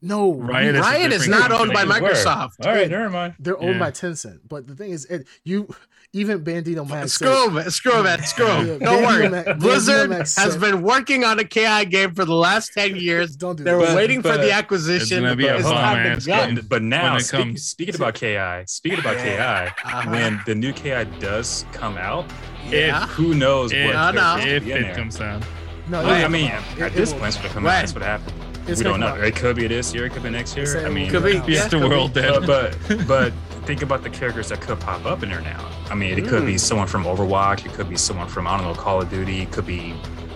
[0.02, 0.34] No.
[0.34, 2.08] Riot is Riot is different not owned by company.
[2.14, 2.66] Microsoft.
[2.66, 3.36] All right, never mind.
[3.40, 3.80] They're owned Yeah.
[3.80, 4.40] by Tencent.
[4.48, 5.68] But the thing is, Ed, you
[6.14, 7.14] even Bandito Max.
[7.14, 8.68] Screw him, screw him, screw him.
[8.68, 9.30] Yeah, Don't Bandito worry.
[9.30, 12.74] Max- Bandito Blizzard Max has said- been working on a KI game for the last
[12.74, 13.36] 10 years.
[13.36, 13.78] Don't do They that.
[13.78, 15.18] were But- waiting for the acquisition.
[15.18, 16.34] It's gonna be a It's bomb time to ass go.
[16.46, 16.56] game.
[16.56, 20.10] But, but now, When it speak- comes- speaking about KI, speaking about KI, Uh-huh.
[20.10, 22.26] when the new KI does come out,
[22.70, 23.06] Yeah.
[23.08, 24.44] who knows If, what no, no.
[24.44, 24.96] if it there.
[24.96, 25.44] comes out.
[25.90, 27.72] No, I mean, at this point, it's gonna come out.
[27.82, 28.34] That's what happened.
[28.68, 29.16] It's we don't know.
[29.16, 30.06] It could be this year.
[30.06, 30.78] It could be next year.
[30.80, 31.34] I it mean, Could be.
[31.52, 32.46] Yeah, It's the world then.
[32.46, 32.78] but
[33.08, 33.34] but
[33.66, 35.70] think about the characters that could pop up in there now.
[35.90, 36.60] I mean, it could be Mm.
[36.60, 37.66] someone from Overwatch.
[37.66, 39.42] It could be someone from I don't know Call of Duty.
[39.42, 39.94] It could be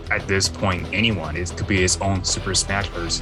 [0.10, 1.36] at this point anyone.
[1.38, 3.22] It could be its own Super Smash Bros.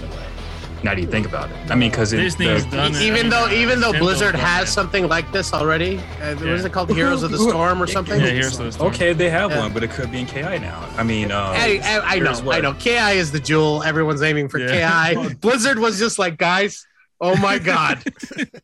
[0.83, 3.01] Now that you think about it, I mean, because Disney's the, done it.
[3.01, 4.71] Even I though, mean, even though Nintendo's Blizzard done has it.
[4.71, 6.89] something like this already, uh, what is it called?
[6.89, 8.19] Heroes of the Storm or something?
[8.19, 8.89] Yeah, here's the story.
[8.91, 9.59] okay, they have Yeah.
[9.59, 10.87] one, but it could be in KI now.
[10.97, 12.73] I mean, uh, I, I, I know, here's what- I know.
[12.75, 13.83] KI is the jewel.
[13.83, 15.13] Everyone's aiming for Yeah.
[15.13, 15.33] KI.
[15.41, 16.85] Blizzard was just like, guys,
[17.19, 18.01] oh my god,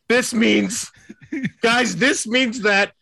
[0.08, 0.90] this means,
[1.60, 2.92] guys, this means that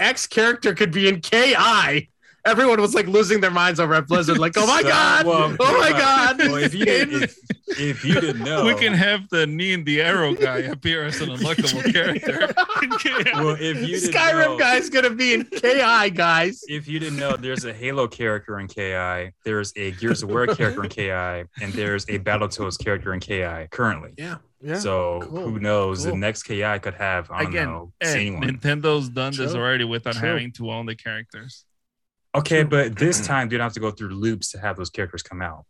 [0.00, 2.10] X character could be in KI.
[2.48, 5.56] Everyone was like losing their minds over at Blizzard, like, oh my So, god, well,
[5.60, 6.38] oh my well, god.
[6.38, 7.36] Well, if you didn't, if,
[7.78, 11.20] if you didn't know, We can have the knee and the arrow guy appear as
[11.20, 12.48] an unlockable character.
[13.34, 16.62] Well, if you didn't Skyrim know, guy's gonna be in KI, guys.
[16.68, 20.46] if you didn't know, there's a Halo character in KI, there's a Gears of War
[20.46, 24.12] character in KI, and there's a Battletoads character in KI currently.
[24.16, 24.36] Yeah.
[24.60, 24.78] Yeah.
[24.80, 26.02] so cool, who knows?
[26.02, 26.12] cool.
[26.14, 28.28] The next KI could have I don't Again, know Hey.
[28.30, 30.28] Nintendo's done this already without True.
[30.28, 31.64] having to own the characters.
[32.34, 32.68] Okay, True.
[32.70, 35.40] but this time you don't have to go through loops to have those characters come
[35.42, 35.64] out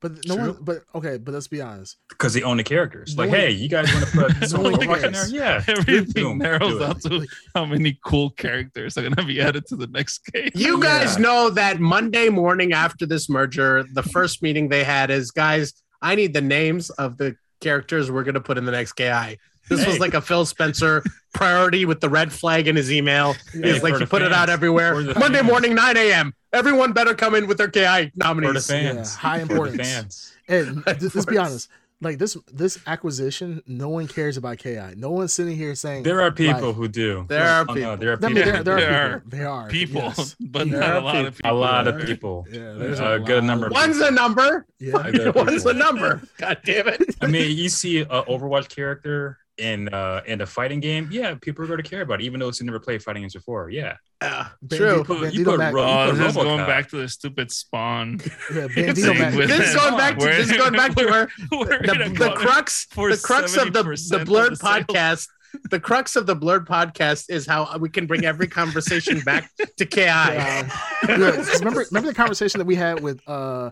[0.00, 0.52] But no True.
[0.52, 0.58] one.
[0.62, 1.16] But okay.
[1.18, 1.96] But let's be honest.
[2.08, 3.16] because they own the characters.
[3.16, 5.12] No Like, one- hey, you guys want to put No someone one from Overwatch in
[5.12, 5.28] there?
[5.28, 9.40] Yeah, Everything boom, narrows do down to how many cool characters are going to be
[9.40, 10.50] added to the next game.
[10.54, 11.22] You guys Yeah.
[11.22, 15.72] know that Monday morning after this merger, the first meeting they had is guys,
[16.02, 19.38] I need the names of the characters we're going to put in the next KI.
[19.68, 23.34] This was like a Phil Spencer priority with the red flag in his email.
[23.54, 24.94] Yeah, He's like, for you the put it out everywhere.
[24.94, 25.46] Monday fans.
[25.46, 26.34] morning, 9 a.m.
[26.52, 28.66] Everyone better come in with their KI for the nominees.
[28.66, 29.14] fans.
[29.14, 29.88] Yeah, high For the importance.
[29.88, 30.36] fans.
[30.48, 31.68] And th- let's be honest.
[32.00, 34.76] Like this, this acquisition, no one cares about Ki.
[34.96, 37.24] No one's sitting here saying There are people like, who do.
[37.28, 37.96] There are Oh, no, people.
[37.96, 38.28] there are I people.
[38.30, 39.30] mean, there, who there are people.
[39.38, 40.36] There are People, yes.
[40.40, 41.36] but There not are a lot of people.
[41.36, 41.50] people.
[41.50, 42.46] a lot of people.
[42.50, 43.66] Yeah, There's there's a a good number.
[43.66, 44.66] of of One's a number.
[44.80, 45.30] Yeah.
[45.34, 46.20] One's a number.
[46.36, 47.00] God damn it.
[47.22, 51.64] I mean, you see an Overwatch character in uh in a fighting game, yeah, people
[51.64, 53.70] are going to care about it, even though it's never played fighting games before.
[53.70, 55.04] Yeah, Yeah, Bandito- true.
[55.04, 58.20] put- you Bandito put Mac- Ro- Oh, this is going back to the stupid spawn.
[58.54, 61.04] yeah, thing Bandito Mac- with This is going back to this is going back to
[61.04, 65.28] where the, the crux the crux of the, the blurred the podcast
[65.70, 69.86] the crux of the blurred podcast is how we can bring every conversation back to
[69.86, 70.68] ki Yeah.
[71.08, 73.70] Yeah, 'cause remember, remember the conversation that we had with uh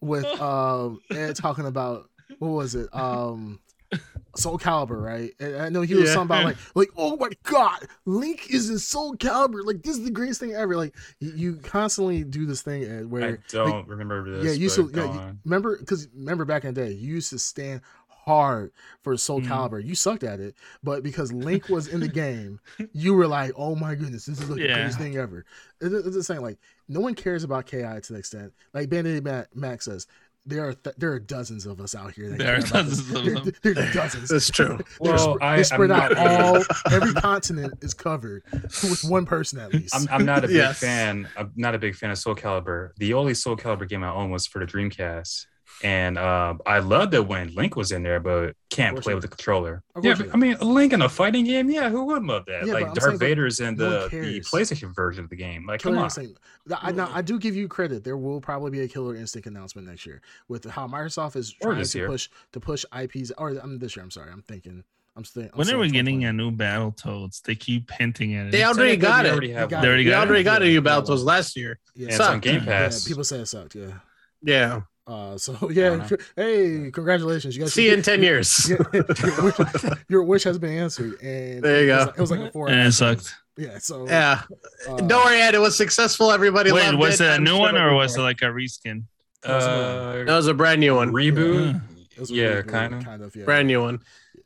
[0.00, 2.08] with uh Ed talking about
[2.38, 2.88] what was it?
[2.94, 3.58] Um
[4.36, 5.32] Soul Calibur, right?
[5.40, 6.14] And I know he was Yeah.
[6.14, 10.04] talking about like like oh my god, Link is in Soul Calibur, like this is
[10.04, 10.76] the greatest thing ever.
[10.76, 14.44] Like you, you constantly do this thing I where don't like, remember this.
[14.44, 17.30] yeah, you used to yeah, you- remember because remember back in the day, you used
[17.30, 19.48] to stand hard for Soul Mhm.
[19.48, 19.84] Calibur.
[19.84, 22.58] You sucked at it, but because Link was in the game,
[22.94, 24.74] you were like, "Oh my goodness, this is like the Yeah.
[24.76, 25.44] greatest thing ever."
[25.82, 26.40] It- It's the same.
[26.40, 26.58] Like
[26.88, 28.52] no one cares about Ki to the extent.
[28.72, 29.24] Like Bandit
[29.54, 30.06] Max says,
[30.46, 32.28] there are th- there are dozens of us out here.
[32.30, 33.16] That There are about dozens this.
[33.18, 33.52] of There- them.
[33.62, 34.28] There, are dozens.
[34.28, 36.62] that's true They're, Well, sp- I- they're spread I'm out not- all
[36.92, 39.94] every continent is covered with one person at least.
[39.94, 40.78] I'm, I'm not a big Yes.
[40.80, 41.28] fan.
[41.36, 42.90] I'm not a big fan of Soul Calibur.
[42.98, 45.46] The only Soul Calibur game I own was for the Dreamcast,
[45.82, 49.28] and uh, I loved it when Link was in there, but can't play with the
[49.28, 49.82] controller.
[50.02, 51.70] Yeah, but, I mean, Link in a fighting game.
[51.70, 52.66] Yeah, who wouldn't love that?
[52.66, 54.40] Yeah, like I'm Darth saying, but Vader's in no the, the.
[54.40, 55.66] PlayStation version of the game.
[55.66, 56.04] Like, come on.
[56.04, 56.38] Instinct.
[56.80, 58.04] I, now, I do give you credit.
[58.04, 61.78] There will probably be a Killer Instinct announcement next year with how Microsoft is trying
[61.78, 62.08] this to year.
[62.08, 63.32] push to push IPs.
[63.36, 64.04] Or I'm this year.
[64.04, 64.30] I'm sorry.
[64.32, 64.84] I'm thinking.
[65.16, 65.44] I'm still.
[65.44, 67.42] I'm When still are we getting a new Battletoads?
[67.42, 68.50] They keep hinting at it.
[68.52, 69.32] They already got We it.
[69.32, 69.82] already have They one.
[69.82, 70.28] They already got it?
[70.28, 70.80] already got a new Yeah.
[70.80, 71.78] Battletoads last year.
[71.94, 72.44] Yeah, Yeah, it's on Sucked.
[72.44, 73.06] Game yeah, Pass.
[73.06, 73.74] people say it sucked.
[73.76, 73.92] Yeah.
[74.42, 74.80] Yeah.
[75.06, 77.74] Uh, so yeah, hey, congratulations, you guys.
[77.74, 78.70] See you in ten years.
[78.70, 79.56] Yeah, your, wish,
[80.08, 82.06] your wish has been answered, and There you it was go.
[82.06, 82.68] like- it was like a four.
[82.70, 83.34] and it sucked.
[83.56, 83.78] Yeah.
[83.78, 84.42] So Yeah.
[84.88, 85.54] uh, Don't worry, Ed.
[85.54, 86.32] It was successful.
[86.32, 87.24] Everybody Wait, loved was it.
[87.24, 89.04] it a I'm new one or be was it like a reskin?
[89.44, 91.12] Uh, That was a brand new one.
[91.12, 91.80] reboot.
[92.16, 93.00] it was a yeah, kinda.
[93.04, 93.36] kind of.
[93.36, 93.44] Yeah.
[93.44, 94.00] Brand new one.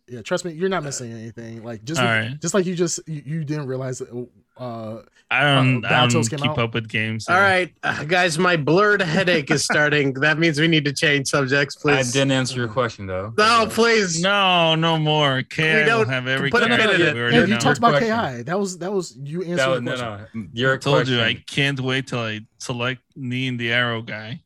[0.08, 0.22] Yeah.
[0.22, 1.62] Trust me, you're not missing anything.
[1.62, 2.40] Like just All like- right.
[2.40, 4.28] just like you just you, you didn't realize that.
[4.58, 6.58] Uh, I don't, Uh, I don't keep out?
[6.58, 7.28] up with games.
[7.28, 8.38] All so- right, uh, guys.
[8.38, 10.14] My blurred headache is starting.
[10.14, 12.08] that means we need to change subjects, please.
[12.08, 13.34] I didn't answer your question though.
[13.36, 14.22] No, please.
[14.22, 15.42] No, no more.
[15.42, 17.16] KI we don't have every put character pin in we it.
[17.16, 18.36] already yeah, you talked about question.
[18.38, 18.42] KI.
[18.44, 19.56] That was that was you answered.
[19.58, 20.26] That was, no, question.
[20.34, 20.46] no.
[20.54, 21.14] Your I told question.
[21.18, 24.40] you I can't wait till I select Nean the Arrow guy.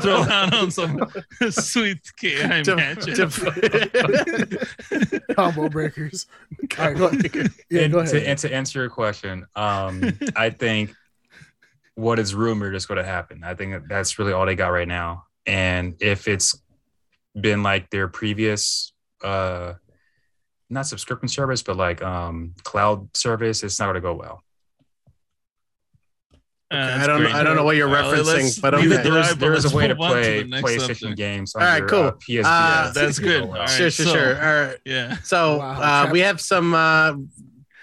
[0.00, 1.00] Throw down on some
[1.50, 3.18] sweet KI To- matches.
[3.18, 4.68] to-
[5.34, 6.26] Combo breakers.
[6.78, 7.50] All right, go ahead.
[7.70, 8.12] Yeah, and, go ahead.
[8.12, 10.94] To, and to answer your question, um, I think
[11.94, 13.42] what is rumored is going to happen.
[13.44, 15.24] I think that's really all they got right now.
[15.46, 16.58] And if it's
[17.38, 18.92] been like their previous,
[19.22, 19.74] uh,
[20.70, 24.42] not subscription service, but like um, cloud service, it's not going to go well.
[26.70, 27.34] Uh, I don't- great.
[27.34, 29.00] I don't know what you're Uh, referencing, let's but leave okay.
[29.00, 30.86] it There there, is, but there is a way to move on play the PlayStation
[30.96, 31.16] subject.
[31.16, 32.04] games All right, under cool.
[32.04, 32.44] uh, PSVR.
[32.88, 33.42] Uh, That's good.
[33.42, 34.34] All right, sure, sure, so- sure.
[34.36, 34.78] All right.
[34.84, 35.16] Yeah.
[35.24, 37.14] So Wow, uh, we have some uh,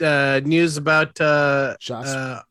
[0.01, 2.07] uh, news about uh, Joss.
[2.07, 2.41] uh,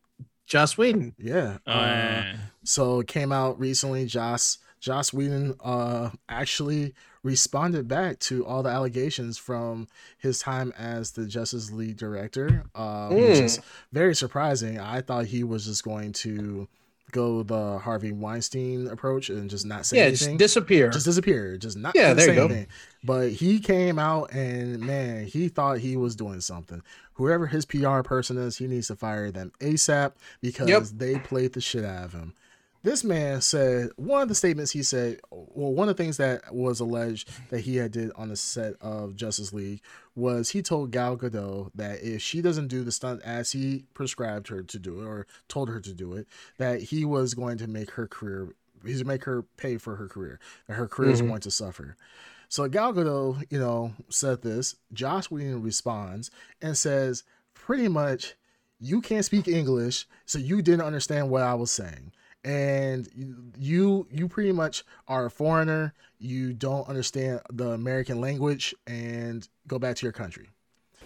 [0.47, 1.15] Joss Whedon.
[1.19, 1.57] yeah.
[1.67, 2.37] Oh, uh, yeah.
[2.65, 4.05] So it came out recently.
[4.07, 6.95] Joss Joss Whedon uh actually
[7.27, 13.09] responded back to all the allegations from his time as the Justice League director, uh,
[13.09, 13.45] which Mm.
[13.45, 13.61] is
[13.93, 14.79] very surprising.
[14.79, 16.69] I thought he was just going to
[17.13, 20.39] go the Harvey Weinstein approach and just not say Yeah, just anything.
[20.39, 20.91] disappear.
[20.91, 22.45] just disappear, just not Yeah, there you say go.
[22.47, 22.67] anything.
[23.03, 26.83] But he came out and man, he thought he was doing something.
[27.15, 30.83] Whoever his PR person is, he needs to fire them ASAP because Yep.
[30.97, 32.35] they played the shit out of him.
[32.83, 36.55] This man said one of the statements he said, well, one of the things that
[36.55, 39.81] was alleged that he had did on the set of Justice League
[40.15, 44.49] was he told Gal Gadot that if she doesn't do the stunt as he prescribed
[44.49, 46.29] her to do it or told her to do it,
[46.59, 48.55] that he was going to make her career,
[48.85, 50.39] he's make her pay for her career,
[50.69, 51.29] that her career is Mhm.
[51.29, 51.97] going to suffer.
[52.49, 54.77] So Gal Gadot, you know, said this.
[54.93, 56.31] Josh Whedon responds
[56.63, 57.25] and says,
[57.55, 58.37] pretty much,
[58.79, 62.13] you can't speak English, so you didn't understand what I was saying.
[62.47, 63.09] And
[63.59, 65.93] you you pretty much are a foreigner.
[66.21, 70.49] You don't understand the American language, and go back to your country.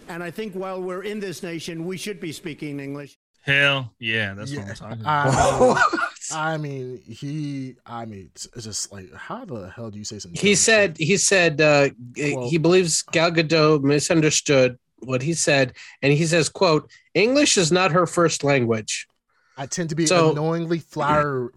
[0.07, 3.17] And I think while we're in this nation, we should be speaking English.
[3.43, 5.79] Hell yeah, that's what I'm talking about.
[6.33, 7.77] I mean, I mean, he.
[7.87, 10.39] I mean, it's it's just like, how the hell do you say something?
[10.39, 10.57] He dumb?
[10.57, 11.89] said he said uh,
[12.19, 15.73] Well- he believes Gal Gadot misunderstood what he said,
[16.03, 19.07] and he says, "quote English is not her first language."
[19.61, 21.53] I tend to be So- annoyingly flower,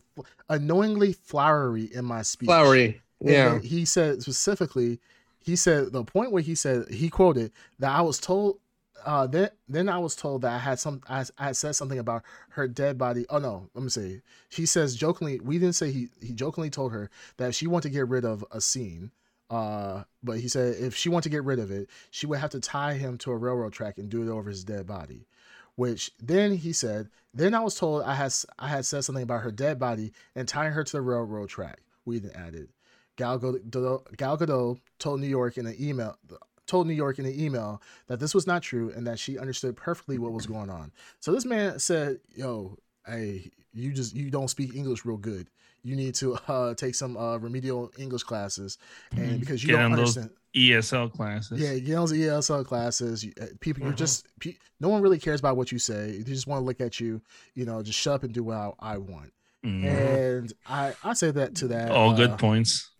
[0.49, 2.47] annoyingly flowery in my speech.
[2.47, 3.49] Flowery, yeah.
[3.53, 4.99] then he said specifically,
[5.39, 8.59] he said the point where he said he quoted that I was told.
[9.05, 11.99] Uh, then then I was told that I had some I, I had said something
[11.99, 13.25] about her dead body.
[13.29, 14.21] Oh no, let me see.
[14.49, 15.39] He says jokingly.
[15.39, 18.43] We didn't say he he jokingly told her that she wanted to get rid of
[18.51, 19.11] a scene.
[19.49, 22.49] Uh, but he said if she wanted to get rid of it, she would have
[22.51, 25.27] to tie him to a railroad track and do it over his dead body.
[25.75, 29.41] Which then he said, then I was told I had I had said something about
[29.41, 31.79] her dead body and tying her to the railroad track.
[32.05, 32.69] We then added.
[33.15, 36.17] Gal Gadot, Gal Gadot told New York in an email
[36.65, 39.75] told New York in an email that this was not true and that she understood
[39.75, 40.91] perfectly what was going on.
[41.19, 45.47] So this man said, "Yo, hey, you just you don't speak English real good.
[45.83, 48.77] You need to uh, take some uh, remedial English classes,
[49.15, 51.59] and because you Get don't on understand." ESL classes.
[51.59, 53.23] Yeah, get on the ESL classes.
[53.25, 53.97] You, uh, people, you're Mhm.
[53.97, 56.19] just pe- no one really cares about what you say.
[56.19, 57.21] They just want to look at you.
[57.55, 59.33] You know, just shut up and do what I, I want.
[59.65, 59.83] Mhm.
[59.83, 61.91] And I I say that to that.
[61.91, 62.91] All uh, good points.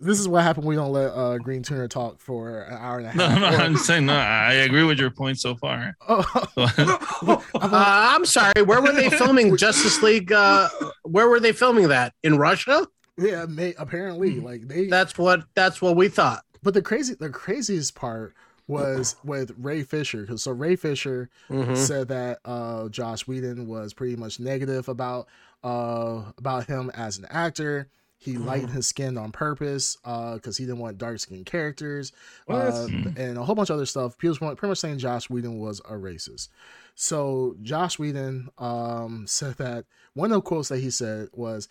[0.00, 0.66] This is what happened.
[0.66, 3.16] We don't let uh, Green Tuner talk for an hour and a half.
[3.40, 4.14] No, no, I'm saying no.
[4.14, 5.96] I agree with your point so far.
[6.08, 6.24] Oh,
[7.54, 7.68] Uh,
[8.14, 8.62] I'm sorry.
[8.62, 10.32] Where were they filming Justice League?
[10.32, 10.68] Uh,
[11.02, 12.14] where were they filming that?
[12.22, 12.86] In Russia?
[13.16, 14.86] yeah, may, apparently, like they.
[14.86, 15.44] That's what.
[15.54, 16.44] That's what we thought.
[16.62, 18.34] but the crazy, the craziest part
[18.66, 21.76] was with Ray Fisher, because so Ray Fisher Mhm.
[21.76, 25.26] said that uh, Josh Whedon was pretty much negative about
[25.64, 27.88] uh, about him as an actor.
[28.18, 28.44] He Mm-hmm.
[28.46, 32.12] lightened his skin on purpose because he didn't want dark skinned characters
[32.48, 34.18] uh, and a whole bunch of other stuff.
[34.18, 36.48] People were pretty much saying Josh Whedon was a racist.
[36.94, 39.84] So Josh Whedon um, said that
[40.14, 41.68] one of the quotes that he said was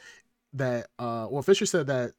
[0.53, 2.11] that uh, well Fisher said that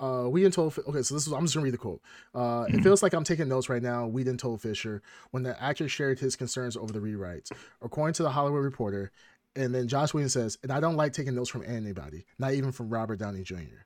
[0.00, 2.00] Uh, we didn't told okay, so this is I'm just gonna read the quote.
[2.34, 4.06] Uh, it feels like I'm taking notes right now.
[4.06, 7.52] We didn't told Fisher when the actor shared his concerns over the rewrites,
[7.82, 9.12] according to the Hollywood Reporter.
[9.60, 12.72] And then Josh Whedon says, and I don't like taking notes from anybody, not even
[12.72, 13.84] from Robert Downey Jr.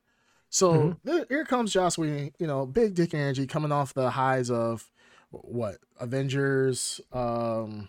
[0.51, 0.96] So Mhm.
[1.05, 4.90] there- here comes Josh Whedon, you know, big dick energy coming off the highs of
[5.30, 7.88] what Avengers, um,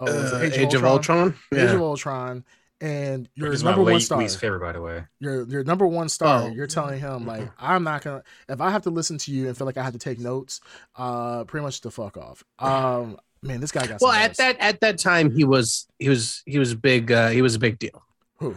[0.00, 1.34] oh, Uh, Age of Ultron.
[1.52, 1.74] Age Yeah.
[1.74, 2.44] of Ultron,
[2.80, 5.04] and your number one star, least favorite, by the way.
[5.18, 6.44] your your number one star.
[6.44, 6.46] Oh.
[6.48, 8.22] You're telling him like, I'm not gonna.
[8.48, 10.60] If I have to listen to you and feel like I have to take notes,
[10.96, 12.42] uh, pretty much the fuck off.
[12.58, 14.00] Um, man, this guy got.
[14.00, 17.12] Well, some at that at that time, he was he was he was big.
[17.12, 18.02] Uh, he was a big deal.
[18.38, 18.56] who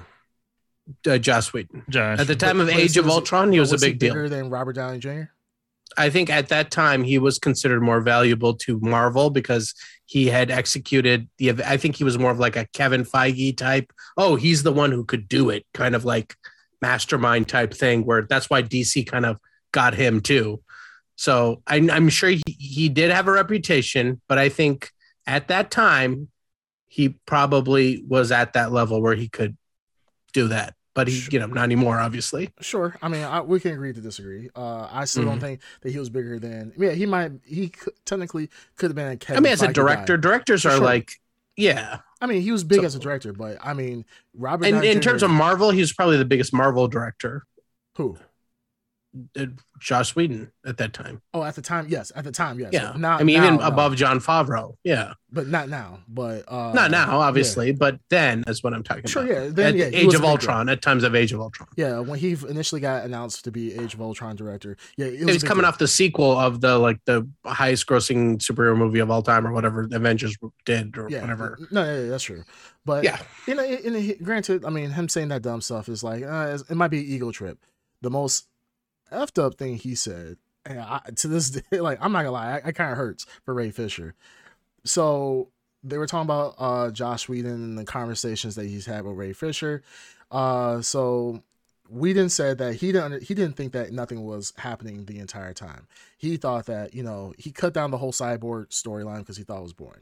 [1.06, 1.84] Uh, Joss Whedon.
[1.90, 2.20] Josh.
[2.20, 4.14] At the time of Age of was Ultron, he was, was a big deal.
[4.14, 5.24] bigger than Robert Downey Jr.
[5.98, 9.74] I think at that time he was considered more valuable to Marvel because
[10.06, 11.52] he had executed the.
[11.66, 13.92] I think he was more of like a Kevin Feige type.
[14.18, 16.36] Oh, he's the one who could do it, kind of like
[16.82, 18.06] mastermind type thing.
[18.06, 19.38] Where that's why DC kind of
[19.72, 20.62] got him too.
[21.20, 24.90] So I, I'm sure he, he did have a reputation, but I think
[25.28, 26.30] at that time
[26.88, 29.58] he probably was at that level where he could
[30.32, 30.76] do that.
[30.94, 32.52] But he, you know, not anymore, obviously.
[32.62, 32.96] Sure.
[33.02, 34.50] I mean, I, we can agree to disagree.
[34.56, 35.30] Uh, I still Mm-hmm.
[35.32, 36.72] don't think that he was bigger than.
[36.78, 37.34] Yeah, he might.
[37.46, 39.36] He could, technically could have been a.
[39.36, 40.22] I mean, as a director, guy.
[40.22, 40.80] directors are Sure.
[40.86, 41.12] like,
[41.58, 42.00] yeah.
[42.22, 44.66] I mean, he was big So- as a director, but I mean, Robert.
[44.68, 45.10] And Downey in Jr.
[45.10, 47.46] terms of Marvel, he was probably the biggest Marvel director,
[47.98, 48.18] who?
[49.36, 49.46] Uh,
[49.80, 51.20] Josh Whedon at that time.
[51.34, 52.12] Oh, at the time, yes.
[52.16, 52.70] At the time, yes.
[52.72, 54.76] Yeah, Not, I mean, now, even above Jon Favreau.
[54.84, 56.02] Yeah, but not now.
[56.08, 57.16] But uh, not now, yeah.
[57.18, 59.34] obviously, but then is what I'm talking Sure, about.
[59.46, 59.50] yeah.
[59.52, 60.26] Then, yeah, Age of big deal.
[60.26, 61.70] Ultron, at times of Age of Ultron.
[61.76, 65.30] Yeah, when he initially got announced to be Age of Ultron director, yeah, it was
[65.30, 65.70] a was coming deal.
[65.70, 69.54] off the sequel of the like the highest grossing superhero movie of all time, or
[69.54, 71.58] whatever Avengers did, or Yeah, whatever.
[71.72, 72.44] No, yeah, yeah, that's true.
[72.86, 73.18] But Yeah,
[73.48, 76.92] you know, granted, I mean, him saying that dumb stuff is like uh, it might
[76.92, 77.58] be ego trip.
[78.02, 78.46] The most
[79.12, 82.60] effed up thing he said, and I, to this day, like I'm not gonna lie,
[82.64, 84.16] I, it kind of hurts for Ray Fisher.
[84.84, 85.50] So
[85.84, 89.34] they were talking about uh, Josh Whedon and the conversations that he's had with Ray
[89.34, 89.84] Fisher.
[90.32, 91.44] Uh, so
[91.90, 95.88] Whedon said that he didn't he didn't think that nothing was happening the entire time.
[96.18, 99.60] He thought that you know he cut down the whole cyborg storyline because he thought
[99.60, 100.02] it was boring.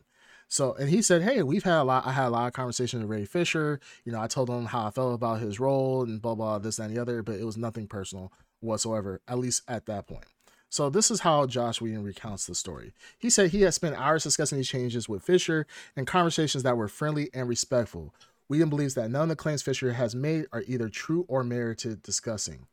[0.50, 2.06] So and he said, "Hey, we've had a lot.
[2.06, 3.80] I had a lot of conversations with Ray Fisher.
[4.04, 6.78] You know, I told him how I felt about his role and blah blah this
[6.78, 9.22] that, and the other, but it was nothing personal whatsoever.
[9.28, 10.26] At least at that point."
[10.70, 12.94] So this is how Josh Whedon recounts the story.
[13.18, 15.66] He said he had spent hours discussing these changes with Fisher
[15.96, 18.14] and conversations that were friendly and respectful.
[18.50, 22.04] Whedon believes that none of the claims Fisher has made are either true or merited
[22.04, 22.68] discussing.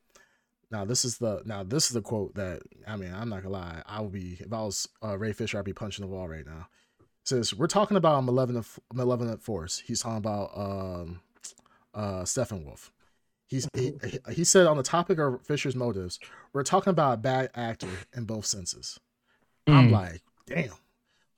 [0.70, 3.54] Now this is the now this is the quote that I mean I'm not gonna
[3.54, 6.28] lie I would be if I was uh, Ray Fisher I'd be punching the wall
[6.28, 6.68] right now.
[6.98, 9.82] It says we're talking about a malevolent malevolent force.
[9.86, 11.20] He's talking about um
[11.94, 12.90] uh Steppenwolf.
[13.54, 13.92] He's he,
[14.32, 16.18] he said on the topic of Fisher's motives,
[16.52, 18.98] we're talking about a bad actor in both senses.
[19.68, 19.92] I'm Mm.
[19.92, 20.70] like, damn,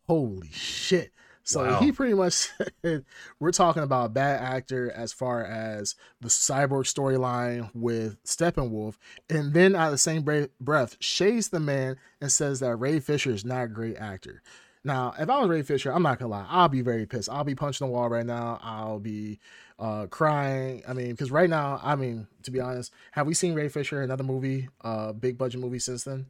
[0.07, 1.13] holy shit.
[1.45, 1.79] So Wow.
[1.81, 2.49] he pretty much
[2.83, 3.05] said
[3.39, 8.97] we're talking about a bad actor as far as the cyborg storyline with Steppenwolf,
[9.29, 10.25] and then out of the same
[10.59, 14.43] breath, shades the man and says that Ray Fisher is not a great actor.
[14.87, 17.29] Now, if I was Ray Fisher, I'm not gonna lie, I'll be very pissed.
[17.29, 18.61] I'll be punching the wall right now.
[18.63, 19.41] I'll be
[19.81, 20.83] uh crying.
[20.87, 23.99] I mean, because right now, I mean, to be honest, have we seen Ray Fisher
[23.99, 26.27] in another movie, uh, big budget movie since then?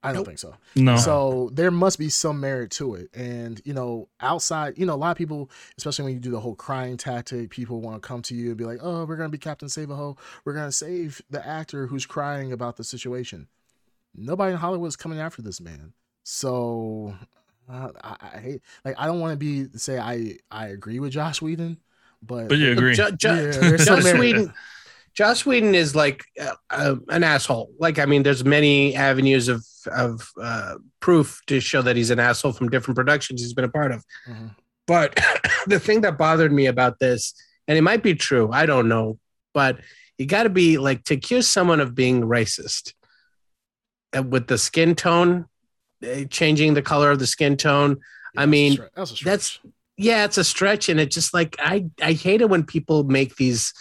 [0.00, 0.26] I don't Nope.
[0.26, 0.54] think so.
[0.76, 0.96] No.
[0.96, 3.10] So there must be some merit to it.
[3.14, 6.38] And, you know, outside, you know, a lot of people, especially when you do the
[6.38, 9.28] whole crying tactic, people want to come to you and be like, oh, we're going
[9.28, 10.16] to be Captain Save a Ho.
[10.44, 13.48] We're going to save the actor who's crying about the situation.
[14.14, 15.94] Nobody in Hollywood is coming after this man.
[16.22, 17.16] So
[17.70, 21.12] uh, I, I hate, like, I don't want to be, say I, I agree with
[21.12, 21.78] Josh Whedon,
[22.22, 22.94] but, but you agree.
[22.94, 24.20] Jo- Jo- Yeah, there's some Joss merit.
[24.20, 24.54] Whedon.
[25.14, 27.70] Joss Whedon is like uh, uh, an asshole.
[27.78, 32.20] Like, I mean, there's many avenues of of uh, proof to show that he's an
[32.20, 34.04] asshole from different productions he's been a part of.
[34.28, 34.54] Mhm.
[34.86, 35.18] But
[35.66, 37.34] the thing that bothered me about this,
[37.66, 39.18] and it might be true, I don't know,
[39.54, 39.80] but
[40.18, 42.92] you got to be like to accuse someone of being racist
[44.16, 45.46] uh, with the skin tone,
[46.30, 47.98] changing the color of the skin tone.
[48.36, 49.58] I mean, that's, that's
[49.96, 53.36] yeah, it's a stretch, and it just like I I hate it when people make
[53.36, 53.72] these,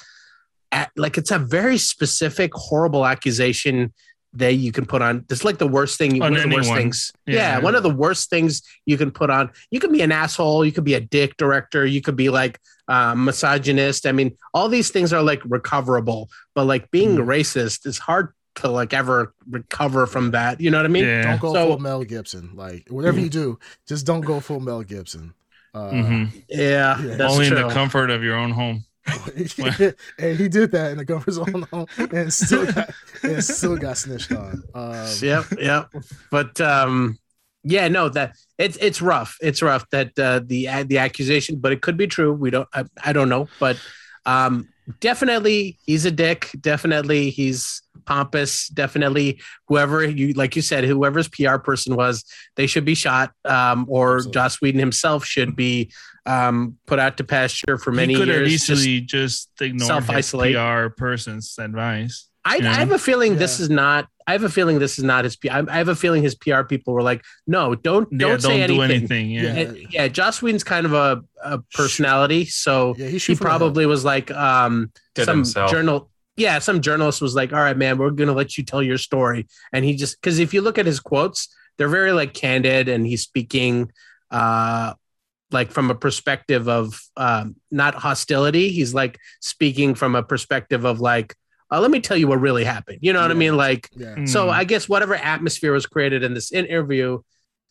[0.96, 3.94] like it's a very specific horrible accusation
[4.34, 5.26] that you can put on.
[5.30, 6.22] It's like the worst thing.
[6.22, 7.12] On one of the worst things.
[7.26, 7.34] Yeah.
[7.36, 7.60] Yeah.
[7.60, 9.52] one of the worst things you can put on.
[9.72, 10.66] You can be an asshole.
[10.66, 11.86] You could be a dick director.
[11.86, 14.06] You could be like uh, misogynist.
[14.06, 17.26] I mean, all these things are like recoverable, but like being Mm.
[17.26, 20.60] racist is hard to like ever recover from that.
[20.62, 21.06] You know what I mean?
[21.06, 21.24] yeah.
[21.24, 22.52] don't go so- full Mel Gibson.
[22.56, 25.34] Like, whatever you do, just don't go full Mel Gibson.
[25.74, 26.44] Uh, Mhm.
[26.50, 27.16] Yeah, Yeah.
[27.18, 27.58] that's Only true.
[27.58, 28.84] in the comfort of your own home.
[29.36, 31.66] and he did that in the comfort zone
[32.12, 32.90] and still got
[33.24, 34.64] and still got snitched on.
[34.76, 35.90] Um, yep, yep.
[36.30, 37.18] But um,
[37.64, 39.38] yeah, no, that it's it's rough.
[39.42, 42.34] It's rough that uh, the the accusation, but it could be true.
[42.34, 42.68] We don't.
[42.74, 43.78] I, I don't know, but
[44.26, 44.68] um,
[45.00, 46.50] definitely he's a dick.
[46.60, 48.68] Definitely he's pompous.
[48.70, 52.24] Definitely whoever you like you said, whoever's PR person was,
[52.56, 53.32] they should be shot.
[53.46, 54.34] Um, or Absolutely.
[54.34, 55.92] Joss Whedon himself should be
[56.26, 58.52] um, put out to pasture for many he could years.
[58.52, 62.27] easily just, just ignore his PR person's advice.
[62.48, 63.40] I, I, have a feeling yeah.
[63.40, 64.08] this is not.
[64.26, 65.38] I have a feeling this is not his.
[65.50, 68.68] I, I have a feeling his PR people were like, "No, don't don't, yeah, say
[68.68, 68.78] don't anything.
[68.78, 69.32] Do anything.
[69.32, 70.08] Yeah, and, yeah.
[70.08, 74.92] Joss Whedon's kind of a, a personality, so yeah, he, he probably was like, um,
[75.18, 75.72] some himself.
[75.72, 76.10] journal.
[76.38, 79.48] Yeah, some journalist was like, "All right, man, we're gonna let you tell your story,"
[79.74, 83.06] and he just because if you look at his quotes, they're very like candid, and
[83.06, 83.92] he's speaking,
[84.32, 84.94] uh,
[85.52, 88.70] like from a perspective of um, not hostility.
[88.70, 91.36] He's like speaking from a perspective of like
[91.72, 93.00] uh, let me tell you what really happened.
[93.02, 93.58] You know what I mean?
[93.58, 94.26] Like, yeah.
[94.26, 94.52] so hmm.
[94.52, 97.22] I guess whatever atmosphere was created in this interview,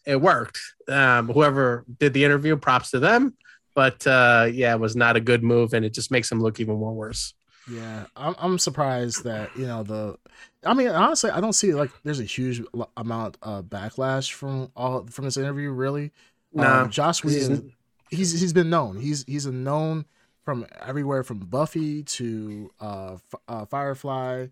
[0.05, 0.59] it worked.
[0.89, 3.35] Um, whoever did the interview, props to them.
[3.75, 6.61] But uh, yeah, it was not a good move, and it just makes him look
[6.61, 7.35] even more worse.
[7.71, 10.17] Yeah, I'm, I'm surprised that you know the.
[10.65, 12.63] I mean, honestly, I don't see like there's a huge
[12.97, 15.71] amount of backlash from all from this interview.
[15.73, 16.13] Really,
[16.55, 17.73] no, um, Josh Whedon,
[18.09, 18.99] he's he's been known.
[18.99, 20.07] He's he's a known
[20.47, 23.17] from everywhere from Buffy to uh,
[23.49, 24.47] uh, Firefly.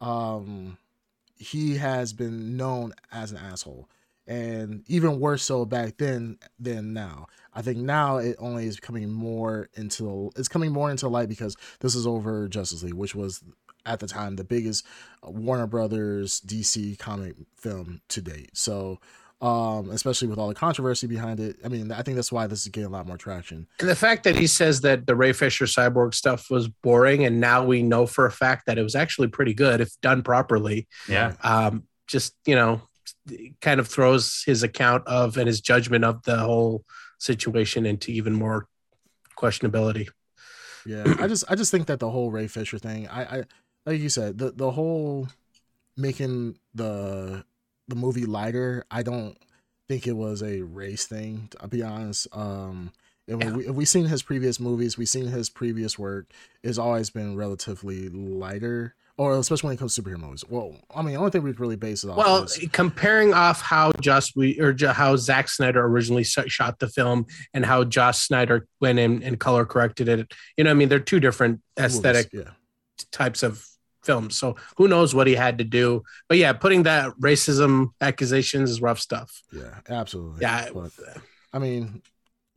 [0.00, 0.76] Um,
[1.36, 3.88] he has been known as an asshole,
[4.26, 7.28] and even worse so back then than now.
[7.54, 11.56] I think now it only is coming more into it's coming more into light because
[11.80, 13.42] this is over Justice League, which was
[13.86, 14.84] at the time the biggest
[15.22, 18.50] Warner Brothers DC comic film to date.
[18.52, 19.00] So
[19.40, 21.56] um, especially with all the controversy behind it.
[21.64, 23.68] I mean, I think that's why this is getting a lot more traction.
[23.78, 27.40] And the fact that he says that the Ray Fisher cyborg stuff was boring, and
[27.40, 30.88] now we know for a fact that it was actually pretty good if done properly.
[31.08, 31.34] Yeah.
[31.42, 32.80] Um, just you know,
[33.60, 36.84] kind of throws his account of and his judgment of the whole
[37.18, 38.66] situation into even more
[39.36, 40.08] questionability.
[40.84, 43.44] Yeah, I just I just think that the whole Ray Fisher thing, I, I
[43.86, 45.28] like you said, the the whole
[45.96, 47.44] making the
[47.88, 48.84] the movie lighter.
[48.90, 49.36] I don't
[49.88, 51.48] think it was a race thing.
[51.58, 52.92] To be honest, um,
[53.26, 53.50] if, yeah.
[53.50, 56.30] we, if we've seen his previous movies, we've seen his previous work.
[56.62, 60.44] It's always been relatively lighter, or especially when it comes to superhero movies.
[60.48, 62.16] Well, I mean, the only thing we really base it off.
[62.16, 67.26] Well, is, comparing off how Joss we or how Zack Snyder originally shot the film
[67.52, 70.32] and how Joss Snyder went in and color corrected it.
[70.56, 73.04] You know, I mean, they're two different aesthetic movies, yeah.
[73.12, 73.66] types of
[74.08, 74.36] films.
[74.36, 76.02] So who knows what he had to do?
[76.28, 79.42] But yeah, putting that racism accusations is rough stuff.
[79.52, 80.40] Yeah, absolutely.
[80.40, 80.70] Yeah.
[80.72, 80.92] But,
[81.52, 82.00] I mean,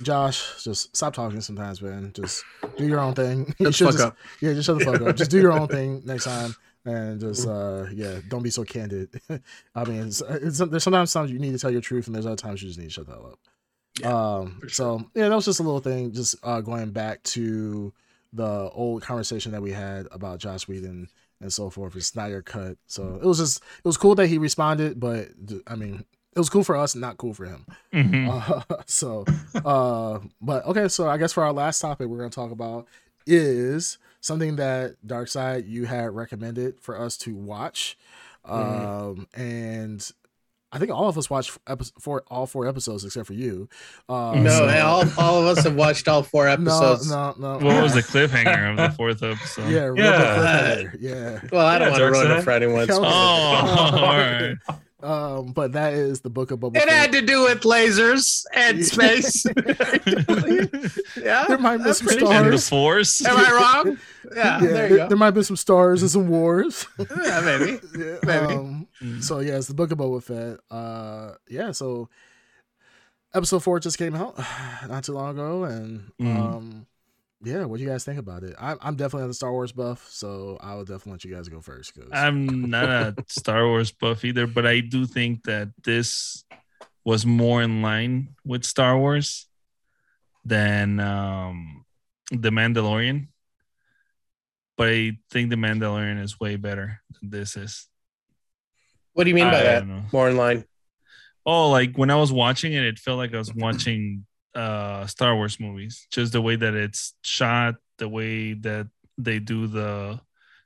[0.02, 2.14] Josh, just stop talking sometimes, man.
[2.14, 2.46] Just
[2.78, 3.54] do your own thing.
[3.60, 4.18] Shut the fuck just, up.
[4.40, 5.16] Yeah, just shut the fuck up.
[5.18, 6.56] Just do your own thing next time.
[6.84, 9.10] And just uh yeah, don't be so candid.
[9.76, 12.26] I mean, it's, it's, there's sometimes times you need to tell your truth, and there's
[12.26, 13.40] other times you just need to shut that up.
[14.00, 14.70] Yeah, um, sure.
[14.70, 16.12] so yeah, that was just a little thing.
[16.12, 17.94] Just uh, going back to
[18.34, 21.10] the old conversation that we had about Josh Whedon
[21.42, 21.96] and so forth.
[21.96, 22.78] It's Snyder cut.
[22.88, 25.30] So it was just it was cool that he responded, but
[25.68, 27.66] I mean it was cool for us, not cool for him.
[27.94, 28.30] Mm-hmm.
[28.30, 29.26] Uh, so,
[29.66, 32.88] uh, but okay, so I guess for our last topic, we're gonna talk about
[33.28, 37.98] is something that Dark Side you had recommended for us to watch,
[38.46, 39.20] mm-hmm.
[39.22, 40.10] um, and
[40.74, 43.68] I think all of us watched episode, four, all four episodes except for you.
[44.08, 47.10] Uh, no, so, all, all of us have watched all four episodes.
[47.10, 47.66] No, no, no.
[47.66, 49.70] What was the cliffhanger of the fourth episode?
[49.70, 50.92] Yeah, yeah.
[51.00, 51.42] yeah.
[51.52, 52.88] Well, I don't yeah, want to ruin it for anyone.
[52.90, 54.56] Oh, all right.
[55.04, 56.78] Um, but that is the book of Boba.
[56.78, 59.46] It had to do with lasers and space.
[61.18, 62.64] yeah, there might be some stars.
[62.66, 63.26] the Force.
[63.26, 63.98] Am I wrong?
[64.36, 65.08] Yeah, yeah there you go.
[65.08, 66.86] There might be some stars and some wars.
[67.00, 67.80] yeah, maybe.
[67.98, 68.54] Yeah, maybe.
[68.54, 68.88] Um,
[69.20, 70.60] so yeah, it's the book of Boba Fett.
[70.70, 72.10] Uh, yeah, so
[73.34, 74.38] episode four just came out
[74.88, 76.36] not too long ago, and mm.
[76.38, 76.88] um,
[77.44, 78.56] yeah, what do you guys think about it?
[78.60, 81.62] I'm, I'm definitely a Star Wars buff, so I will definitely let you guys go
[81.62, 81.96] first.
[81.96, 82.10] Cause...
[82.12, 86.44] I'm not a Star Wars buff either, but I do think that this
[87.04, 89.48] was more in line with Star Wars
[90.46, 91.86] than um,
[92.32, 93.28] The Mandalorian.
[94.78, 97.88] But I think The Mandalorian is way better than this is.
[99.14, 99.86] What do you mean by I that?
[100.14, 100.66] More in line?
[101.46, 104.26] Oh, like when I was watching it, it felt like I was watching
[104.56, 106.08] uh Star Wars movies.
[106.12, 108.88] Just the way that it's shot, the way that
[109.18, 110.20] they do the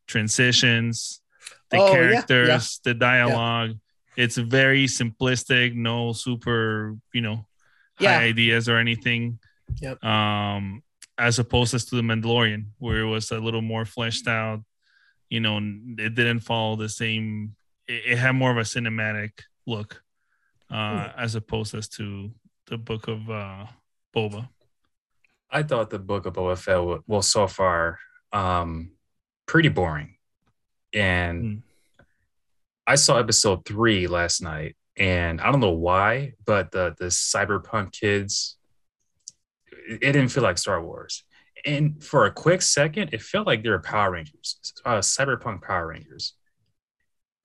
[0.07, 1.21] transitions,
[1.69, 2.59] the oh, characters, yeah, yeah.
[2.83, 3.69] the dialogue.
[3.69, 4.23] Yeah.
[4.23, 7.45] It's very simplistic, no super, you know,
[7.95, 9.39] high ideas or anything.
[9.81, 10.03] Yep.
[10.03, 10.83] Um
[11.17, 14.61] as opposed to the Mandalorian, where it was a little more fleshed out.
[15.29, 17.55] You know, it didn't follow the same.
[17.87, 19.31] It, it had more of a cinematic
[19.65, 20.03] look,
[20.69, 22.31] uh, as opposed as to
[22.67, 23.65] the book of uh,
[24.15, 24.49] Boba.
[25.49, 27.99] I thought the book of Boba Fett, well, so far,
[28.33, 28.91] um,
[29.45, 30.15] pretty boring.
[30.93, 31.61] And Mm.
[32.87, 37.91] I saw episode three last night, and I don't know why, but the the cyberpunk
[37.93, 38.57] kids,
[39.87, 41.23] it, it didn't feel like Star Wars.
[41.65, 45.87] And for a quick second, it felt like they were Power Rangers, uh, cyberpunk Power
[45.87, 46.35] Rangers,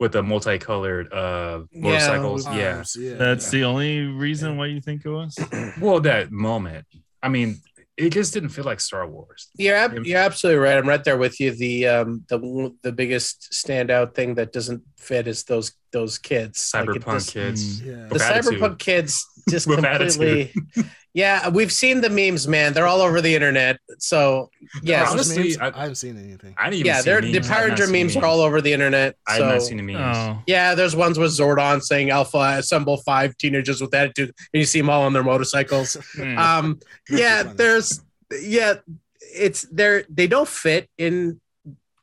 [0.01, 2.47] with the multicolored uh, motorcycles.
[2.47, 2.77] Yeah.
[2.77, 3.15] Arms, yeah.
[3.15, 5.39] That's the only reason why you think it was.
[5.81, 6.87] Well, that moment.
[7.23, 7.61] I mean,
[7.97, 9.51] it just didn't feel like Star Wars.
[9.57, 10.79] You're ab- you're absolutely right.
[10.79, 11.51] I'm right there with you.
[11.53, 16.71] The um the the biggest standout thing that doesn't fit is those those kids.
[16.73, 17.83] Like, Cyberpunk just- kids.
[17.83, 17.87] Mm.
[17.87, 18.09] yeah.
[18.09, 20.53] the cyberpunk kids just With completely.
[21.13, 22.73] yeah, we've seen the memes, man.
[22.73, 23.79] They're all over the internet.
[23.99, 24.51] So
[24.83, 26.55] yeah, Honestly, Honestly, I- I, haven't seen anything.
[26.57, 27.33] I didn't even yeah, see they're memes.
[27.33, 29.17] the I have Power Ranger seen memes are all over the internet.
[29.27, 30.17] I've not seen the memes.
[30.17, 34.65] Oh, yeah, there's ones with Zordon saying Alpha assemble five teenagers with attitude, and you
[34.65, 35.97] see them all on their motorcycles.
[36.17, 36.39] mm.
[36.39, 36.79] um
[37.09, 38.01] yeah there's
[38.41, 38.75] yeah
[39.21, 41.41] it's they're they don't fit in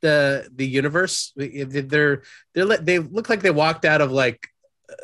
[0.02, 2.24] the the universe they're they're
[2.54, 4.50] they look like they walked out of like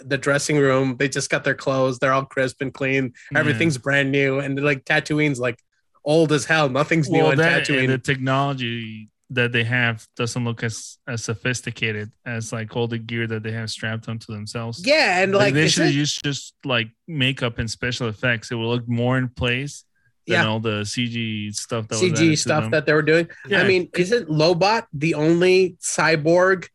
[0.05, 3.39] the dressing room they just got their clothes they're all crisp and clean Yeah.
[3.39, 5.59] everything's brand new and like tatooine's like
[6.05, 10.45] old as hell nothing's new on that and tatooine the technology that they have doesn't
[10.45, 14.85] look as as sophisticated as like all the gear that they have strapped onto themselves.
[14.85, 18.51] yeah and like, like they should it- use just like makeup and special effects.
[18.51, 19.85] It will look more in place
[20.27, 20.47] than Yeah.
[20.47, 23.61] all the CG stuff that cg stuff that they were doing Yeah.
[23.61, 26.67] i mean isn't lobot the only cyborg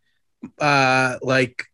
[0.58, 1.64] uh like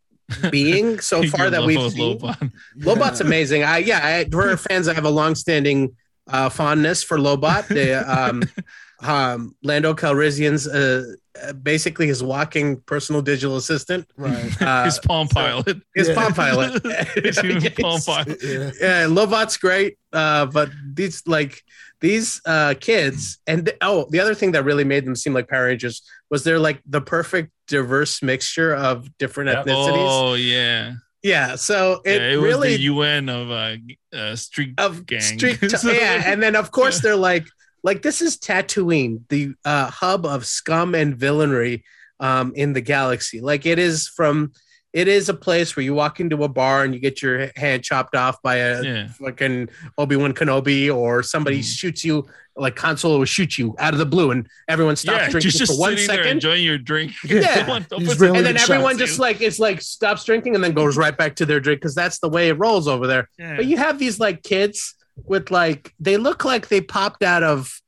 [0.51, 2.53] being so far that we've seen Lobot.
[2.79, 3.65] Lobot's amazing.
[3.65, 5.97] I yeah, I, for fans, I have a long-standing
[6.29, 7.69] uh, fondness for Lobot.
[7.69, 8.43] The um,
[9.03, 11.05] um, Lando Calrissian's uh,
[11.43, 14.09] uh, basically his walking personal digital assistant.
[14.17, 14.63] Right.
[14.63, 15.83] Uh, His Palm so- Pilot.
[15.95, 16.15] his Yeah.
[16.15, 16.83] Palm Pilot.
[17.17, 18.39] His human Palm Pilot.
[18.43, 18.71] yeah.
[18.81, 21.63] Yeah, Lobot's great, uh, but these like
[22.01, 25.65] these uh, kids, and oh, the other thing that really made them seem like Power
[25.67, 29.67] Rangers was they're like the perfect diverse mixture of different Yep.
[29.67, 30.09] ethnicities.
[30.11, 30.95] Oh yeah.
[31.23, 33.77] Yeah, so it, yeah, it was really the UN of uh,
[34.15, 35.21] uh street of gang.
[35.23, 37.47] street yeah and then of course they're like
[37.83, 41.83] like this is tatooine the uh hub of scum and villainy
[42.21, 44.53] um in the galaxy like it is from
[44.93, 47.83] it is a place where you walk into a bar and you get your hand
[47.83, 49.09] chopped off by a yeah.
[49.09, 49.69] fucking
[49.99, 51.77] obi-wan kenobi or somebody Mhm.
[51.79, 52.27] shoots you
[52.57, 55.59] like console will shoot you out of the blue and everyone stops Yeah, drinking just,
[55.67, 57.13] just for one sitting there enjoying your drink.
[57.25, 57.55] Yeah.
[57.67, 57.87] Someone
[58.19, 59.07] really and then Shots everyone you.
[59.07, 61.95] just like it's like stops drinking and then goes right back to their drink because
[61.95, 63.57] that's the way it rolls over there Yeah.
[63.57, 64.95] but you have these like kids
[65.25, 67.81] with like they look like they popped out of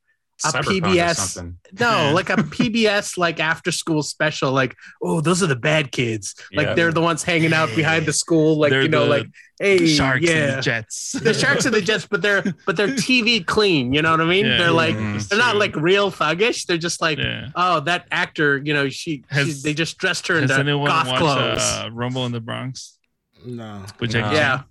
[0.44, 1.54] a Cyberpunk PBS.
[1.80, 6.34] no like a PBS like after school special like oh those are the bad kids
[6.52, 6.74] like Yeah.
[6.74, 9.26] they're the ones hanging out behind the school like They're you know the like
[9.58, 11.12] hey sharks and yeah the jets.
[11.12, 14.26] the sharks and the jets but they're but they're TV clean you know what I
[14.26, 14.58] mean Yeah.
[14.58, 15.26] they're like Mhm.
[15.28, 17.48] they're not like real thuggish they're just like yeah.
[17.54, 20.86] oh that actor you know she, Has- she they just dressed her in the anyone
[20.88, 22.98] goth watched clothes uh, Rumble in the Bronx?
[23.44, 23.84] No.
[23.98, 24.20] Which No.
[24.20, 24.62] I yeah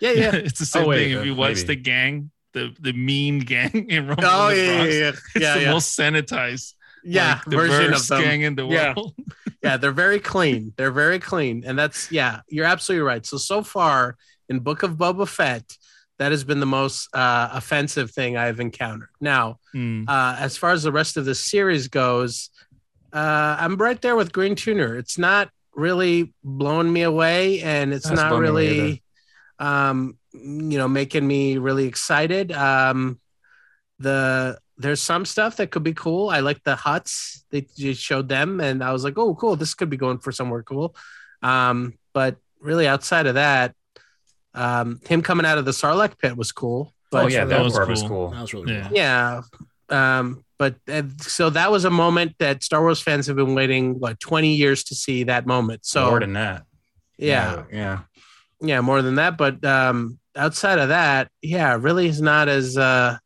[0.00, 1.12] yeah yeah it's the same Oh, wait, thing.
[1.12, 1.66] If uh, you watch maybe.
[1.68, 5.08] the gang, the the mean gang in Rumble oh in the yeah Bronx, yeah yeah.
[5.08, 6.74] It's yeah the yeah, most sanitized,
[7.04, 8.22] yeah like, version of them.
[8.22, 8.94] gang in the Yeah.
[8.94, 9.14] world.
[9.62, 10.72] yeah they're very clean.
[10.76, 11.64] They're very clean.
[11.66, 13.24] And that's yeah you're absolutely right.
[13.24, 14.16] So so far
[14.48, 15.76] in book of boba fett
[16.18, 19.08] that has been the most uh, offensive thing i've encountered.
[19.20, 20.04] Now Hmm.
[20.06, 22.50] uh, as far as the rest of the series goes
[23.14, 24.96] uh, i'm right there with green tuner.
[24.96, 29.02] It's not really blowing me away and it's That's not blowing me away really
[29.58, 33.18] um, you know making me really excited um,
[33.98, 36.28] the there's some stuff that could be cool.
[36.30, 37.44] I like the Hutts.
[37.50, 39.54] They just showed them, and I was like, oh, cool.
[39.54, 40.96] This could be going for somewhere cool.
[41.42, 43.74] Um, but really, outside of that,
[44.54, 46.92] um, him coming out of the Sarlacc pit was cool.
[47.10, 48.08] But oh yeah, that that, was part was cool.
[48.08, 48.30] cool.
[48.30, 48.88] That was really Yeah.
[48.88, 48.96] cool.
[48.96, 49.40] yeah.
[49.90, 54.00] Um, but uh, so that was a moment that Star Wars fans have been waiting
[54.00, 55.84] what 20 years to see that moment.
[55.84, 56.64] So More than that.
[57.18, 58.00] yeah, yeah.
[58.60, 59.36] yeah, more than that.
[59.36, 63.18] But um, outside of that, yeah, really is not as uh,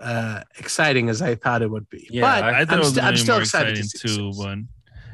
[0.00, 2.08] uh, exciting as I thought it would be.
[2.10, 3.88] Yeah, but I- I thought I'm it was st- I'm still more excited to exciting
[4.10, 4.38] see too, this.
[4.38, 4.58] but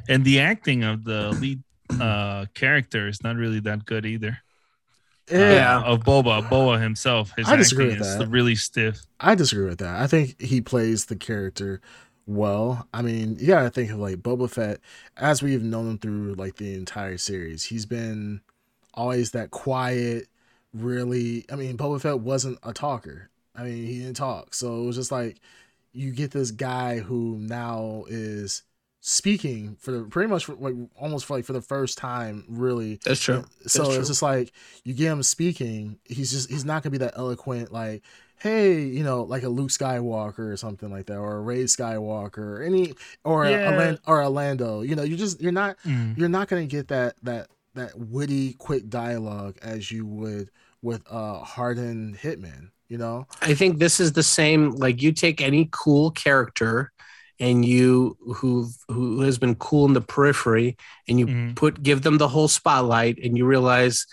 [0.08, 1.62] and the acting of the lead
[2.00, 4.38] uh character is not really that good either.
[5.32, 5.82] Uh, Yeah.
[5.82, 8.28] of Boba, Boba himself, his I disagree with is that.
[8.28, 9.00] really stiff.
[9.18, 10.00] I disagree with that.
[10.00, 11.80] I think he plays the character
[12.26, 12.86] well.
[12.94, 14.78] I mean, you gotta think of like Boba Fett,
[15.16, 17.64] as we've known him through like the entire series.
[17.64, 18.40] He's been
[18.94, 20.28] always that quiet,
[20.82, 21.44] really.
[21.50, 23.30] I mean, Boba Fett wasn't a talker.
[23.54, 24.54] I mean, he didn't talk.
[24.54, 25.40] So it was just like
[25.92, 28.62] you get this guy who now is
[29.00, 32.98] speaking for the pretty much for, like almost for like for the first time really
[33.04, 33.44] That's true.
[33.66, 34.52] so it's just like
[34.84, 38.02] you get him speaking he's just he's not gonna be that eloquent like
[38.40, 42.38] hey you know like a luke skywalker or something like that or a rey skywalker
[42.58, 43.70] or any or a, Yeah.
[43.70, 46.18] a Lan- or a lando you know you just you're not Mm.
[46.18, 50.50] you're not gonna get that that that witty quick dialogue as you would
[50.86, 54.70] with a hardened hitman you know I think this is the same.
[54.84, 56.92] Like you take any cool character,
[57.40, 60.76] and you who who has been cool in the periphery,
[61.08, 61.56] and you Mhm.
[61.56, 64.06] put give them the whole spotlight, and you realize,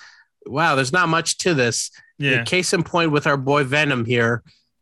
[0.48, 1.92] wow, there's not much to this.
[2.18, 2.44] Yeah.
[2.44, 4.42] Case in point with our boy Venom here.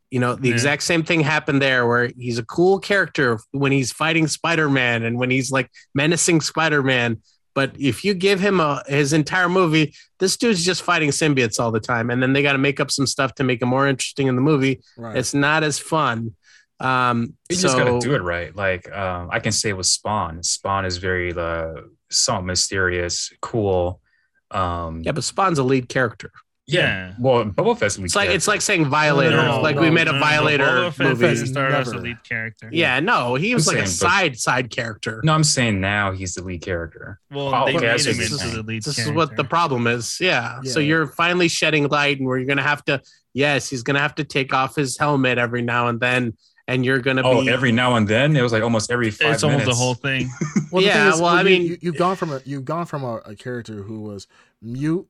[0.10, 0.56] You know, the Yeah.
[0.56, 5.18] exact same thing happened there where he's a cool character when he's fighting Spider-Man and
[5.20, 7.22] when he's like menacing Spider-Man.
[7.54, 11.72] But if you give him a, his entire movie, this dude's just fighting symbiotes all
[11.72, 12.10] the time.
[12.10, 14.36] And then they got to make up some stuff to make it more interesting in
[14.36, 14.82] the movie.
[14.98, 16.36] right It's not as fun.
[16.80, 18.56] Um, You so just gotta do it right.
[18.56, 21.74] Like um, I can say with Spawn, Spawn is very uh,
[22.10, 24.02] somewhat mysterious, cool.
[24.50, 26.32] Um, yeah, but Spawn's a lead character.
[26.74, 27.14] Yeah.
[27.20, 29.36] Well, Boba Fett's It's like it's like saying Violator.
[29.38, 31.28] No, like no, we made a no, no, Violator Boba Fett movie.
[31.28, 32.70] doesn't start as a lead character.
[32.72, 35.22] Yeah, no, he was I'm like a saying, but- side side character.
[35.24, 37.20] No, I'm saying now he's the lead character.
[37.30, 39.12] Well, Oh, they okay, made him what into the lead this character.
[39.12, 40.20] is what the problem is.
[40.20, 40.62] Yeah.
[40.64, 43.02] So you're finally shedding light, and where you're gonna have to.
[43.34, 46.34] Yes, he's gonna have to take off his helmet every now and then,
[46.68, 49.36] and you're gonna Oh, be every now and then it was like almost every five
[49.36, 50.30] It's almost the whole thing.
[50.72, 52.64] Well, the Yeah, thing is, well, I you- mean- you, you've gone from a you've
[52.66, 54.28] gone from a, a character who was
[54.62, 55.06] mute,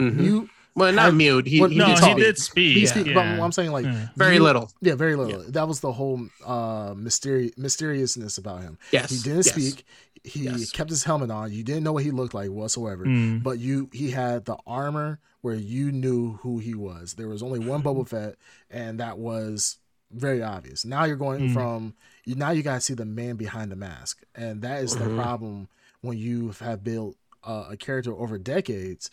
[0.00, 0.14] Mhm.
[0.16, 0.50] mute.
[0.76, 1.46] Well, not had- mute.
[1.46, 2.16] He, well, he no, did he talk.
[2.18, 2.74] did speak.
[2.76, 2.88] He Yeah.
[2.90, 3.14] speak, yeah.
[3.14, 4.08] but I'm saying like Yeah.
[4.16, 4.70] very little.
[4.80, 5.42] Yeah, very little.
[5.50, 8.78] That was the whole uh mysteri- mysteriousness about him.
[8.92, 9.50] Yes, He didn't yes.
[9.52, 9.84] speak.
[10.24, 10.70] He Yes.
[10.72, 11.52] kept his helmet on.
[11.52, 13.04] You didn't know what he looked like whatsoever.
[13.04, 13.42] Mm.
[13.42, 17.14] But you he had the armor where you knew who he was.
[17.14, 18.34] There was only one Boba Fett,
[18.70, 19.78] and that was
[20.12, 20.84] very obvious.
[20.84, 21.52] Now you're going Mm.
[21.52, 21.94] from
[22.26, 24.22] now you gotta see the man behind the mask.
[24.34, 24.98] And that is Mhm.
[25.04, 25.68] the problem
[26.00, 29.08] when you have built uh, a character over decades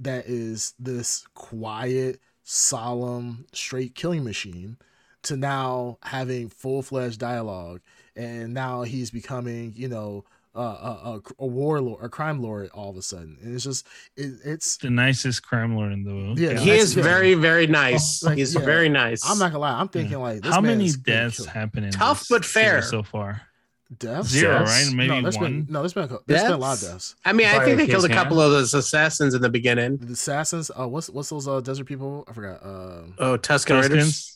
[0.00, 4.76] that is this quiet, solemn, straight killing machine
[5.24, 7.80] to now having full fledged dialogue,
[8.16, 10.24] and now he's becoming, you know,
[10.56, 13.86] uh, a, a, a warlord, a crime lord all of a sudden, and it's just
[14.16, 14.76] it, it's.
[14.78, 16.38] the nicest crime lord in the world.
[16.38, 18.22] Yeah, He is very, very nice.
[18.22, 18.62] Like, He's yeah.
[18.62, 19.28] very nice.
[19.28, 19.78] I'm not gonna lie.
[19.78, 22.82] I'm thinking like this How many deaths kill- happen in Tough this but fair.
[22.82, 23.42] so far?
[23.96, 24.28] Deaths?
[24.28, 24.86] Zero, Deaths?
[24.86, 24.94] right?
[24.94, 25.62] Maybe no, there's one.
[25.62, 26.92] been no, there's been a, cou- there's been a lot of Deaths?
[26.92, 27.14] deaths.
[27.24, 28.18] I mean, I think they killed a hand?
[28.20, 29.96] couple of those assassins in the beginning.
[29.96, 30.70] The assassins.
[30.78, 32.24] Uh, what's what's those uh, desert people?
[32.28, 32.62] I forgot.
[32.62, 34.08] Uh, Oh, Tusken Raiders.
[34.08, 34.34] Tuskens.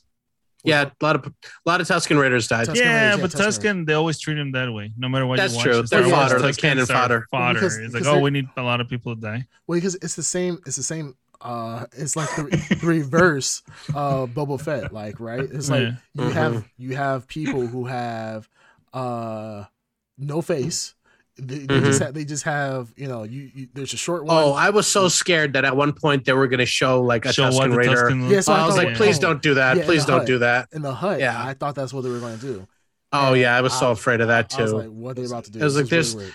[0.65, 1.33] Yeah, a lot of a
[1.67, 2.69] lot of Tusken Raiders died.
[2.69, 4.93] Tusken yeah, Raiders, yeah, but Tusken Tuscan, they always treat them that way.
[4.97, 5.65] No matter what That's you watch.
[5.65, 5.79] true.
[5.81, 7.27] in Star They're fodder, like Tuskens cannon are fodder.
[7.31, 7.55] Fodder.
[7.59, 9.47] Because- it's like, oh, we need a lot of people to die.
[9.67, 10.61] well, because it's the same.
[10.65, 11.15] It's the same.
[11.41, 12.43] Uh, it's like the,
[12.81, 13.63] the reverse
[13.97, 14.93] uh Boba Fett.
[14.93, 15.41] Like right.
[15.41, 16.25] It's like Yeah.
[16.25, 18.49] you have you have people who have
[18.93, 19.65] uh
[20.19, 20.95] no face.
[21.39, 21.85] They, they Mhm.
[21.85, 24.37] just have, they just have you know you, you there's a short one.
[24.37, 27.25] Oh, I was so scared that at one point they were going to show like
[27.25, 27.97] a Show what Tusken the Raider.
[28.11, 29.21] Tusken Yeah, so Oh, I I was thought- like, please oh.
[29.23, 29.77] don't do that.
[29.79, 30.27] Yeah, please don't hut.
[30.27, 30.69] do that.
[30.73, 31.21] in the hut.
[31.21, 31.43] Yeah.
[31.43, 32.69] I thought that's what they were going to do.
[33.15, 34.77] Oh yeah, I was so I- afraid of that I was too.
[34.79, 35.59] like, what are they about to do?
[35.61, 36.33] It was This like there's- really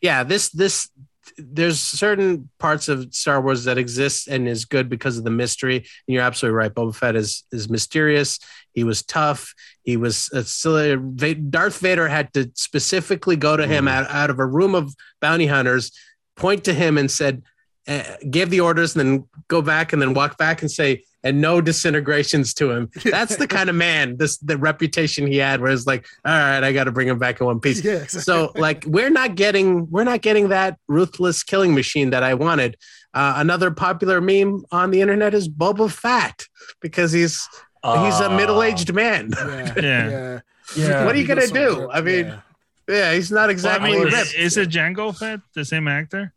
[0.00, 0.88] yeah, this this
[1.36, 5.76] there's certain parts of Star Wars that exist and is good because of the mystery.
[5.76, 6.72] And you're absolutely right.
[6.72, 8.38] Boba Fett is is mysterious.
[8.78, 9.54] He was tough.
[9.82, 13.90] He was uh, still Va- Darth Vader had to specifically go to him Mhm.
[13.90, 15.90] out, out of a room of bounty hunters,
[16.36, 17.42] point to him and said,
[17.88, 21.40] uh, give the orders, and then go back and then walk back and say, and
[21.40, 22.88] no disintegrations to him.
[23.04, 26.62] That's the kind of man this the reputation he had, where it's like, all right,
[26.62, 28.20] I got to bring him back in one piece exactly.
[28.20, 32.76] so like we're not getting we're not getting that ruthless killing machine that I wanted.
[33.14, 36.44] Uh, another popular meme on the internet is Boba Fat
[36.82, 37.48] because he's
[37.84, 39.30] he's a Uh, middle aged man.
[39.36, 40.08] yeah, Yeah.
[40.10, 40.40] yeah.
[40.76, 41.04] Yeah.
[41.06, 41.80] What are you gonna do?
[41.80, 42.40] ripped, I mean, yeah.
[42.88, 44.34] Yeah, he's not Well, I exactly mean, ripped.
[44.34, 46.32] is it Jango Fett the same actor?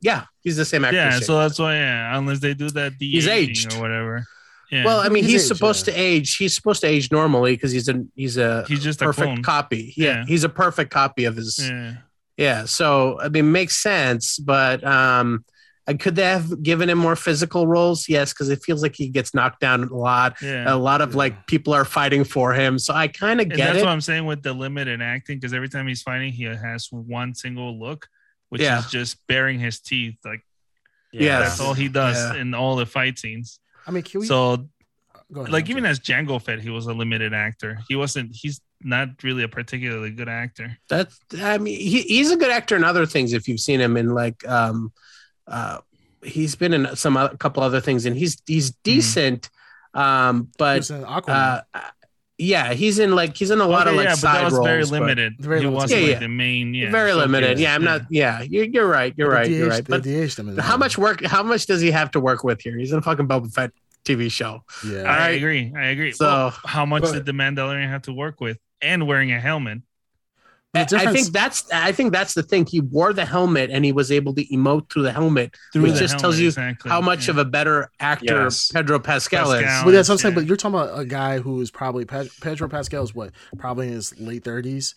[0.00, 0.96] Yeah, he's the same actor.
[0.96, 1.24] Yeah, shape.
[1.24, 1.74] so that's why.
[1.74, 3.74] Yeah, unless they do that, He's de-aging aged.
[3.74, 4.26] or whatever.
[4.70, 5.94] Yeah, well, I mean, He's he's, aged, supposed yeah.
[5.94, 6.36] to age.
[6.36, 9.42] He's supposed to age normally because he's a he's a he's just a perfect clone.
[9.42, 9.94] copy.
[9.96, 10.24] Yeah, Yeah.
[10.26, 11.58] he's a perfect copy of his.
[11.58, 11.94] Yeah.
[12.36, 15.44] Yeah, so I mean, makes sense, but um,
[15.88, 18.08] uh, could they have given him more physical roles?
[18.08, 20.36] Yes, because it feels like he gets knocked down a lot.
[20.42, 20.64] Yeah.
[20.72, 21.16] A lot of Yeah.
[21.18, 23.84] like people are fighting for him, so I kind of and get that's it.
[23.84, 27.34] what I'm saying with the limited acting, because every time he's fighting, he has one
[27.34, 28.06] single look,
[28.50, 28.78] which Yeah.
[28.80, 30.16] is just baring his teeth.
[30.24, 30.42] Like
[31.12, 32.40] yeah, that's all he does Yeah.
[32.42, 33.58] in all the fight scenes.
[33.86, 34.26] I mean, can we?
[34.26, 34.68] so,
[35.34, 37.78] ahead, like even as Jango Fett, he was a limited actor.
[37.88, 38.34] He wasn't.
[38.34, 40.76] He's not really a particularly good actor.
[40.88, 43.32] That's I mean, he, he's a good actor in other things.
[43.32, 44.92] If you've seen him in like, um,
[45.48, 45.78] uh,
[46.22, 49.50] he's been in some a couple other things, and he's he's decent.
[49.94, 51.62] Um, but was in Aquaman.
[51.74, 51.80] uh,
[52.40, 54.44] yeah, he's in like he's in a lot Okay, of like yeah, but side that
[54.44, 54.66] was roles.
[54.66, 55.34] very but limited.
[55.40, 55.74] Very he limited.
[55.82, 56.18] wasn't Yeah, like yeah.
[56.20, 56.74] the main.
[56.74, 57.58] Yeah, very limited.
[57.58, 58.02] Yeah, I'm not.
[58.10, 59.12] Yeah, you're, you're right.
[59.16, 59.50] You're They right.
[59.50, 59.84] You're right.
[59.88, 60.78] But DH'd him how that.
[60.78, 61.24] much work?
[61.24, 62.76] How much does he have to work with here?
[62.78, 63.72] He's in a fucking Boba Fett
[64.04, 64.62] TV show.
[64.86, 64.98] Yeah.
[64.98, 65.36] I Alright.
[65.38, 65.72] agree.
[65.76, 66.12] I agree.
[66.12, 68.58] So- Well, how much but- did the Mandalorian have to work with?
[68.80, 69.78] And wearing a helmet.
[70.74, 72.66] The I- I think that's I think that's the thing.
[72.66, 75.92] He wore the helmet and he was able to emote through the helmet, Through which
[75.94, 76.90] the just tells you exactly.
[76.90, 77.32] how much Yeah.
[77.32, 78.70] of a better actor Yes.
[78.70, 79.78] Pedro Pascal, Pascal.
[79.78, 79.84] is.
[79.84, 80.34] But that's what I'm saying.
[80.34, 80.40] Yeah.
[80.42, 83.94] But you're talking about a guy who is probably Pedro Pascal is what probably in
[83.94, 84.94] his late 30s.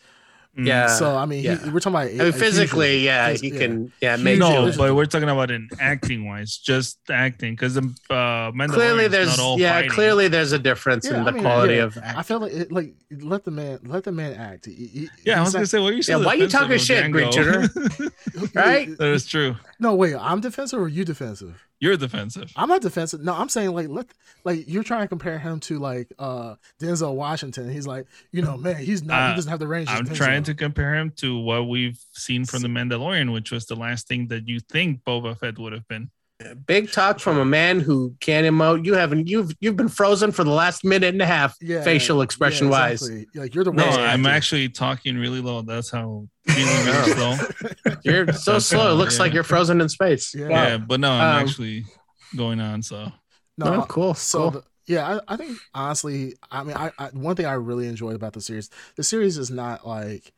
[0.58, 0.88] Yeah.
[0.88, 1.56] so I mean, yeah.
[1.64, 2.08] he, we're talking about.
[2.22, 3.92] I mean, physically, yeah, he can.
[4.02, 7.84] Yeah, make No, Huge- but we're talking about in acting wise, just acting, because the
[8.10, 9.92] uh, Mandalorian clearly there's not all yeah, fighting.
[9.92, 11.84] clearly there's a difference Yeah, in I the mean, quality yeah.
[11.84, 14.66] of I feel like it, like let the man let the man act.
[14.66, 16.02] He- he- Yeah, I he's was gonna say, what are you?
[16.04, 18.12] so Yeah, why are you defensive talking of shit, Green Django?
[18.56, 18.98] Right?
[18.98, 19.56] that is true.
[19.82, 21.68] No, wait, I'm defensive or you defensive?
[21.80, 22.52] You're defensive.
[22.56, 23.22] I'm not defensive.
[23.22, 24.06] No, I'm saying like let
[24.44, 27.68] like you're trying to compare him to like uh Denzel Washington.
[27.68, 29.90] He's like, you know, man, he's not he Uh, doesn't have the range.
[29.90, 33.76] I'm trying to compare him to what we've seen from the Mandalorian, which was the
[33.76, 36.12] last thing that you think Boba Fett would have been.
[36.66, 38.86] Big talk from a man who can't emote.
[38.86, 39.28] You haven't.
[39.28, 42.72] You've you've been frozen for the last minute and a half, yeah, facial expression yeah,
[42.72, 43.02] wise.
[43.08, 43.42] exactly.
[43.42, 44.36] Like you're the No, I'm actor.
[44.36, 45.62] actually talking really low.
[45.62, 47.36] That's how feeling really slow.
[48.04, 48.86] You're so That's slow.
[48.86, 50.34] It right, looks like you're frozen in space.
[50.36, 50.48] Yeah.
[50.48, 50.64] Wow.
[50.64, 51.86] Yeah, but no, I'm Um, actually
[52.36, 52.82] going on.
[52.84, 53.12] So
[53.58, 54.14] No, cool.
[54.14, 54.52] So cool.
[54.52, 58.16] the- yeah, I, I think honestly, I mean, I, I one thing I really enjoyed
[58.16, 60.34] about the series, the series is not like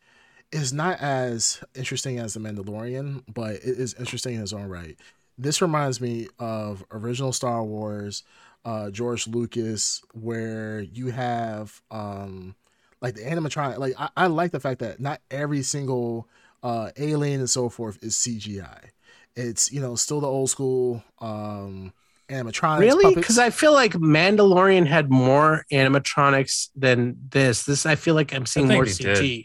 [0.52, 4.96] is not as interesting as the Mandalorian, but it is interesting in its own right.
[5.36, 8.22] This reminds me of original Star Wars,
[8.64, 12.54] uh, George Lucas, where you have um
[13.00, 13.78] like the animatronic.
[13.78, 16.28] Like I, I like the fact that not every single
[16.62, 18.90] uh alien and so forth is CGI.
[19.36, 21.92] It's you know still the old school um
[22.28, 22.80] animatronics.
[22.80, 23.14] Really?
[23.14, 27.64] Because I feel like Mandalorian had more animatronics than this.
[27.64, 29.14] This I feel like I'm seeing more CG.
[29.14, 29.44] did.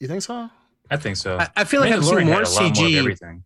[0.00, 0.48] You think so?
[0.90, 1.38] I think so.
[1.38, 2.98] I, I feel like I'm seeing Mandalorian more had a lot more of CG.
[2.98, 3.44] everything.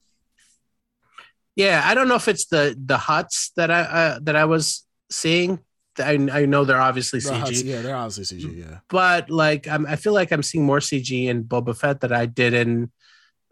[1.56, 4.86] Yeah, I don't know if it's the the Hutts that I uh, that I was
[5.10, 5.58] seeing.
[5.98, 8.56] I, I know they're obviously The CG, Hutts, yeah, they're obviously CG.
[8.60, 12.12] Yeah, but like I'm, I feel like I'm seeing more CG in Boba Fett that
[12.12, 12.90] I did in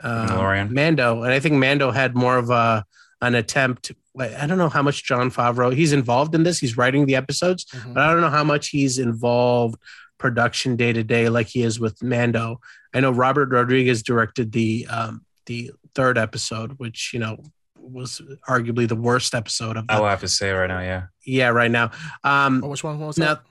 [0.02, 0.70] uh, Mandalorian.
[0.70, 2.84] Mando, and I think Mando had more of a
[3.20, 3.92] an attempt.
[4.14, 6.58] Like, I don't know how much Jon Favreau he's involved in this.
[6.58, 7.92] He's writing the episodes, Mhm.
[7.94, 9.78] but I don't know how much he's involved
[10.18, 12.60] production day to day like he is with Mando.
[12.94, 17.36] I know Robert Rodriguez directed the um, the third episode, which you know
[17.92, 21.02] was arguably the worst episode of the, I will have to say right now, yeah.
[21.24, 21.90] yeah right now.
[22.24, 23.42] Um, Oh, which one was now that?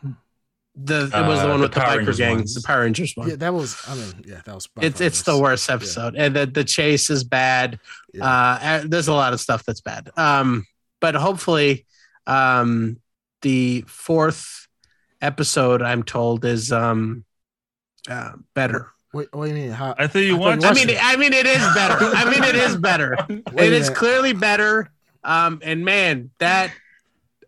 [0.76, 2.54] the it was the Uh, one with the, Power biker Rangers gang, ones.
[2.56, 3.30] the Power Rangers one.
[3.30, 3.76] Yeah, that was.
[3.88, 4.68] I mean, yeah, that was.
[4.82, 7.80] it's it's the worst episode, and the the chase is bad.
[8.14, 8.26] Yeah.
[8.26, 10.10] Uh, there's a lot of stuff that's bad.
[10.16, 10.66] Um,
[11.02, 11.86] but hopefully,
[12.28, 12.98] um,
[13.42, 14.68] the fourth
[15.22, 17.26] episode I'm told is um,
[18.10, 18.92] uh, better.
[19.12, 19.72] Wait, what do you mean?
[19.72, 19.96] How?
[19.98, 20.98] I thought you I thought you I mean, it.
[21.02, 21.98] I mean, it is better.
[22.16, 23.18] I mean, it is better.
[23.30, 23.98] wait it a is minute.
[23.98, 24.92] clearly better.
[25.24, 26.72] Um, and man, that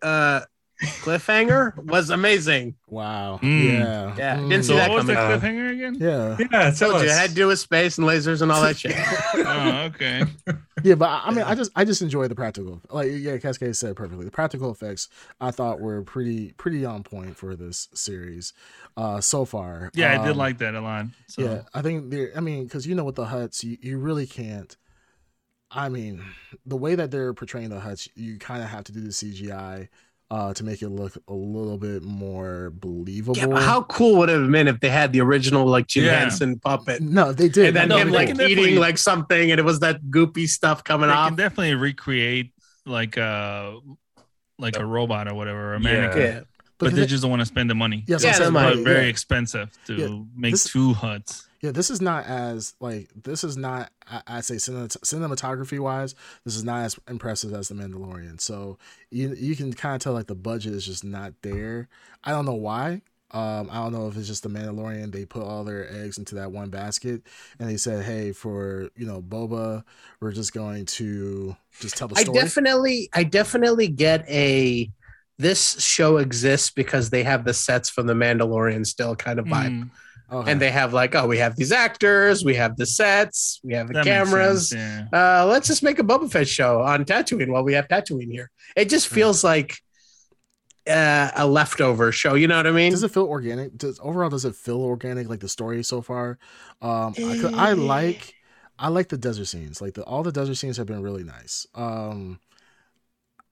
[0.02, 0.40] uh,
[0.82, 2.74] cliffhanger was amazing.
[2.88, 3.38] Wow.
[3.42, 3.64] Mm.
[3.72, 4.14] Yeah.
[4.16, 4.48] Yeah, Mm.
[4.50, 5.40] didn't see So that what was the coming.
[5.40, 5.94] Cliffhanger again?
[5.98, 6.36] Yeah.
[6.52, 8.94] Yeah, Told you, it had to do with space and lasers and all that shit.
[9.34, 10.24] Oh, okay.
[10.84, 12.80] Yeah, but I I mean, I just I just enjoy the practical.
[12.90, 14.24] Like yeah, Cascade said perfectly.
[14.24, 15.08] The practical effects
[15.40, 18.52] I thought were pretty pretty on point for this series,
[18.96, 19.92] uh, so far.
[19.94, 21.06] Yeah, I did Um, like that a lot.
[21.28, 22.32] So Yeah, I think they're.
[22.36, 24.76] I mean, because you know, with the Hutts, you, you really can't.
[25.70, 26.20] I mean,
[26.66, 29.88] the way that they're portraying the Hutts, you kind of have to do the CGI
[30.32, 33.36] uh, to make it look a little bit more believable.
[33.36, 36.20] Yeah, how cool would it have been if they had the original like Jim Yeah.
[36.20, 37.02] Henson puppet?
[37.02, 37.66] No, they did.
[37.68, 40.84] and then No, him but like eating like something, and it was that goopy stuff
[40.84, 41.28] coming they off.
[41.28, 42.52] can definitely recreate
[42.86, 43.78] like a
[44.58, 45.84] like a robot or whatever, a Yeah.
[45.84, 46.22] mannequin.
[46.22, 46.40] yeah,
[46.78, 48.04] But, the they thi- just don't want to spend the money.
[48.06, 48.84] Yes, Yeah, I'm the money, But yeah.
[48.84, 50.18] very expensive to Yeah.
[50.36, 51.46] make This- two Hutts.
[51.60, 56.56] Yeah, this is not as like this is not I- I'd say cinematography wise, this
[56.56, 58.40] is not as impressive as the Mandalorian.
[58.40, 58.78] So
[59.10, 61.88] you you can kind of tell like the budget is just not there.
[62.24, 63.02] I don't know why.
[63.30, 65.10] Um, I don't know if it's just the Mandalorian.
[65.12, 67.22] They put all their eggs into that one basket,
[67.58, 69.84] and they said, "Hey, for you know Boba,
[70.20, 74.90] we're just going to just tell the story." I definitely, I definitely get a.
[75.42, 79.82] This show exists because they have the sets from the Mandalorian still kind of vibe,
[79.84, 79.90] Mm,
[80.32, 80.50] Okay.
[80.50, 83.88] and they have like, oh, we have these actors, we have the sets, we have
[83.88, 84.70] the that cameras.
[84.70, 85.40] sense, yeah.
[85.42, 88.50] Uh, let's just make a Boba Fett show on Tatooine while we have Tatooine here.
[88.76, 89.70] It just feels like
[90.88, 92.34] uh, a leftover show.
[92.34, 92.92] You know what I mean?
[92.92, 93.76] does it feel organic?
[93.76, 96.38] Does overall does it feel organic like the story so far?
[96.80, 98.34] Um, I, 'cause I like
[98.78, 99.80] I like the desert scenes.
[99.80, 101.66] Like the all the desert scenes have been really nice.
[101.74, 102.40] Um,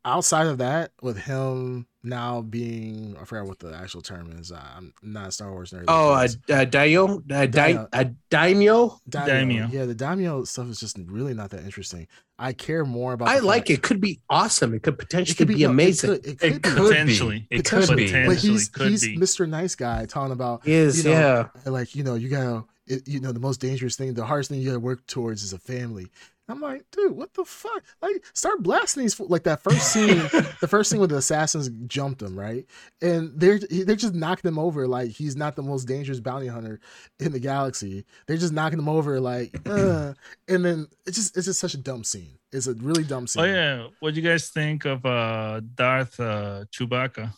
[0.04, 4.50] outside of that, with him now being I forgot what the actual term is.
[4.52, 5.84] Uh, I'm not a Star Wars nerd.
[5.88, 7.88] Oh, but a, a daimyo, uh, a, Daimyo.
[7.90, 8.98] di- a daimyo.
[9.08, 9.26] daimyo.
[9.26, 9.68] Daimyo.
[9.70, 12.06] Yeah, the daimyo stuff is just really not that interesting.
[12.38, 13.28] I care more about.
[13.28, 13.82] I the like fact- it.
[13.82, 14.72] Could be awesome.
[14.72, 16.10] It could It potentially could be, no, it amazing.
[16.10, 16.68] could- It could, It be.
[16.70, 17.38] could Potentially.
[17.50, 17.56] be.
[17.56, 18.06] It Potentially.
[18.08, 18.26] could be.
[18.28, 19.18] But he's could he's be.
[19.18, 19.46] Mr.
[19.48, 21.70] Nice Guy talking about Is you know, yeah.
[21.70, 24.58] like you know you gotta it, you know the most dangerous thing the hardest thing
[24.60, 26.08] you gotta work towards is a family
[26.50, 30.18] i'm like dude what the fuck like start blasting these fo- like that first scene
[30.60, 32.66] the first scene where the assassins jumped him right
[33.00, 36.80] and they're they're just knocking him over like he's not the most dangerous bounty hunter
[37.20, 40.12] in the galaxy they're just knocking him over like uh,
[40.48, 43.42] and then it's just it's just such a dumb scene it's a really dumb scene
[43.42, 47.32] Oh yeah, what do you guys think of uh Darth uh Chewbacca?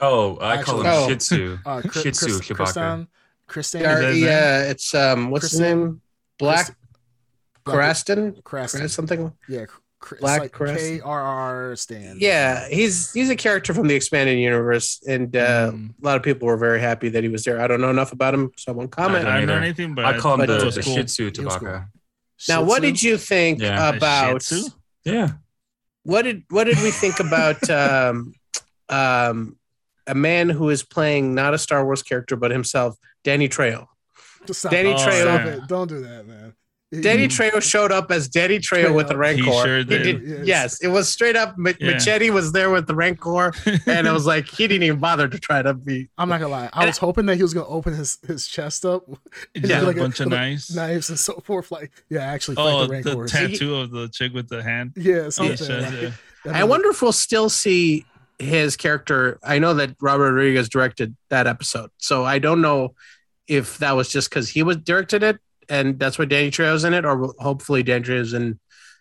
[0.00, 1.08] Oh, I call him Actually- Oh.
[1.08, 1.58] Shih Tzu.
[1.66, 2.56] uh Chris, Shih Tzu Chris, Chewbacca.
[2.56, 3.08] Christian,
[3.46, 4.24] Christian, Dar- his name?
[4.26, 6.02] yeah, it's um, what's his name?
[6.38, 6.76] Black
[7.74, 8.78] Craston, Craston.
[8.80, 9.32] Crest something.
[9.48, 9.66] yeah
[10.00, 10.78] Cr- Black like Crest.
[10.78, 15.90] K-R-R stand Yeah, he's he's a character from the expanded universe, and uh, Mm.
[16.00, 17.60] a lot of people were very happy that he was there.
[17.60, 19.24] I don't know enough about him, so I won't comment.
[19.24, 20.94] don't I don't know anything, but I call him but the, it the cool.
[20.94, 21.82] Shih Tzu He was cool.
[22.48, 23.88] Now, what did you think Yeah.
[23.96, 24.48] About
[25.04, 25.30] Yeah.
[26.04, 28.34] what did what did we think about um,
[28.88, 29.56] um,
[30.06, 33.86] a man who is playing not a Star Wars character but himself, Danny Trejo?
[34.70, 34.98] Danny it.
[34.98, 36.54] Trejo- Don't do that, man.
[37.02, 39.42] Danny You- Trejo showed up as Danny Trejo with the Rancor.
[39.44, 40.22] He sure did.
[40.26, 40.46] Yes.
[40.46, 41.58] Yes, it was straight up.
[41.58, 41.92] Ma- Yeah.
[41.92, 43.52] Machete was there with the Rancor,
[43.86, 46.08] and it was like he didn't even bother to try to be.
[46.16, 46.70] I'm not gonna lie.
[46.72, 49.04] I was hoping that he was gonna open his his chest up,
[49.54, 49.80] Yeah.
[49.80, 50.74] like a like bunch of knives.
[50.74, 51.70] knives and so forth.
[51.70, 53.32] Like, yeah, actually Oh, the the rancors.
[53.32, 54.92] tattoo of the chick with the hand.
[54.96, 55.56] yeah, something.
[55.58, 56.10] shit, like- yeah.
[56.58, 58.06] I wonder if we'll still see
[58.38, 59.38] his character.
[59.42, 62.94] I know that Robert Rodriguez directed that episode, so I don't know
[63.46, 66.94] if that was just because he was directed it, and that's why Danny Trejo's in
[66.94, 68.58] it, or will- hopefully Danny Trejo's in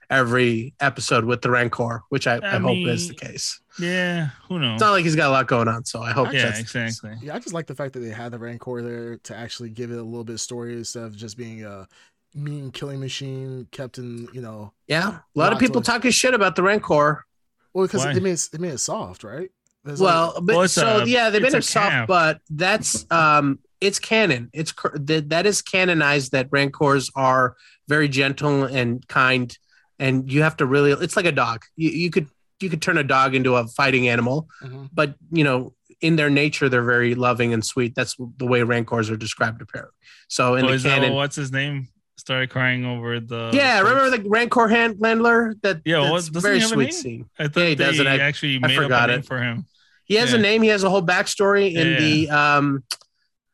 [0.10, 3.60] every episode with the Rancor, which I, I, I hope is the case.
[3.80, 4.76] Yeah, who knows?
[4.76, 7.16] It's not like he's got a lot going on, so I hope yeah, that's exactly.
[7.22, 9.92] Yeah, I just like the fact that they had the rancor there to actually give
[9.92, 11.88] it a little bit of story instead of just being a
[12.34, 14.72] mean killing machine kept in you know.
[14.88, 17.26] Yeah, a lot of people of- talking shit about the Rancor.
[17.74, 18.12] Well, because Why?
[18.14, 19.52] it made it, it made it soft, right?
[19.84, 22.08] There's like- Well, but Well, so a- yeah, they made it's it soft, cap.
[22.08, 24.50] but that's um, it's canon.
[24.54, 27.56] It's that that is canonized that rancors are
[27.88, 29.56] very gentle and kind,
[30.00, 30.92] and you have to really.
[30.92, 31.64] It's like a dog.
[31.76, 32.28] You, you could
[32.60, 34.90] you could turn a dog into a fighting animal, Mhm.
[34.94, 37.94] but you know, in their nature, they're very loving and sweet.
[37.96, 39.94] That's the way rancors are described, apparently.
[40.28, 41.88] So in Oh, the canon, what's his name?
[42.18, 43.52] Started crying over the.
[43.54, 43.92] yeah, corpse?
[43.94, 45.54] remember the rancor hand landler?
[45.62, 47.30] That Yeah, that's a very sweet scene.
[47.38, 49.26] I thought Yeah, he does, and I- actually I made up forgot a name it.
[49.28, 49.66] for him.
[50.06, 50.64] He has a name.
[50.64, 52.00] He has a whole backstory in Yeah.
[52.00, 52.84] the um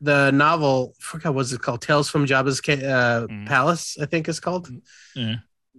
[0.03, 0.93] the novel.
[0.99, 1.81] I forgot what's it called?
[1.81, 3.47] Tales from Jabba's uh, Mm.
[3.47, 3.97] Palace.
[4.01, 4.69] I think it's called.
[5.15, 5.35] Yeah.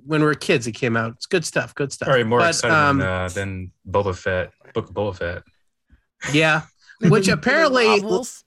[0.07, 1.13] When we were kids, it came out.
[1.17, 1.75] It's good stuff.
[1.75, 2.07] Good stuff.
[2.09, 5.43] Probably more But, excited um, than, uh, than Boba Fett, Book of Boba Fett.
[6.33, 6.63] Yeah.
[7.01, 8.45] Which the- in the apparently- novels-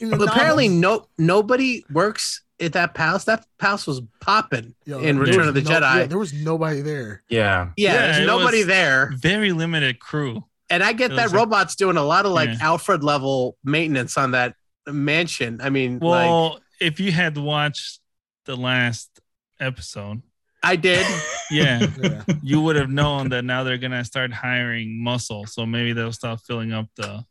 [0.00, 3.24] in the But apparently, novels- no nobody works at that palace.
[3.24, 5.80] That palace was popping Yo, in Return of the no- Jedi.
[5.80, 7.22] Yeah, Yeah, there was nobody there.
[7.28, 7.70] Yeah.
[7.76, 9.10] Yeah, there's nobody there.
[9.16, 10.44] Very limited crew.
[10.70, 12.58] And I get that like- robot's doing a lot of like Yeah.
[12.62, 14.54] Alfred level maintenance on that
[14.86, 15.60] mansion.
[15.62, 18.00] I mean, like Well, if you had watched
[18.44, 19.20] the last
[19.60, 20.22] episode,
[20.62, 21.06] I did.
[21.50, 22.22] yeah, Yeah.
[22.42, 25.46] you would have known that now they're gonna start hiring muscle.
[25.46, 27.24] So maybe they'll stop filling up the.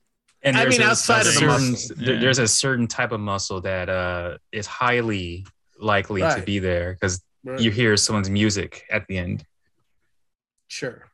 [0.46, 1.96] And I mean, a- outside a of the certain- muscle.
[2.00, 2.20] Yeah.
[2.20, 5.46] there's a certain type of muscle that uh, is highly
[5.80, 7.22] likely to be there because
[7.60, 9.46] you hear someone's music at the end.
[10.68, 11.06] Sure.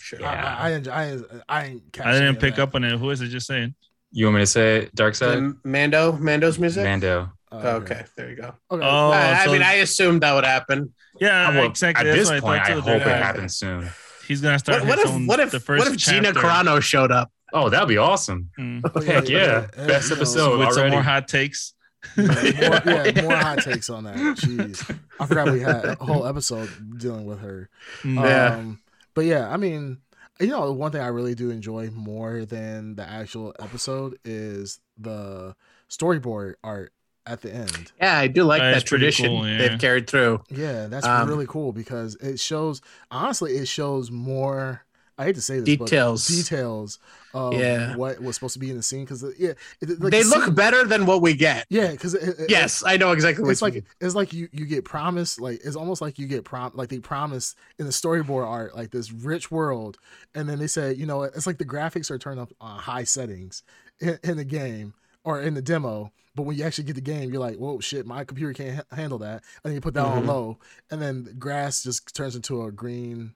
[0.00, 0.20] Sure.
[0.20, 0.56] Yeah.
[0.58, 1.18] I, I, enjoy, I,
[1.48, 1.80] I.
[2.02, 2.62] I didn't pick that.
[2.62, 2.98] up on it.
[2.98, 3.28] Who is it?
[3.28, 3.74] Just saying.
[4.12, 4.88] You want me to say?
[4.94, 5.38] Dark Side?
[5.38, 6.84] The Mando, Mando's music.
[6.84, 7.30] Mando.
[7.50, 8.04] Oh, okay.
[8.16, 8.54] there you go.
[8.70, 8.84] Okay.
[8.86, 10.92] Oh, I, I mean, I assumed that would happen.
[11.20, 12.08] Yeah, Well, exactly.
[12.10, 12.80] At this what I point, I, thought too.
[12.92, 13.16] hope it Yeah.
[13.24, 13.88] happens soon.
[14.26, 14.80] He's gonna start.
[14.82, 16.40] What, what his if own- what if the first what if Gina chapter.
[16.40, 17.30] Carano showed up?
[17.54, 18.50] Oh, that'd be awesome.
[18.58, 18.82] Mm.
[18.94, 19.66] Oh, Heck yeah.
[19.78, 21.72] yeah, Best you know, episode with some more hot takes.
[22.16, 24.16] more, yeah, more hot takes on that.
[24.16, 26.68] Jeez, I forgot we had a whole episode
[26.98, 27.70] dealing with her.
[28.02, 28.22] Mm.
[28.22, 28.54] Yeah.
[28.56, 28.80] Um,
[29.14, 29.98] but yeah, I mean,
[30.40, 35.54] you know, one thing I really do enjoy more than the actual episode is the
[35.90, 36.92] storyboard art
[37.26, 37.92] at the end.
[38.00, 39.58] Yeah, I do like That is that tradition cool, yeah.
[39.58, 40.42] they've carried through.
[40.50, 42.80] Yeah, that's Um, really cool because it shows.
[43.10, 44.82] Honestly, it shows more.
[45.18, 46.28] I hate to say this, Details.
[46.28, 46.98] but details
[47.34, 47.96] of Yeah.
[47.96, 50.44] what was supposed to be in the scene because yeah, it, like they the look
[50.44, 51.66] scene- better than what we get.
[51.68, 52.16] Yeah, because
[52.48, 53.84] Yes, I know exactly what it's you like mean.
[54.00, 57.00] it's like you you get promised like it's almost like you get prom like they
[57.00, 59.98] promise in the storyboard art like this rich world
[60.34, 63.04] and then they say you know it's like the graphics are turned up on high
[63.04, 63.62] settings
[64.00, 67.30] in, in the game or in the demo but when you actually get the game
[67.30, 70.04] you're like whoa shit my computer can't ha- handle that and then you put that
[70.06, 70.26] on Mhm.
[70.28, 70.58] low
[70.90, 73.34] and then grass just turns into a green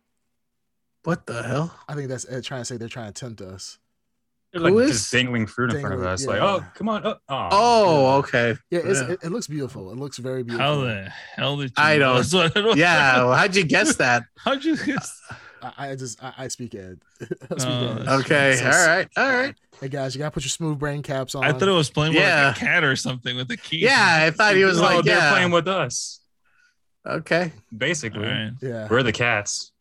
[1.05, 1.75] What the hell?
[1.89, 3.79] i think that's Ed trying to say they're trying to tempt us
[4.53, 6.27] They're like Who just dangling fruit in front of Dangling, us.
[6.27, 6.47] Like, yeah.
[6.47, 7.07] oh, come on.
[7.07, 7.49] Oh, oh.
[7.51, 8.55] Oh, okay.
[8.71, 9.13] Yeah, it's, Yeah.
[9.13, 9.91] It, it looks beautiful.
[9.91, 10.67] It looks very beautiful.
[10.67, 11.99] How the hell did you I know?
[11.99, 13.25] don't- That's what I don't Yeah.
[13.25, 14.25] well, how'd you guess that?
[14.37, 15.21] How'd you guess?
[15.63, 17.01] I, I just I, I speak Ed.
[17.21, 18.09] I speak Oh, Ed.
[18.21, 18.57] Okay.
[18.57, 19.09] So- All right.
[19.17, 19.55] All right.
[19.81, 21.43] Hey guys, you gotta put your smooth brain caps on.
[21.45, 23.79] I thought it was playing with like a cat or something with a key.
[23.79, 25.33] Yeah, I thought he was oh, like, they're yeah.
[25.33, 26.21] playing with us.
[27.07, 27.51] Okay.
[27.77, 28.53] Basically, right.
[28.61, 28.87] Yeah.
[28.89, 29.72] we're the cats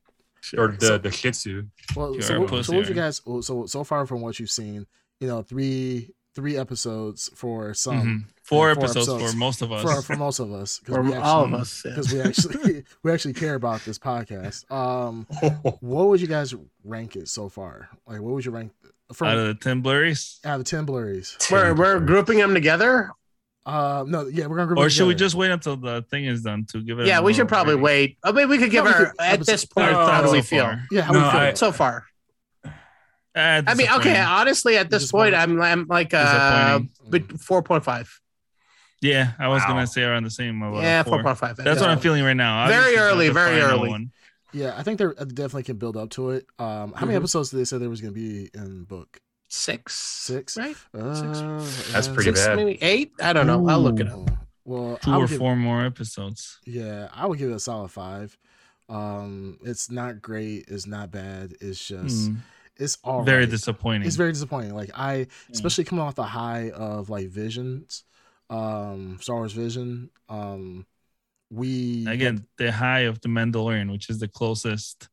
[0.57, 1.63] or the the Shih Tzu.
[1.95, 3.21] Well, so, what- so what you guys?
[3.41, 4.85] So so far from what you've seen,
[5.19, 8.25] you know, three three episodes for some, Mhm.
[8.43, 9.31] Four, yeah, four episodes, episodes.
[9.33, 9.83] for most of us.
[9.83, 11.83] for for most of us, For we all of actually- us.
[11.85, 11.91] yeah.
[11.91, 14.69] because we actually we actually care about this podcast.
[14.71, 15.25] Um,
[15.81, 16.53] what would you guys
[16.85, 17.89] rank it so far?
[18.07, 18.71] Like, what would you rank
[19.13, 21.35] from Out of the ten blurries, out of ten blurries?
[21.51, 23.11] We're, we're grouping them together.
[23.65, 26.25] Uh, no, yeah, we're gonna group or them should we just wait until the thing
[26.25, 27.05] is done to give it?
[27.07, 27.83] Yeah, a we should probably rating?
[27.83, 28.17] wait.
[28.23, 29.91] I mean, we could give No, we our could- at this point.
[29.91, 30.83] No, how do so we feel far.
[30.91, 31.39] Yeah, how No, we feel?
[31.39, 32.05] I- so far?
[33.33, 34.19] Ah, I mean, okay.
[34.19, 36.79] Honestly, at this point, I'm I'm like uh,
[37.11, 37.37] Disappointing.
[37.37, 38.19] four point five.
[38.99, 39.67] Yeah, I was Wow.
[39.69, 40.61] gonna say around the same.
[40.61, 41.13] About Yeah, four.
[41.13, 41.55] four point five.
[41.57, 42.67] That's what I'm feeling right now.
[42.67, 43.89] Very Obviously, early, very early.
[43.89, 44.11] one.
[44.53, 46.45] yeah, I think they definitely can build up to it.
[46.59, 47.21] Um, how many Mhm.
[47.21, 49.19] episodes did they say there was gonna be in the book?
[49.53, 49.93] Six.
[49.95, 50.57] Six.
[50.57, 50.75] Right.
[50.93, 51.59] Uh,
[51.91, 52.55] That's pretty Six, bad.
[52.55, 53.11] maybe eight.
[53.21, 53.67] I don't know.
[53.67, 54.29] I'll look it up.
[54.63, 56.59] Well, Two or give- four more episodes.
[56.65, 58.37] Yeah, I would give it a solid five.
[58.87, 60.65] Um, it's not great.
[60.69, 61.53] It's not bad.
[61.59, 62.35] It's just Hmm.
[62.77, 63.49] it's all Very right.
[63.49, 64.07] disappointing.
[64.07, 64.73] It's very disappointing.
[64.73, 65.51] Like I, Hmm.
[65.53, 68.03] especially coming off the high of like Visions,
[68.49, 70.09] um, Star Wars Vision.
[70.29, 70.85] Um,
[71.49, 75.09] we Again, the high of the Mandalorian, which is the closest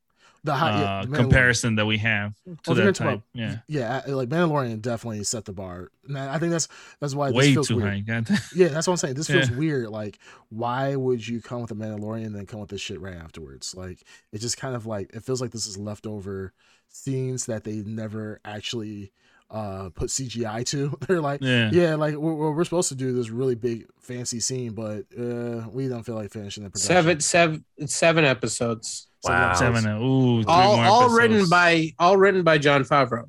[0.48, 1.14] the high uh, Mandalorian.
[1.14, 2.34] comparison that we have
[2.64, 3.22] to if that type.
[3.32, 5.90] Yeah, Yeah, like Mandalorian definitely set the bar.
[6.06, 6.68] And I think that's
[7.00, 8.08] that's why way this feels too weird.
[8.08, 8.24] high.
[8.54, 9.14] Yeah, that's what I'm saying.
[9.14, 9.56] This feels Yeah.
[9.56, 9.88] weird.
[9.90, 10.18] Like,
[10.48, 13.74] why would you come with a Mandalorian and then come with this shit right afterwards?
[13.74, 14.02] Like,
[14.32, 16.52] it just kind of like it feels like this is leftover
[16.88, 19.12] scenes that they never actually
[19.50, 20.96] uh put CGI to.
[21.06, 21.70] They're like, Yeah.
[21.72, 25.68] yeah, like we're, we're we're supposed to do this really big fancy scene, but uh
[25.70, 26.88] we don't feel like finishing the production.
[26.88, 29.08] Seven, seven, seven episodes.
[29.24, 29.52] Wow.
[29.54, 29.86] Seven.
[29.86, 33.24] uh, Ooh, three All, more all written by all written by Jon Favreau.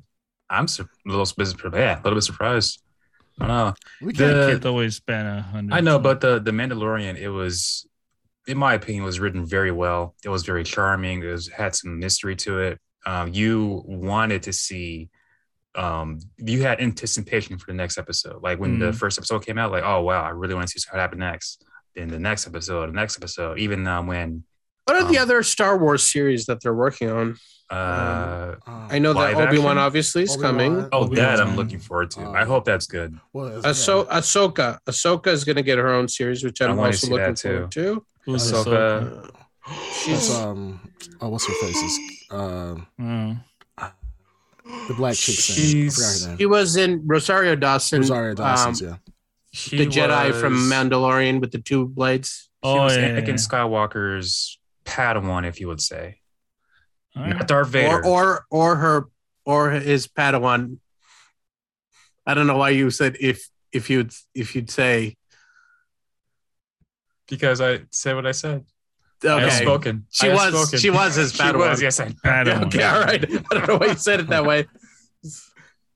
[0.48, 2.82] I'm su- a little bit yeah, a little bit surprised.
[3.40, 3.74] I don't know.
[4.02, 4.34] We can't.
[4.34, 5.74] The- Kid always spent a hundred.
[5.74, 7.86] I know, but the the Mandalorian, it was,
[8.46, 10.14] in my opinion, was written very well.
[10.24, 11.22] It was very charming.
[11.22, 12.78] It was had some mystery to it.
[13.06, 15.08] Um, you wanted to see,
[15.76, 18.42] um, you had anticipation for the next episode.
[18.42, 18.96] Like when the Mhm.
[18.96, 21.64] first episode came out, like, oh wow, I really want to see what happened next.
[21.94, 24.44] Then the next episode, the next episode, even uh, when
[24.86, 27.36] What are the Um, other Star Wars series that they're working on?
[27.70, 29.78] uh, um, I know that Live Obi Wan action?
[29.78, 30.52] obviously is Obi-Wan.
[30.52, 30.88] coming.
[30.92, 31.14] oh, Obi-Wan.
[31.16, 32.22] that I'm looking forward to.
[32.22, 33.16] I Um, hope that's good.
[33.32, 34.78] well, it's- Ahso- Ahsoka.
[34.88, 37.70] Ahsoka is going to get her own series, which I I'm also looking that forward
[37.72, 38.04] to.
[38.24, 38.64] Who's Ahsoka.
[38.64, 39.30] Ahsoka?
[39.66, 39.72] Uh,
[40.02, 40.80] she's um
[41.20, 41.76] oh what's her face?
[41.80, 43.36] It's, uh, Oh.
[44.88, 45.86] The black chick's name.
[45.86, 46.38] I forgot She's- her name.
[46.38, 48.96] she was in Rosario Dawson, Rosario Dawson's, um, yeah.
[49.52, 52.48] She the Jedi from Mandalorian with the two blades.
[52.64, 53.34] She Oh, was yeah, Anakin yeah.
[53.34, 56.20] Skywalker's Padawan, if you would say,
[57.16, 57.34] All right.
[57.36, 58.04] not Darth Vader.
[58.04, 59.04] or or or her
[59.44, 60.78] or his Padawan.
[62.26, 65.16] I don't know why you said if if you'd if you'd say
[67.28, 68.64] because I said what I said.
[69.24, 69.44] I okay.
[69.44, 70.06] have spoken.
[70.10, 70.78] She I was- spoken.
[70.78, 71.70] she was his She Padawan.
[71.70, 72.64] was, yes, I Padawan.
[72.66, 73.24] Okay, all right.
[73.50, 74.66] I don't know why you said it that way.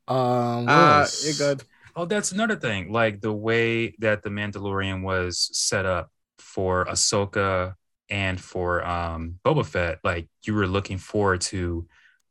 [0.06, 1.64] Um, Uh, you're good.
[1.96, 2.92] Oh, that's another thing.
[2.92, 7.74] Like the way that the Mandalorian was set up for Ahsoka
[8.10, 11.86] and for um Boba Fett, like you were looking forward to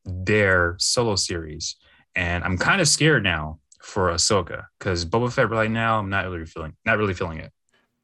[0.06, 1.76] their solo series.
[2.15, 6.26] And I'm kind of scared now for Ahsoka because Boba Fett right now, I'm not
[6.30, 7.52] really feeling not really feeling it.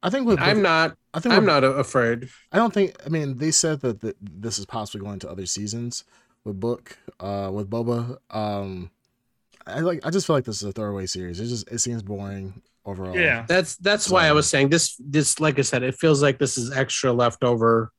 [0.01, 0.95] I think with I'm not.
[1.13, 2.29] I think I'm not afraid.
[2.51, 2.95] I don't think.
[3.05, 6.03] I mean, they said that th this is possibly going to other seasons
[6.45, 8.17] with Book, uh, with Boba.
[8.29, 8.91] Um,
[9.67, 10.05] I like.
[10.05, 11.39] I just feel like this is a throwaway series.
[11.39, 13.15] It just it seems boring overall.
[13.17, 13.45] Yeah.
[13.47, 14.95] That's that's why I was saying this.
[14.99, 17.91] This, like I said, it feels like this is extra leftover.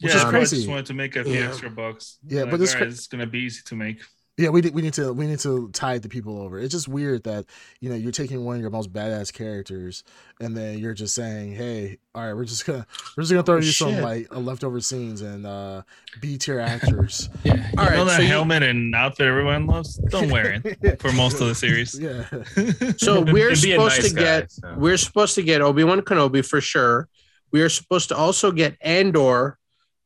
[0.00, 0.56] Which yeah, is I crazy.
[0.56, 1.48] just wanted to make a few Yeah.
[1.48, 2.18] extra bucks.
[2.26, 4.00] Yeah, Like, but this all right, cra- it's gonna be easy to make.
[4.36, 4.48] Yeah.
[4.50, 6.58] We we need to we need to tide the people over.
[6.58, 7.46] It's just weird that
[7.80, 10.04] you know you're taking one of your most badass characters
[10.40, 12.86] and then you're just saying, hey, all right, we're just gonna
[13.16, 15.82] we're just gonna throw Oh, you some like uh, leftover scenes and uh
[16.20, 17.28] B tier actors.
[17.44, 19.96] Yeah, you All know that so you- helmet and outfit everyone loves.
[20.10, 21.98] Don't wear it for most of the series.
[21.98, 22.24] yeah.
[22.98, 24.74] So we're supposed nice to guy, get so.
[24.76, 27.08] we're supposed to get Obi Wan Kenobi for sure.
[27.52, 29.58] We are supposed to also get Andor,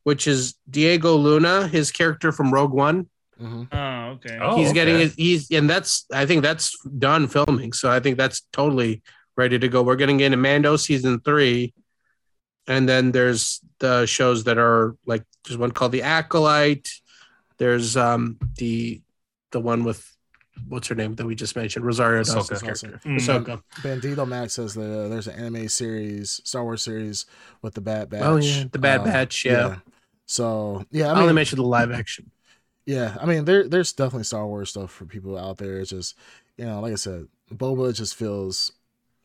[0.03, 3.07] which is Diego Luna, his character from Rogue One.
[3.41, 4.37] Hmm Oh, okay.
[4.39, 7.73] Oh, he's getting his, he's and that's I think that's done filming.
[7.73, 9.01] So I think that's totally
[9.35, 9.81] ready to go.
[9.81, 11.73] We're getting into Mando season three,
[12.67, 16.89] and then there's the shows that are like there's one called The Acolyte.
[17.57, 19.01] There's um the
[19.51, 20.05] the one with
[20.67, 22.81] what's her name that we just mentioned, Rosario Dawson's Ahsoka.
[22.81, 23.17] character, Mm.
[23.17, 23.61] Ahsoka.
[23.81, 27.25] Bandito Max says that there's an anime series, Star Wars series
[27.61, 28.23] with the Bad Batch.
[28.23, 29.77] Oh, yeah, the Bad Uh, Batch, yeah.
[30.27, 32.31] So yeah, I, I mean, only mentioned the live action.
[32.93, 35.79] Yeah, I mean, there there's definitely Star Wars stuff for people out there.
[35.79, 36.15] It's just
[36.57, 38.71] you know, like I said, Boba just feels.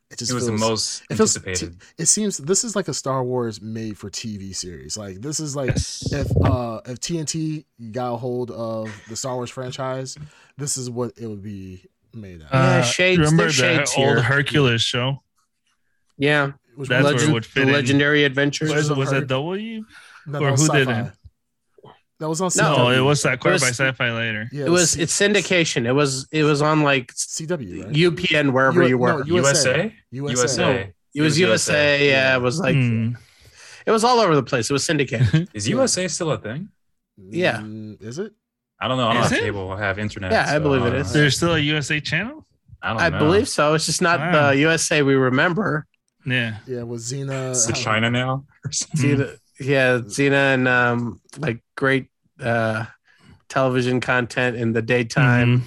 [0.09, 1.81] It just It was the feels, most it feels anticipated.
[1.81, 4.97] t- it seems this is like a Star Wars made for TV series.
[4.97, 6.13] Like this is like Yes.
[6.13, 10.17] if uh if TNT got a hold of the Star Wars franchise,
[10.57, 12.51] this is what it would be made out.
[12.53, 14.23] Yeah, Uh, shades- Remember the shades old here.
[14.23, 15.25] Hercules show?
[16.17, 17.73] Yeah, Which That's was- where it would fit the in.
[17.73, 18.69] legendary adventures.
[18.69, 19.85] What is Was, it, was Her- that W?
[20.29, 21.01] no, or that was who did sci-fi.
[21.09, 21.13] it?
[22.19, 24.49] That was on No, No, it was acquired was- by Sci-Fi later.
[24.53, 25.87] Yeah, it was C- it's syndication.
[25.87, 27.93] It was it was on like CW, right?
[27.95, 29.19] UPN wherever U- you were.
[29.19, 29.93] no, USA.
[30.11, 30.31] USA?
[30.33, 30.43] USA.
[30.43, 30.95] USA.
[31.15, 32.09] it was USA.
[32.09, 33.13] Yeah, it was like Hmm.
[33.87, 34.71] it was all over the place.
[34.71, 35.49] It was syndicated.
[35.55, 36.71] Is USA still a thing?
[37.19, 37.59] Yeah.
[37.59, 38.33] Mm, Is it?
[38.81, 39.09] I don't know.
[39.09, 39.43] I don't Is have it?
[39.43, 39.71] cable.
[39.73, 40.33] I have internet.
[40.33, 41.07] Yeah, I believe it don't is.
[41.15, 41.21] know.
[41.21, 42.47] There's still a USA channel.
[42.83, 43.19] I don't I know.
[43.19, 43.73] believe so.
[43.75, 44.51] It's just not Wow.
[44.53, 45.87] the USA we remember.
[46.27, 46.57] Yeah.
[46.67, 47.53] Yeah, Was Xena.
[47.53, 48.45] Is it China now?
[48.65, 49.37] or something?
[49.61, 52.09] Xena, yeah, Xena and um like great
[52.41, 52.85] uh
[53.49, 55.61] television content in the daytime.
[55.61, 55.63] Mhm.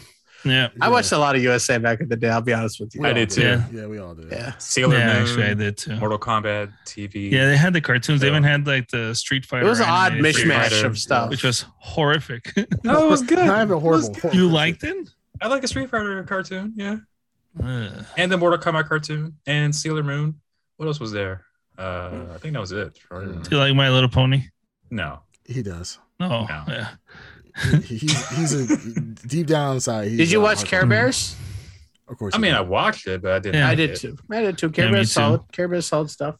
[0.45, 0.69] Yeah.
[0.79, 2.29] I watched a lot of USA back in the day.
[2.29, 3.01] I'll be honest with you.
[3.01, 3.41] We I did too.
[3.41, 3.65] Yeah.
[3.73, 4.31] Yeah, we all did.
[4.31, 4.53] Yeah.
[4.57, 5.95] Sailor yeah, Moon, actually, I did too.
[5.97, 7.29] Mortal Kombat TV.
[7.29, 8.21] Yeah, they had the cartoons.
[8.21, 9.65] They even had like the Street Fighter.
[9.65, 11.29] It was an odd mishmash of stuff.
[11.29, 12.53] which was horrific.
[12.85, 13.39] No, it was good.
[13.39, 14.21] I have a was horrible.
[14.21, 14.33] good.
[14.33, 15.09] you liked it?
[15.41, 16.71] I like a Street Fighter cartoon.
[16.77, 16.97] Yeah,
[17.61, 18.05] Ugh.
[18.17, 20.39] and the Mortal Kombat cartoon and Sailor Moon.
[20.77, 21.43] What else was there?
[21.79, 22.97] Uh, I think that was it.
[23.09, 23.25] Right?
[23.43, 24.43] Do you like My Little Pony?
[24.91, 25.19] No.
[25.45, 25.97] He does.
[26.19, 26.45] No.
[26.45, 26.63] No.
[26.67, 26.89] Yeah.
[27.83, 28.77] He, he's he's a
[29.27, 30.15] deep down inside.
[30.15, 31.35] Did you watch Care Bears?
[32.07, 32.33] Of course.
[32.33, 33.55] I he mean, I watched it, but I didn't.
[33.61, 33.67] Yeah.
[33.69, 33.95] I did it.
[33.97, 34.17] too.
[34.31, 34.69] I did too.
[34.69, 35.13] Care Yeah, Bears too.
[35.13, 35.41] solid.
[35.51, 36.35] Care Bears solid stuff.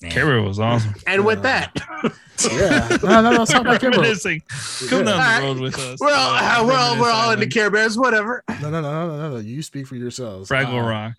[0.00, 0.10] Nah.
[0.10, 0.94] Carol was awesome.
[1.08, 1.66] And with Yeah.
[1.74, 2.12] that,
[2.52, 2.98] yeah.
[3.02, 3.38] No, no, no.
[3.40, 4.22] Let's about Care Bears.
[4.22, 4.40] Come
[5.00, 5.02] Yeah.
[5.04, 5.98] down the road with us.
[6.00, 7.98] we're all Uh, we're all we're all into Care Bears.
[7.98, 8.44] Whatever.
[8.62, 9.36] No, no, no, no, no, no.
[9.38, 10.48] You speak for yourselves.
[10.48, 11.14] Fraggle Uh, Rock.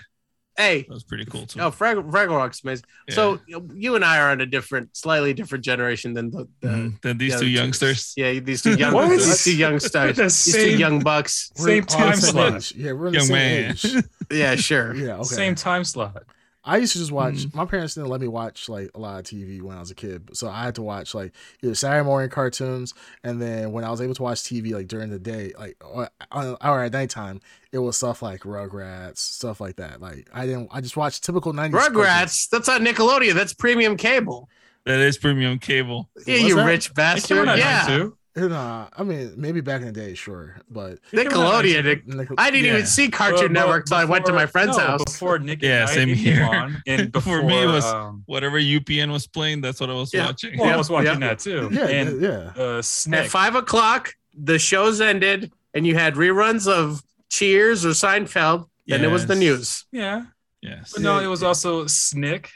[0.59, 1.57] Hey, That was pretty cool too.
[1.57, 2.83] no, Fraggle, Fraggle Rock's amazing.
[3.07, 3.15] Yeah.
[3.15, 3.39] So
[3.73, 7.01] you and I are on a different, slightly different generation than the, the Mhm.
[7.01, 8.13] Then these the two other youngsters.
[8.17, 9.07] Yeah, these two young, What?
[9.09, 11.49] these two young stars, The these two young bucks.
[11.55, 12.71] Same time slot.
[12.75, 13.71] Yeah, we're in the Young same man.
[13.71, 13.95] age.
[14.31, 14.93] Yeah, sure.
[14.95, 15.23] Yeah, okay.
[15.23, 16.23] Same time slot.
[16.69, 17.33] I used to just watch.
[17.35, 17.55] Mhm.
[17.55, 19.95] My parents didn't let me watch like a lot of TV when I was a
[19.95, 21.33] kid, so I had to watch like
[21.63, 22.93] either Saturday morning cartoons,
[23.23, 26.09] and then when I was able to watch TV like during the day, like or,
[26.31, 27.41] or at nighttime,
[27.71, 29.99] it was stuff like Rugrats, stuff like that.
[30.01, 30.69] Like I didn't.
[30.71, 32.49] I just watched typical nineties Rugrats.
[32.49, 33.33] That's on Nickelodeon.
[33.33, 34.47] That's premium cable.
[34.85, 36.09] That is premium cable.
[36.25, 36.65] Yeah, What's you that?
[36.65, 37.47] rich bastard.
[37.47, 38.17] out at Yeah, 92.
[38.47, 41.83] Nah, I mean maybe back in the day, sure, but Nickelodeon.
[41.83, 42.73] Nick- Nickel- I didn't Yeah.
[42.73, 45.03] even see Cartoon Well, Network till I went to my friend's no, house.
[45.03, 46.43] Before Nick Yeah, and same it here.
[46.43, 49.93] on, and before For me, it was- um, Whatever UPN was playing, that's what I
[49.93, 50.27] was Yeah.
[50.27, 50.57] watching.
[50.57, 51.27] well, I was watching yeah.
[51.29, 51.69] that too.
[51.71, 52.51] yeah, and yeah.
[52.57, 52.81] uh,
[53.13, 58.67] At five o'clock, the shows ended, and you had reruns of Cheers or Seinfeld.
[58.87, 59.85] Then it was the news.
[59.91, 60.23] Yeah,
[60.61, 60.93] Yes.
[60.93, 62.49] but no, it was also Snick,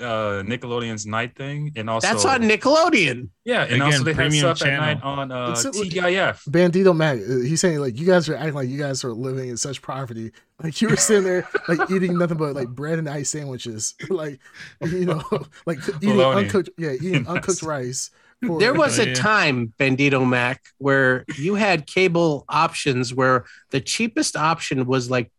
[0.00, 3.28] uh, Nickelodeon's night thing, and also That's on Nickelodeon.
[3.44, 4.80] Yeah, and Again, also they had premium stuff at channel.
[4.80, 6.48] night on uh, It's TGIF.
[6.48, 9.48] Bandito Mac, uh, he's saying like you guys are acting like you guys are living
[9.50, 10.32] in such poverty.
[10.62, 14.40] Like you were sitting there like eating nothing but like bread and ice sandwiches, like
[14.82, 15.22] you know,
[15.66, 16.44] like eating Bologna.
[16.44, 18.10] uncooked, yeah, eating uncooked rice.
[18.46, 23.80] for- There was Oh, a time, Bandito Mac, where you had cable options where the
[23.80, 25.30] cheapest option was like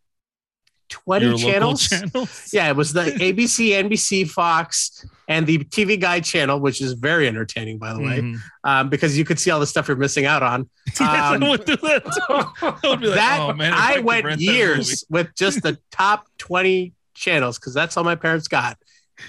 [0.92, 1.88] 20 Your channels.
[1.88, 2.50] channels.
[2.52, 7.26] Yeah, it was the ABC, NBC, Fox, and the TV Guide channel, which is very
[7.26, 8.38] entertaining, by the way, Mhm.
[8.64, 10.68] um, because you could see all the stuff you're missing out on.
[10.86, 12.02] Yes, I Um, would do that.
[12.62, 16.26] I would be like, that oh, man, if I went years with just the top
[16.38, 18.76] 20 channels because that's all my parents got.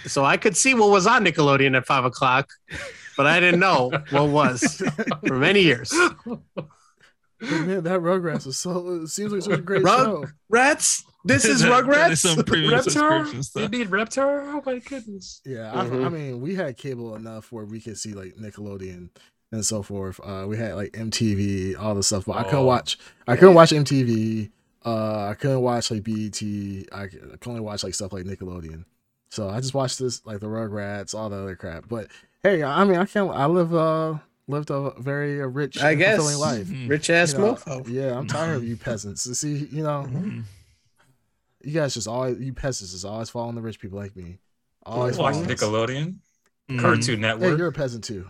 [0.05, 2.49] So I could see what was on Nickelodeon at five o'clock,
[3.15, 4.81] but I didn't know what was
[5.27, 5.93] for many years.
[5.93, 9.01] man, that Rugrats is so.
[9.03, 10.25] It seems like such a great Rug- show.
[10.49, 12.35] Rats, this is That- that is Rugrats.
[12.35, 13.43] some premium subscription Reptar?
[13.43, 13.61] stuff.
[13.63, 14.53] You need Reptar?
[14.53, 15.41] Oh my goodness.
[15.45, 16.05] Yeah, I, Mhm.
[16.05, 19.09] I mean, we had cable enough where we could see like Nickelodeon
[19.51, 20.19] and so forth.
[20.23, 22.65] Uh, we had like MTV, all the stuff, but I couldn't Oh.
[22.65, 22.97] watch.
[23.27, 24.49] I couldn't watch MTV.
[24.85, 26.41] Uh, I couldn't watch like BET.
[26.91, 28.83] I could only watch like stuff like Nickelodeon.
[29.31, 31.87] So I just watched this like the Rugrats, all the other crap.
[31.87, 32.07] But
[32.43, 33.29] hey, I mean, I can't.
[33.31, 34.15] I live uh
[34.49, 36.17] lived a very uh, rich, I guess.
[36.17, 36.67] fulfilling life.
[36.67, 36.89] Mhm.
[36.89, 37.87] Rich ass You know, mofo.
[37.87, 39.23] yeah, I'm tired of you peasants.
[39.39, 40.43] See, you know, Mhm.
[41.63, 44.39] You guys just always you peasants just always following the rich people like me.
[44.85, 45.49] Always Watch following.
[45.49, 46.15] Nickelodeon,
[46.69, 46.79] Mhm.
[46.79, 47.57] Cartoon Hey, Network.
[47.57, 48.29] you're a peasant too.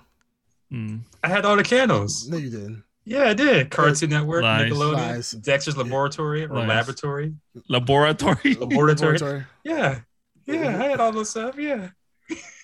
[0.71, 1.01] Mhm.
[1.23, 2.27] I had all the candles.
[2.27, 2.83] No, you didn't.
[3.05, 3.69] Yeah, I did.
[3.69, 4.71] Cartoon Network, Lies.
[4.71, 5.31] Nickelodeon, Lies.
[5.31, 6.67] Dexter's Laboratory or Lies.
[6.67, 7.33] Laboratory.
[7.69, 8.53] Laboratory.
[8.59, 9.17] Laboratory.
[9.17, 9.45] Laboratory.
[9.63, 9.99] Yeah.
[10.45, 11.55] Yeah, I had all those stuff.
[11.57, 11.89] Yeah.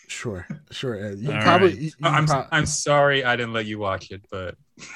[0.08, 0.96] Sure, sure.
[0.96, 1.20] Ed.
[1.20, 1.68] You All probably.
[1.70, 1.78] right.
[1.78, 4.56] You, you I'm prob- I'm sorry I didn't let you watch it, but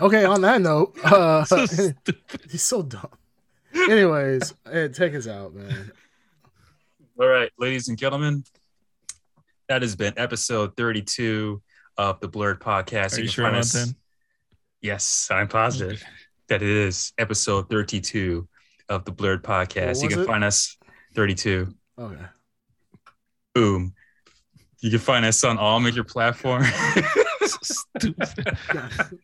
[0.00, 1.66] Okay, on that note, uh, So
[2.50, 3.08] he's so dumb.
[3.74, 5.92] Anyways, Ed, take us out, man.
[7.18, 8.44] All right, ladies and gentlemen,
[9.68, 11.60] that has been episode 32
[11.96, 13.14] of the Blurred Podcast.
[13.14, 13.94] Are you can sure find about us- that?
[14.80, 16.02] Yes, I'm positive
[16.48, 18.46] that it is episode 32
[18.90, 20.02] of the Blurred Podcast.
[20.02, 20.26] You can it?
[20.26, 20.76] find us
[21.14, 21.72] 32.
[21.98, 22.24] Okay.
[23.54, 23.94] Boom.
[24.80, 26.66] You can find us on all major platforms.
[27.64, 29.18] Stupid.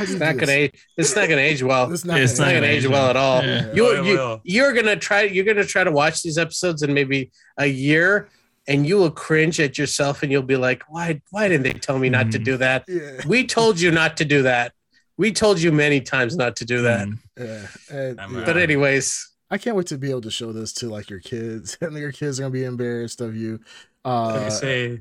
[0.00, 0.74] It's not gonna age.
[0.96, 1.92] It's not gonna age well.
[1.92, 2.84] It's not It's It's gonna gonna age.
[2.84, 3.42] age well at all.
[3.44, 3.72] Yeah.
[3.74, 4.40] You, it you will.
[4.44, 5.22] you're gonna try.
[5.22, 8.28] You're gonna try to watch these episodes in maybe a year,
[8.68, 11.20] and you will cringe at yourself, and you'll be like, "Why?
[11.30, 12.44] Why didn't they tell me not to Mhm.
[12.44, 12.84] do that?
[12.88, 14.72] Yeah, We told you not to do that.
[15.18, 17.18] We told you many times not to do that." Mm.
[17.38, 17.66] yeah.
[17.96, 18.42] And, yeah.
[18.46, 21.76] But anyways, I can't wait to be able to show this to like your kids,
[21.82, 23.60] and your kids are gonna be embarrassed of you.
[24.04, 25.00] Like I Uh, say,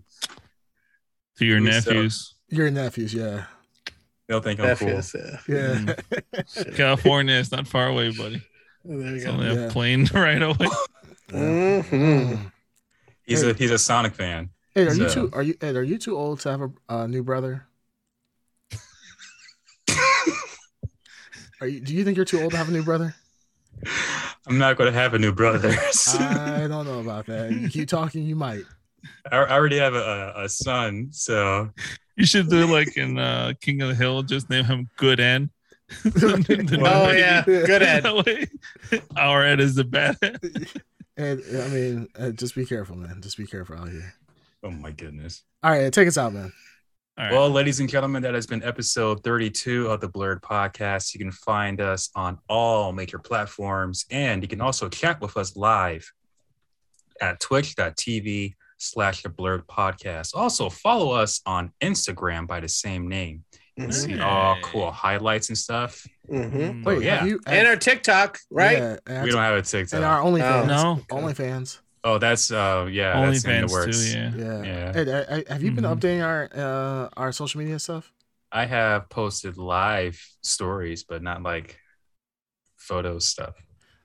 [1.39, 1.95] To your Please don't.
[1.95, 2.35] nephews.
[2.49, 3.45] your nephews, yeah,
[4.27, 4.89] they'll think I'm that cool.
[5.01, 5.15] feels.
[5.47, 5.95] Yeah.
[6.75, 8.41] California is not far away, buddy.
[8.85, 9.31] there you It's go.
[9.31, 9.65] only Yeah.
[9.67, 10.67] a plane right away.
[11.29, 12.51] Mhm.
[13.25, 14.49] He's a he's a Sonic fan.
[14.75, 15.29] Ed, are you too?
[15.33, 15.75] Are you Ed?
[15.75, 17.65] Are you too old to have a uh, new brother?
[21.61, 21.79] Are you?
[21.81, 23.13] Do you think you're too old to have a new brother?
[24.47, 25.75] I'm not going to have a new brother.
[26.19, 27.51] I don't know about that.
[27.51, 28.63] You keep talking, you might.
[29.31, 31.69] I I already have a, a, a son, so
[32.15, 35.49] You should do like in uh, King of the Hill, just name him Good Ed.
[36.05, 38.03] Oh yeah, good Ed.
[38.03, 40.39] That our Ed is the bad Ed.
[41.17, 43.19] And I mean, uh, just be careful, man.
[43.21, 44.13] Just be careful out here.
[44.63, 45.43] oh my goodness.
[45.61, 46.53] All right, take us out, man.
[47.17, 47.33] All right.
[47.33, 51.13] Well, ladies and gentlemen, that has been episode 32 of the Blurred Podcast.
[51.13, 55.57] You can find us on all major platforms, and you can also chat with us
[55.57, 56.09] live
[57.19, 60.35] at twitch.tv slash the blurred podcast.
[60.35, 63.43] Also, follow us on Instagram by the same name.
[63.77, 66.05] You can see all cool highlights and stuff.
[66.29, 66.51] Mhm.
[66.51, 66.85] Mm.
[66.85, 67.23] Wait, yeah.
[67.23, 67.39] you?
[67.47, 68.77] And our TikTok, right?
[68.77, 69.97] Yeah, and, We don't have a TikTok.
[69.97, 70.67] and our OnlyFans.
[70.67, 71.01] No.
[71.11, 71.79] OnlyFans.
[72.03, 74.11] oh, that's uh yeah, that's in the OnlyFans works.
[74.11, 74.31] too, yeah.
[74.35, 74.63] Yeah.
[74.63, 74.91] Yeah.
[74.95, 75.95] Ed, uh, uh, have you been Mhm.
[75.99, 78.11] updating our uh, our social media stuff?
[78.51, 81.77] I have posted live stories, but not like
[82.77, 83.55] photo stuff.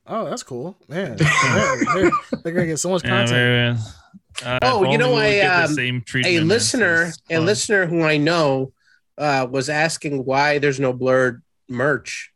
[0.06, 1.16] Oh, that's cool, man.
[1.18, 2.10] they're, they're-
[2.42, 3.30] they're gonna get so much Yeah, content.
[3.30, 3.94] very well.
[4.44, 7.38] Uh, Oh, you know, only we would a, get the um, same a listener, a
[7.38, 8.72] listener who I know,
[9.18, 12.32] uh, was asking why there's no blurred merch.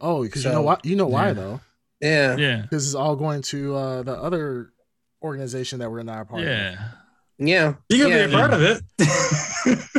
[0.00, 0.78] Oh, because you know why?
[0.82, 1.32] You know why Yeah.
[1.34, 1.60] though?
[2.00, 4.72] Yeah, Yeah, This is all going to uh, the other
[5.22, 6.48] organization that we're not a part of.
[6.48, 6.88] yeah.
[7.38, 7.74] yeah.
[7.90, 8.26] You can yeah.
[8.26, 8.82] be a part of it.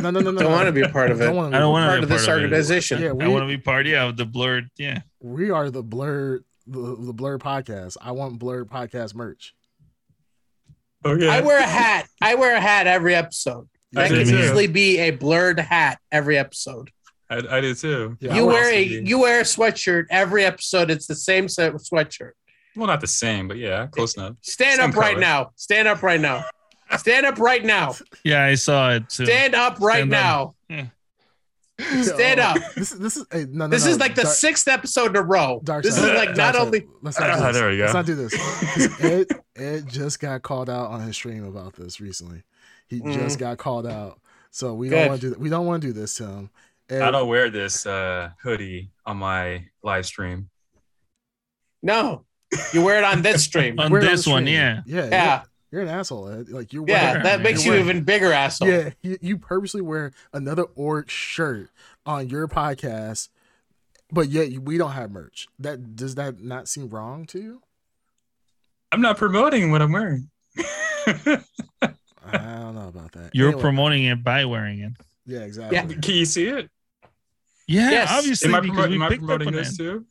[0.02, 0.40] No, no, no, no.
[0.40, 0.50] Don't no.
[0.50, 1.26] want to be a part of it.
[1.26, 2.46] Don't wanna I don't want to part be of this part of it.
[2.46, 3.00] organization.
[3.02, 3.86] Yeah, I want to be part.
[3.86, 4.68] Yeah, of the blurred.
[4.76, 7.96] Yeah, we are the blurred the, the blurred podcast.
[8.02, 9.54] I want blurred podcast merch.
[11.04, 11.28] Okay.
[11.28, 12.06] I wear a hat.
[12.20, 13.68] I wear a hat every episode.
[13.96, 14.38] I That do could too.
[14.38, 16.90] easily be a blurred hat every episode.
[17.30, 18.16] I, I do too.
[18.20, 20.90] Yeah, you want wear a be- you wear a sweatshirt every episode.
[20.90, 22.32] It's the same set sweatshirt.
[22.76, 24.36] well, not the same, but yeah, close enough.
[24.42, 25.20] Stand Same up right color.
[25.20, 25.50] now.
[25.56, 26.44] Stand up right now.
[26.98, 27.94] Stand up right now.
[28.24, 28.44] yeah.
[28.44, 29.24] I saw it too.
[29.24, 30.54] Stand up right Stand now.
[30.68, 30.86] Yeah.
[32.02, 32.56] Stand Oh, up.
[32.76, 33.90] This is this is hey, no, no, This no.
[33.92, 35.60] is like the Dark- sixth episode in a row.
[35.64, 36.10] Dark this side.
[36.10, 36.60] is like Dark not side.
[36.62, 37.56] only Let's not do Ah, this.
[37.56, 37.82] there we go.
[37.84, 38.34] Let's not do this.
[38.74, 42.42] 'Cause Ed, Ed just got called out on his stream about this recently.
[42.88, 44.20] He just got called out.
[44.50, 45.38] So we don't want to do that.
[45.40, 46.50] We don't want to do this to him.
[46.90, 50.50] Ed, I don't wear this uh, hoodie on my live stream.
[51.82, 52.24] no.
[52.74, 53.80] You wear it on this stream.
[53.80, 54.54] On wear it this the one, stream.
[54.54, 54.80] yeah.
[54.84, 55.08] Yeah.
[55.10, 55.42] Yeah.
[55.72, 56.48] You're, you're an asshole, Ed.
[56.50, 58.68] Like you're Yeah, wearing- that makes you you're even bigger asshole.
[58.68, 61.70] Yeah, you, you purposely wear another orc shirt
[62.06, 63.28] on your podcast,
[64.10, 65.48] but yet we don't have merch.
[65.58, 67.62] That does that not seem wrong to you?
[68.92, 70.28] I'm not promoting what I'm wearing.
[71.06, 71.40] I
[72.32, 73.30] don't know about that.
[73.34, 74.92] You're Anyway, promoting it by wearing it.
[75.26, 75.76] yeah, exactly.
[75.76, 75.86] Yeah.
[75.86, 76.70] Can you see it?
[77.66, 78.08] Yeah, Yes.
[78.12, 80.04] obviously Am I, because am I promoting this too?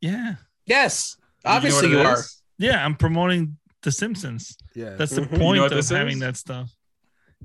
[0.00, 0.36] Yeah,
[0.66, 1.16] Yes.
[1.44, 2.18] Do know Obviously you are.
[2.58, 2.84] yeah.
[2.84, 4.56] I'm promoting The Simpsons.
[4.74, 4.90] Yeah.
[4.96, 5.32] That's the Mhm.
[5.32, 6.20] You know point of having is?
[6.20, 6.74] that stuff.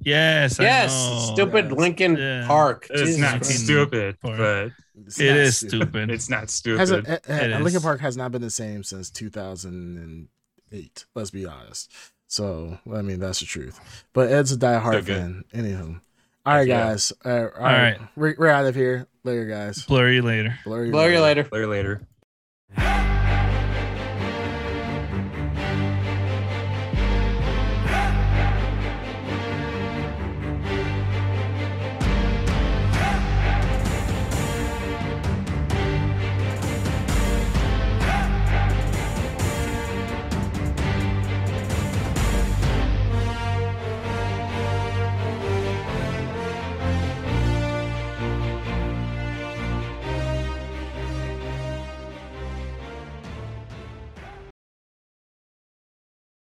[0.01, 0.91] Yes, I Yes.
[0.93, 1.33] know.
[1.33, 1.77] Stupid Yes.
[1.79, 2.45] Linkin Yeah.
[2.47, 2.87] Park.
[2.89, 3.63] It's Jesus not Christ.
[3.63, 4.37] stupid, Part.
[4.37, 4.71] but
[5.05, 6.09] It's It not stupid.
[6.09, 7.05] it's not Has stupid.
[7.07, 7.61] a, a, It a is.
[7.63, 11.05] Linkin Park has not been the same since 2008.
[11.15, 11.91] Let's be honest.
[12.27, 13.79] So I mean that's the truth.
[14.13, 15.17] But Ed's a diehard Still good.
[15.17, 15.43] fan.
[15.53, 15.99] Anywho,
[16.45, 16.87] all right, Yeah.
[16.87, 17.11] guys.
[17.23, 17.99] Uh, all right, right.
[18.15, 19.07] We're, we're out of here.
[19.23, 19.83] Later, guys.
[19.85, 20.57] Blur you later.
[20.65, 21.47] Blur Blow you later.
[21.51, 21.67] Later,
[22.77, 23.01] later.